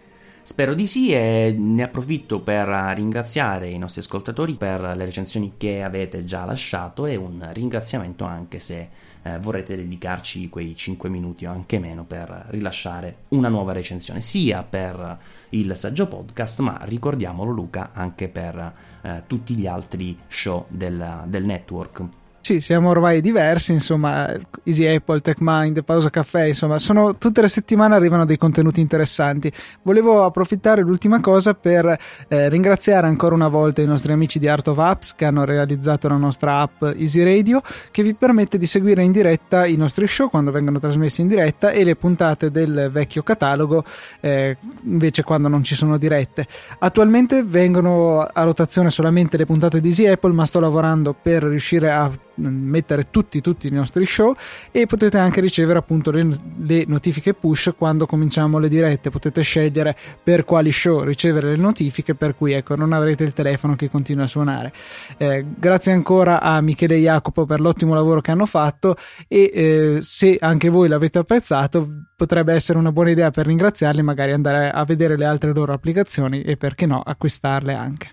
Spero 0.45 0.75
di 0.75 0.87
sì 0.87 1.13
e 1.13 1.55
ne 1.57 1.85
approfitto 1.85 2.41
per 2.41 2.67
ringraziare 2.97 3.69
i 3.69 3.79
nostri 3.79 4.01
ascoltatori 4.01 4.55
per 4.55 4.81
le 4.81 5.05
recensioni 5.05 5.53
che 5.57 5.83
avete 5.83 6.25
già 6.25 6.45
lasciato 6.45 7.07
e 7.07 7.15
un 7.15 7.49
ringraziamento 7.53 8.25
anche 8.25 8.59
se 8.59 8.89
eh, 9.23 9.39
vorrete 9.39 9.77
dedicarci 9.77 10.49
quei 10.49 10.75
5 10.75 11.09
minuti 11.09 11.47
o 11.47 11.51
anche 11.51 11.79
meno 11.79 12.05
per 12.05 12.47
rilasciare 12.49 13.25
una 13.29 13.49
nuova 13.49 13.73
recensione, 13.73 14.21
sia 14.21 14.63
per 14.63 15.19
il 15.51 15.75
saggio 15.77 16.07
podcast, 16.09 16.61
ma 16.61 16.79
ricordiamolo 16.83 17.51
Luca 17.51 17.91
anche 17.93 18.29
per 18.29 18.75
eh, 19.03 19.23
tutti 19.27 19.55
gli 19.55 19.67
altri 19.67 20.19
show 20.27 20.67
del, 20.69 21.25
del 21.27 21.45
network. 21.45 22.22
Sì, 22.45 22.61
siamo 22.61 22.89
ormai 22.89 23.21
diversi, 23.21 23.71
insomma, 23.71 24.29
Easy 24.65 24.85
Apple, 24.85 25.21
TechMind, 25.21 25.85
Pausa 25.85 26.11
Caffè, 26.11 26.47
insomma, 26.47 26.81
sono, 26.81 27.17
tutte 27.17 27.41
le 27.41 27.47
settimane 27.47 27.95
arrivano 27.95 28.25
dei 28.25 28.37
contenuti 28.37 28.81
interessanti. 28.81 29.51
Volevo 29.83 30.25
approfittare 30.25 30.83
l'ultima 30.83 31.21
cosa 31.21 31.55
per 31.55 31.97
eh, 32.27 32.49
ringraziare 32.49 33.07
ancora 33.07 33.37
una 33.37 33.47
volta 33.47 33.81
i 33.81 33.87
nostri 33.87 34.11
amici 34.11 34.41
di 34.41 34.49
Art 34.49 34.67
of 34.67 34.79
Apps 34.79 35.15
che 35.15 35.25
hanno 35.25 35.45
realizzato 35.45 36.09
la 36.09 36.17
nostra 36.17 36.59
app 36.59 36.83
Easy 36.83 37.23
Radio 37.23 37.63
che 37.93 38.03
vi 38.03 38.13
permette 38.13 38.59
di 38.59 38.67
seguire 38.67 39.05
in 39.05 39.13
diretta 39.13 39.65
i 39.65 39.77
nostri 39.77 40.09
show 40.09 40.29
quando 40.29 40.51
vengono 40.51 40.81
trasmessi 40.81 41.21
in 41.21 41.29
diretta 41.29 41.71
e 41.71 41.85
le 41.85 41.95
puntate 41.95 42.51
del 42.51 42.91
vecchio 42.91 43.23
catalogo 43.23 43.85
eh, 44.19 44.57
invece 44.83 45.23
quando 45.23 45.47
non 45.47 45.63
ci 45.63 45.77
sono 45.77 45.97
dirette. 45.97 46.49
Attualmente 46.81 47.45
vengono 47.45 48.19
a 48.19 48.43
rotazione 48.43 48.91
solamente 48.91 49.37
le 49.37 49.47
puntate 49.47 49.81
di 49.81 49.91
Easy 49.91 50.07
Apple, 50.07 50.33
ma 50.33 50.45
sto 50.45 50.59
lavorando 50.59 51.15
per 51.15 51.45
riuscire 51.45 51.89
a 51.89 52.11
mettere 52.37 53.11
tutti, 53.11 53.41
tutti 53.41 53.67
i 53.67 53.71
nostri 53.71 54.07
show 54.07 54.35
e 54.71 54.87
potete 54.87 55.19
anche 55.19 55.41
ricevere 55.41 55.79
appunto 55.79 56.11
le, 56.11 56.29
le, 56.65 56.85
notifiche 56.87 57.35
push 57.35 57.73
quando 57.77 58.07
cominciamo 58.07 58.59
le 58.59 58.69
dirette. 58.69 59.11
Potete 59.11 59.43
scegliere 59.43 59.97
per 60.23 60.45
quali 60.45 60.71
show 60.73 61.03
ricevere 61.03 61.51
le 61.51 61.57
notifiche 61.57 62.15
per 62.15 62.35
cui 62.37 62.53
ecco 62.53 62.77
non 62.77 62.93
avrete 62.93 63.25
il 63.25 63.33
telefono 63.33 63.77
che 63.77 63.89
continua 63.89 64.25
a 64.25 64.29
suonare. 64.29 64.73
Eh, 65.17 65.45
grazie 65.59 65.93
ancora 65.93 66.41
a 66.41 66.61
Michele 66.61 66.97
e 66.97 67.01
Jacopo 67.01 67.45
per 67.47 67.61
l'ottimo 67.61 67.95
lavoro 67.95 68.21
che 68.21 68.31
hanno 68.31 68.47
fatto 68.47 68.97
e 69.29 69.51
eh, 69.53 69.99
se 70.01 70.37
anche 70.41 70.69
voi 70.69 70.89
l'avete 70.89 71.19
apprezzato 71.19 71.89
potrebbe 72.17 72.55
essere 72.55 72.79
una 72.79 72.93
buona 72.93 73.11
idea 73.11 73.31
per 73.31 73.47
ringraziarli 73.47 74.03
magari 74.03 74.33
andare 74.33 74.71
a 74.71 74.85
vedere 74.85 75.17
le 75.17 75.25
altre 75.25 75.53
loro 75.53 75.73
applicazioni 75.73 76.43
e 76.43 76.57
perché 76.57 76.87
no 76.87 77.01
acquistarle 77.01 77.75
anche. 77.75 78.11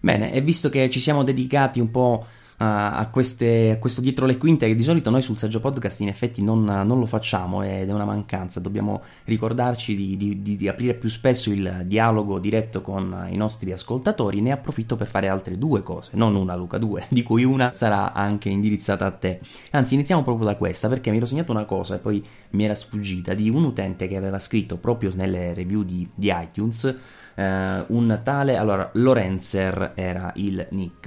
Bene, 0.00 0.32
e 0.32 0.40
visto 0.40 0.70
che 0.70 0.88
ci 0.88 0.98
siamo 0.98 1.22
dedicati 1.22 1.78
un 1.78 1.90
po' 1.90 2.26
a, 2.62 3.08
queste, 3.10 3.70
a, 3.70 3.78
questo 3.78 4.02
dietro 4.02 4.26
le 4.26 4.36
quinte 4.36 4.66
che 4.66 4.74
di 4.74 4.82
solito 4.82 5.08
noi 5.08 5.22
sul 5.22 5.38
Saggio 5.38 5.60
Podcast 5.60 6.00
in 6.00 6.08
effetti 6.08 6.42
non, 6.42 6.64
non 6.64 6.98
lo 6.98 7.06
facciamo 7.06 7.62
ed 7.62 7.88
è 7.88 7.92
una 7.92 8.04
mancanza, 8.04 8.60
dobbiamo 8.60 9.00
ricordarci 9.24 9.94
di, 9.94 10.16
di, 10.16 10.42
di, 10.42 10.56
di, 10.56 10.68
aprire 10.68 10.92
più 10.94 11.08
spesso 11.08 11.50
il 11.50 11.84
dialogo 11.86 12.38
diretto 12.38 12.82
con 12.82 13.28
i 13.30 13.36
nostri 13.36 13.72
ascoltatori, 13.72 14.42
ne 14.42 14.52
approfitto 14.52 14.96
per 14.96 15.06
fare 15.06 15.28
altre 15.28 15.56
due 15.56 15.82
cose, 15.82 16.10
non 16.14 16.34
una 16.34 16.54
Luca, 16.54 16.76
due, 16.76 17.06
di 17.08 17.22
cui 17.22 17.44
una 17.44 17.70
sarà 17.70 18.12
anche 18.12 18.50
indirizzata 18.50 19.06
a 19.06 19.10
te. 19.10 19.40
Anzi, 19.70 19.94
iniziamo 19.94 20.22
proprio 20.22 20.46
da 20.46 20.56
questa 20.56 20.88
perché 20.88 21.10
mi 21.10 21.16
ero 21.16 21.26
segnato 21.26 21.52
una 21.52 21.64
cosa 21.64 21.94
e 21.94 21.98
poi 21.98 22.22
mi 22.50 22.64
era 22.64 22.74
sfuggita 22.74 23.32
di 23.32 23.48
un 23.48 23.64
utente 23.64 24.06
che 24.06 24.16
aveva 24.16 24.38
scritto 24.38 24.76
proprio 24.76 25.12
nelle 25.14 25.54
review 25.54 25.82
di, 25.82 26.06
di 26.14 26.30
iTunes 26.34 26.94
eh, 27.40 27.84
un 27.88 28.20
tale, 28.22 28.56
allora 28.56 28.90
Lorenzer 28.92 29.92
era 29.94 30.30
il 30.34 30.66
nick, 30.70 31.06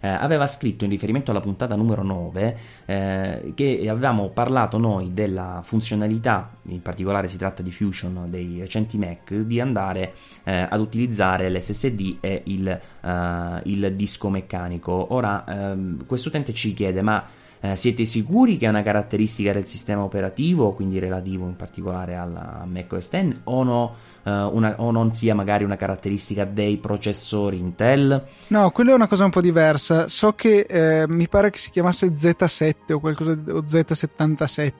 eh, 0.00 0.08
aveva 0.08 0.46
scritto 0.46 0.84
in 0.84 0.90
riferimento 0.90 1.30
alla 1.30 1.40
puntata 1.40 1.76
numero 1.76 2.02
9 2.02 2.56
eh, 2.86 3.52
che 3.54 3.86
avevamo 3.88 4.30
parlato 4.30 4.78
noi 4.78 5.12
della 5.12 5.60
funzionalità, 5.62 6.50
in 6.64 6.80
particolare 6.80 7.28
si 7.28 7.36
tratta 7.36 7.62
di 7.62 7.70
Fusion 7.70 8.26
dei 8.28 8.60
recenti 8.60 8.96
Mac, 8.96 9.34
di 9.34 9.60
andare 9.60 10.14
eh, 10.44 10.66
ad 10.68 10.80
utilizzare 10.80 11.50
l'SSD 11.50 12.16
e 12.20 12.42
il, 12.46 12.66
eh, 12.68 13.60
il 13.64 13.92
disco 13.94 14.30
meccanico. 14.30 15.12
Ora, 15.12 15.44
ehm, 15.46 16.06
questo 16.06 16.28
utente 16.28 16.54
ci 16.54 16.72
chiede 16.72 17.02
ma 17.02 17.24
eh, 17.60 17.76
siete 17.76 18.04
sicuri 18.04 18.58
che 18.58 18.66
è 18.66 18.68
una 18.68 18.82
caratteristica 18.82 19.52
del 19.52 19.66
sistema 19.66 20.02
operativo, 20.02 20.72
quindi 20.72 20.98
relativo 20.98 21.46
in 21.46 21.56
particolare 21.56 22.14
alla 22.14 22.64
Mac 22.66 22.92
OS 22.92 23.08
X, 23.08 23.36
o 23.44 23.62
no? 23.62 23.94
Uh, 24.24 24.30
una, 24.30 24.74
o 24.78 24.90
non 24.90 25.12
sia 25.12 25.34
magari 25.34 25.64
una 25.64 25.76
caratteristica 25.76 26.44
dei 26.44 26.76
processori 26.78 27.58
Intel? 27.58 28.26
No, 28.48 28.70
quella 28.70 28.92
è 28.92 28.94
una 28.94 29.06
cosa 29.06 29.24
un 29.24 29.30
po' 29.30 29.40
diversa. 29.40 30.08
So 30.08 30.32
che 30.32 30.66
eh, 30.68 31.04
mi 31.08 31.28
pare 31.28 31.50
che 31.50 31.58
si 31.58 31.70
chiamasse 31.70 32.08
Z7 32.08 32.92
o 32.92 33.00
qualcosa 33.00 33.32
o 33.32 33.60
Z77, 33.60 34.72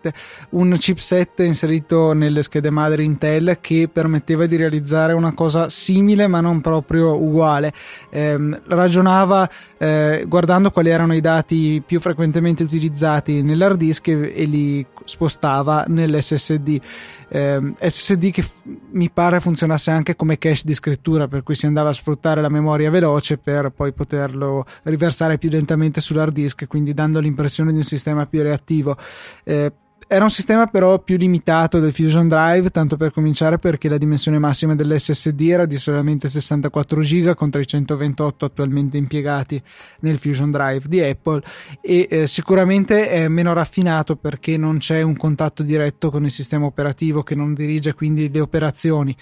un 0.51 0.77
chipset 0.79 1.41
inserito 1.41 2.13
nelle 2.13 2.43
schede 2.43 2.71
madre 2.71 3.03
Intel 3.03 3.59
che 3.61 3.89
permetteva 3.93 4.47
di 4.47 4.57
realizzare 4.57 5.13
una 5.13 5.33
cosa 5.33 5.69
simile 5.69 6.27
ma 6.27 6.41
non 6.41 6.61
proprio 6.61 7.15
uguale. 7.15 7.73
Eh, 8.11 8.61
ragionava 8.67 9.49
eh, 9.85 10.25
guardando 10.27 10.71
quali 10.71 10.89
erano 10.89 11.15
i 11.15 11.21
dati 11.21 11.83
più 11.85 12.01
frequentemente 12.01 12.63
utilizzati 12.63 13.43
nell'hard 13.43 13.77
disk 13.77 14.09
e, 14.09 14.33
e 14.35 14.45
li 14.45 14.87
spostava 15.05 15.85
nell'SSD. 15.87 16.81
Eh, 17.29 17.73
SSD 17.79 18.31
che 18.31 18.41
f- 18.41 18.63
mi 18.93 19.11
pare 19.11 19.41
funzionasse 19.41 19.91
anche 19.91 20.17
come 20.17 20.39
cache 20.39 20.63
di 20.65 20.73
scrittura, 20.73 21.29
per 21.29 21.43
cui 21.43 21.55
si 21.55 21.67
andava 21.67 21.91
a 21.91 21.93
sfruttare 21.93 22.41
la 22.41 22.49
memoria 22.49 22.89
veloce 22.89 23.37
per 23.37 23.73
poi 23.77 23.93
poterlo 23.93 24.65
riversare 24.85 25.37
più 25.37 25.51
lentamente 25.51 26.01
sull'hard 26.01 26.33
disk, 26.33 26.67
quindi 26.67 26.95
dando 26.95 27.21
l'impressione 27.21 27.71
di 27.71 27.77
un 27.77 27.85
sistema 27.85 28.25
più 28.25 28.41
reattivo. 28.41 28.97
Eh, 29.43 29.71
era 30.07 30.25
un 30.25 30.31
sistema 30.31 30.67
però 30.67 30.99
più 30.99 31.17
limitato 31.17 31.81
del 31.81 31.93
Fusion 31.93 32.29
Drive, 32.29 32.71
tanto 32.71 32.97
per 32.97 33.13
cominciare 33.13 33.59
perché 33.59 33.89
la 33.89 33.99
dimensione 33.99 34.39
massima 34.39 34.75
dell'SSD 34.75 35.41
era 35.43 35.67
di 35.67 35.79
solamente 35.79 36.29
64 36.29 37.01
GB 37.01 37.35
contro 37.35 37.61
i 37.61 37.67
128 37.67 38.45
attualmente 38.45 38.97
impiegati 38.97 39.61
nel 40.01 40.19
Fusion 40.19 40.51
Drive 40.51 40.89
di 40.89 41.01
Apple 41.01 41.43
e 41.81 42.07
eh, 42.11 42.27
sicuramente 42.27 43.09
è 43.09 43.29
meno 43.29 43.53
raffinato 43.53 44.17
perché 44.17 44.57
non 44.57 44.79
c'è 44.79 45.03
un 45.03 45.17
contatto 45.17 45.63
diretto 45.63 46.11
con 46.11 46.25
il 46.25 46.31
sistema 46.31 46.67
operativo 46.67 47.23
che 47.23 47.35
non 47.35 47.55
dirige 47.55 47.95
quindi 47.95 48.31
le 48.31 48.41
operazioni. 48.41 49.17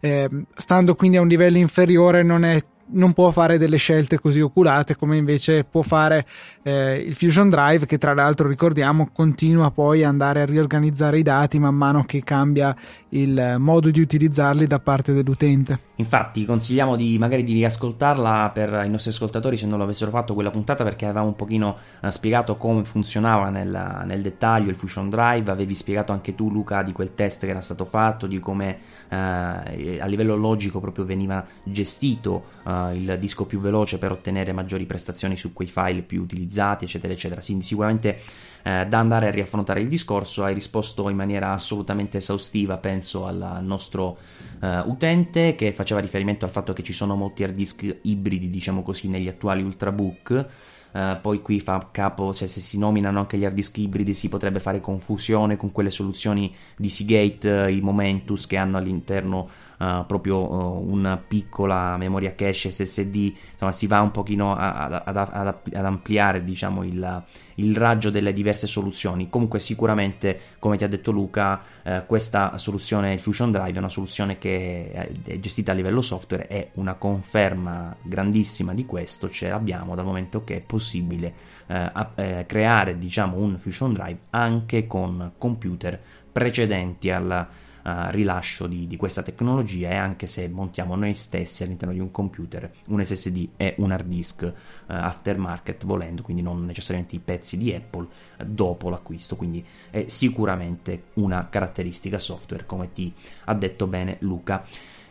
Eh, 0.00 0.28
stando 0.54 0.94
quindi 0.94 1.16
a 1.16 1.20
un 1.20 1.28
livello 1.28 1.58
inferiore 1.58 2.22
non 2.22 2.44
è 2.44 2.60
non 2.90 3.12
può 3.12 3.30
fare 3.30 3.58
delle 3.58 3.76
scelte 3.76 4.18
così 4.18 4.40
oculate 4.40 4.96
come 4.96 5.16
invece 5.16 5.64
può 5.64 5.82
fare 5.82 6.26
eh, 6.62 6.96
il 6.96 7.14
Fusion 7.14 7.48
Drive 7.48 7.86
che 7.86 7.98
tra 7.98 8.14
l'altro 8.14 8.48
ricordiamo 8.48 9.08
continua 9.12 9.70
poi 9.70 10.02
ad 10.02 10.10
andare 10.10 10.42
a 10.42 10.44
riorganizzare 10.44 11.18
i 11.18 11.22
dati 11.22 11.58
man 11.58 11.74
mano 11.74 12.04
che 12.04 12.22
cambia 12.22 12.74
il 13.10 13.56
modo 13.58 13.90
di 13.90 14.00
utilizzarli 14.00 14.66
da 14.66 14.80
parte 14.80 15.12
dell'utente. 15.12 15.86
Infatti 15.96 16.44
consigliamo 16.44 16.94
di 16.94 17.18
magari 17.18 17.42
di 17.42 17.54
riascoltarla 17.54 18.50
per 18.52 18.82
i 18.84 18.88
nostri 18.88 19.10
ascoltatori 19.10 19.56
se 19.56 19.66
non 19.66 19.78
l'avessero 19.78 20.10
fatto 20.10 20.34
quella 20.34 20.50
puntata 20.50 20.84
perché 20.84 21.06
avevamo 21.06 21.28
un 21.28 21.36
pochino 21.36 21.76
eh, 22.00 22.10
spiegato 22.10 22.56
come 22.56 22.84
funzionava 22.84 23.50
nel, 23.50 24.02
nel, 24.04 24.22
dettaglio 24.22 24.70
il 24.70 24.76
Fusion 24.76 25.08
Drive, 25.08 25.50
avevi 25.50 25.74
spiegato 25.74 26.12
anche 26.12 26.34
tu 26.34 26.50
Luca 26.50 26.82
di 26.82 26.92
quel 26.92 27.14
test 27.14 27.44
che 27.44 27.50
era 27.50 27.60
stato 27.60 27.84
fatto, 27.84 28.26
di 28.26 28.38
come 28.38 28.70
eh, 28.70 28.78
a 29.16 30.06
livello 30.06 30.36
logico 30.36 30.80
proprio 30.80 31.04
veniva 31.04 31.46
gestito 31.62 32.44
eh, 32.66 32.94
il 32.94 33.16
disco 33.18 33.46
più 33.46 33.60
veloce 33.60 33.98
per 33.98 34.12
ottenere 34.12 34.52
maggiori 34.52 34.84
prestazioni 34.84 35.36
su 35.36 35.52
quei 35.52 35.68
file 35.68 36.02
più 36.02 36.20
utilizzati 36.20 36.84
eccetera 36.84 37.12
eccetera, 37.12 37.40
quindi 37.40 37.64
sicuramente 37.64 38.20
eh, 38.62 38.86
da 38.86 38.98
andare 38.98 39.28
a 39.28 39.30
riaffrontare 39.30 39.80
il 39.80 39.88
discorso, 39.88 40.44
hai 40.44 40.52
risposto 40.52 41.08
in 41.08 41.16
maniera 41.16 41.52
assolutamente 41.52 42.18
esaustiva, 42.18 42.76
penso 42.76 43.24
al 43.24 43.60
nostro 43.62 44.18
eh, 44.60 44.80
utente 44.80 45.54
che 45.54 45.72
faceva 45.72 46.00
riferimento 46.00 46.44
al 46.44 46.50
fatto 46.50 46.72
che 46.72 46.82
ci 46.82 46.92
sono 46.92 47.14
molti 47.14 47.44
hard 47.44 47.54
disk 47.54 47.98
ibridi, 48.02 48.50
diciamo 48.50 48.82
così, 48.82 49.08
negli 49.08 49.28
attuali 49.28 49.62
ultrabook. 49.62 50.46
Uh, 50.90 51.20
poi 51.20 51.42
qui 51.42 51.60
fa 51.60 51.88
capo, 51.90 52.32
cioè 52.32 52.48
se 52.48 52.60
si 52.60 52.78
nominano 52.78 53.18
anche 53.18 53.36
gli 53.36 53.44
hard 53.44 53.54
disk 53.54 53.76
ibridi 53.76 54.14
si 54.14 54.28
potrebbe 54.28 54.58
fare 54.58 54.80
confusione 54.80 55.56
con 55.56 55.70
quelle 55.70 55.90
soluzioni 55.90 56.54
di 56.76 56.88
Seagate, 56.88 57.50
uh, 57.50 57.68
i 57.68 57.80
Momentus 57.80 58.46
che 58.46 58.56
hanno 58.56 58.78
all'interno 58.78 59.48
uh, 59.78 60.06
proprio 60.06 60.38
uh, 60.38 60.90
una 60.90 61.16
piccola 61.16 61.96
memoria 61.96 62.34
cache 62.34 62.70
SSD, 62.70 63.32
insomma 63.52 63.72
si 63.72 63.86
va 63.86 64.00
un 64.00 64.10
pochino 64.10 64.54
ad, 64.54 65.02
ad, 65.04 65.16
ad, 65.16 65.54
ad 65.72 65.84
ampliare 65.84 66.44
diciamo 66.44 66.84
il, 66.84 67.22
il, 67.56 67.76
raggio 67.76 68.10
delle 68.10 68.32
diverse 68.32 68.66
soluzioni. 68.66 69.28
Comunque 69.28 69.60
sicuramente, 69.60 70.40
come 70.58 70.76
ti 70.76 70.84
ha 70.84 70.88
detto 70.88 71.10
Luca, 71.10 71.60
uh, 71.82 72.06
questa 72.06 72.58
soluzione, 72.58 73.18
Fusion 73.18 73.50
Drive, 73.50 73.72
è 73.72 73.78
una 73.78 73.88
soluzione 73.88 74.38
che 74.38 74.90
è 75.24 75.40
gestita 75.40 75.72
a 75.72 75.74
livello 75.74 76.02
software, 76.02 76.46
è 76.46 76.70
una 76.74 76.94
conferma 76.94 77.94
grandissima 78.02 78.74
di 78.74 78.84
questo, 78.84 79.30
ce 79.30 79.48
l'abbiamo 79.48 79.94
dal 79.94 80.04
momento 80.04 80.44
che 80.44 80.56
è 80.56 80.60
possibile 80.60 81.56
a, 81.70 82.12
creare 82.46 82.96
diciamo 82.96 83.36
un 83.36 83.58
Fusion 83.58 83.92
Drive 83.92 84.18
anche 84.30 84.86
con 84.86 85.32
computer 85.36 86.00
precedenti 86.32 87.10
alla 87.10 87.46
uh, 87.88 88.10
rilascio 88.10 88.66
di, 88.66 88.86
di, 88.86 88.96
questa 88.96 89.22
tecnologia 89.22 89.90
e 89.90 89.96
anche 89.96 90.26
se 90.26 90.48
montiamo 90.48 90.94
noi 90.94 91.14
stessi 91.14 91.62
all'interno 91.62 91.94
di 91.94 92.00
un 92.00 92.10
computer 92.10 92.70
un 92.86 93.04
SSD 93.04 93.48
e 93.56 93.74
un 93.78 93.90
hard 93.90 94.06
disk 94.06 94.42
uh, 94.42 94.52
aftermarket 94.86 95.84
volendo, 95.84 96.22
quindi 96.22 96.42
non 96.42 96.64
necessariamente 96.64 97.16
i 97.16 97.20
pezzi 97.20 97.56
di 97.56 97.72
Apple 97.72 98.06
uh, 98.38 98.44
dopo 98.44 98.90
l'acquisto, 98.90 99.36
quindi 99.36 99.64
è 99.90 100.04
sicuramente 100.08 101.04
una 101.14 101.48
caratteristica 101.48 102.18
software 102.18 102.66
come 102.66 102.92
ti 102.92 103.12
ha 103.44 103.54
detto 103.54 103.86
bene 103.86 104.16
Luca. 104.20 104.64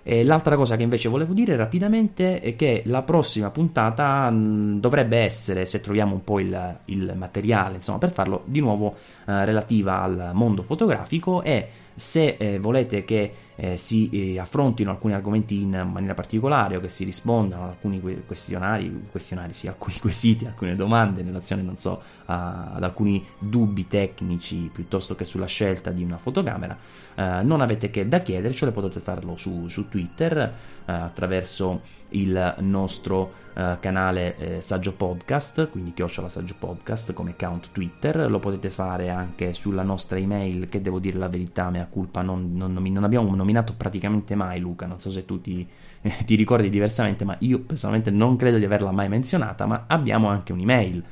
E 0.09 0.23
l'altra 0.23 0.55
cosa 0.55 0.77
che 0.77 0.83
invece 0.83 1.09
volevo 1.09 1.33
dire 1.33 1.57
rapidamente 1.57 2.39
è 2.39 2.55
che 2.55 2.81
la 2.85 3.01
prossima 3.01 3.49
puntata 3.49 4.29
mh, 4.29 4.79
dovrebbe 4.79 5.17
essere, 5.17 5.65
se 5.65 5.81
troviamo 5.81 6.13
un 6.13 6.23
po' 6.23 6.39
il, 6.39 6.77
il 6.85 7.13
materiale 7.13 7.75
insomma, 7.75 7.97
per 7.97 8.13
farlo, 8.13 8.43
di 8.45 8.61
nuovo 8.61 8.95
eh, 9.25 9.43
relativa 9.43 10.01
al 10.01 10.31
mondo 10.31 10.63
fotografico 10.63 11.43
e 11.43 11.67
se 11.97 12.35
eh, 12.37 12.59
volete 12.59 13.03
che 13.03 13.33
eh, 13.55 13.75
si 13.75 14.09
eh, 14.11 14.39
affrontino 14.39 14.91
alcuni 14.91 15.15
argomenti 15.15 15.63
in 15.63 15.89
maniera 15.91 16.13
particolare 16.13 16.75
o 16.75 16.79
che 16.79 16.89
si 16.89 17.03
rispondano 17.03 17.63
ad 17.63 17.69
alcuni 17.69 17.99
questionari, 18.23 19.07
questionari 19.09 19.53
sì, 19.53 19.67
alcuni 19.67 19.97
quesiti, 19.99 20.45
alcune 20.45 20.75
domande 20.75 21.21
in 21.21 21.27
relazione, 21.27 21.63
non 21.63 21.75
so, 21.75 21.99
a, 22.25 22.73
ad 22.73 22.83
alcuni 22.83 23.25
dubbi 23.39 23.87
tecnici 23.87 24.69
piuttosto 24.71 25.15
che 25.15 25.25
sulla 25.25 25.47
scelta 25.47 25.89
di 25.89 26.03
una 26.03 26.17
fotocamera, 26.17 26.77
eh, 27.15 27.41
non 27.41 27.61
avete 27.61 27.89
che 27.89 28.07
da 28.07 28.19
chiedercelo, 28.19 28.71
potete 28.71 28.99
farlo 28.99 29.35
su, 29.35 29.67
su 29.67 29.89
Twitter 29.89 30.37
eh, 30.37 30.53
attraverso 30.85 31.81
il 32.09 32.57
nostro 32.59 33.45
uh, 33.57 33.79
canale 33.79 34.37
eh, 34.37 34.61
Saggio 34.61 34.93
Podcast, 34.93 35.69
quindi 35.69 35.93
chiocciola 35.93 36.29
Saggio 36.29 36.55
Podcast 36.57 37.13
come 37.13 37.31
account 37.31 37.69
Twitter, 37.71 38.29
lo 38.29 38.39
potete 38.39 38.69
fare 38.69 39.09
anche 39.09 39.53
sulla 39.53 39.83
nostra 39.83 40.19
email 40.19 40.69
che 40.69 40.79
devo 40.79 40.99
dire 40.99 41.17
la 41.17 41.27
verità, 41.27 41.69
mea 41.69 41.87
culpa, 41.87 42.21
non, 42.21 42.53
non, 42.53 42.73
non 42.73 43.03
abbiamo 43.03 43.33
nominato 43.35 43.73
praticamente 43.75 44.35
mai 44.35 44.59
Luca, 44.59 44.85
non 44.85 44.99
so 44.99 45.09
se 45.09 45.25
tu 45.25 45.41
ti, 45.41 45.67
eh, 46.01 46.23
ti 46.25 46.35
ricordi 46.35 46.69
diversamente, 46.69 47.25
ma 47.25 47.35
io 47.39 47.59
personalmente 47.59 48.11
non 48.11 48.35
credo 48.35 48.57
di 48.57 48.65
averla 48.65 48.91
mai 48.91 49.09
menzionata, 49.09 49.65
ma 49.65 49.85
abbiamo 49.87 50.27
anche 50.27 50.53
un'email 50.53 51.03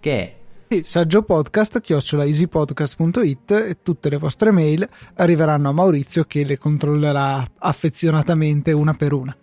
che 0.00 0.20
è 0.20 0.36
sì, 0.68 0.82
saggiopodcast 0.82 1.80
chiocciola 1.80 2.24
easypodcast.it 2.24 3.50
e 3.52 3.76
tutte 3.84 4.08
le 4.08 4.16
vostre 4.16 4.50
mail 4.50 4.88
arriveranno 5.14 5.68
a 5.68 5.72
Maurizio 5.72 6.24
che 6.24 6.42
le 6.42 6.58
controllerà 6.58 7.44
affezionatamente 7.56 8.72
una 8.72 8.92
per 8.94 9.12
una. 9.12 9.36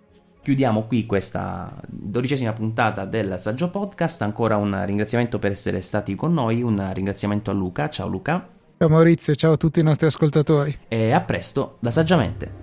Chiudiamo 0.44 0.84
qui 0.88 1.06
questa 1.06 1.74
dodicesima 1.88 2.52
puntata 2.52 3.06
del 3.06 3.36
Saggio 3.40 3.70
Podcast. 3.70 4.22
Ancora 4.24 4.58
un 4.58 4.84
ringraziamento 4.86 5.40
per 5.40 5.52
essere 5.52 5.80
stati 5.80 6.16
con 6.16 6.34
noi. 6.34 6.62
Un 6.62 6.92
ringraziamento 6.94 7.50
a 7.50 7.54
Luca. 7.54 7.90
Ciao 7.90 8.08
Luca. 8.10 8.46
Ciao 8.78 8.90
Maurizio, 8.90 9.34
ciao 9.36 9.54
a 9.54 9.58
tutti 9.58 9.80
i 9.80 9.84
nostri 9.84 10.08
ascoltatori. 10.08 10.80
E 10.90 11.14
a 11.14 11.22
presto 11.22 11.78
da 11.80 11.92
Saggiamente. 11.92 12.63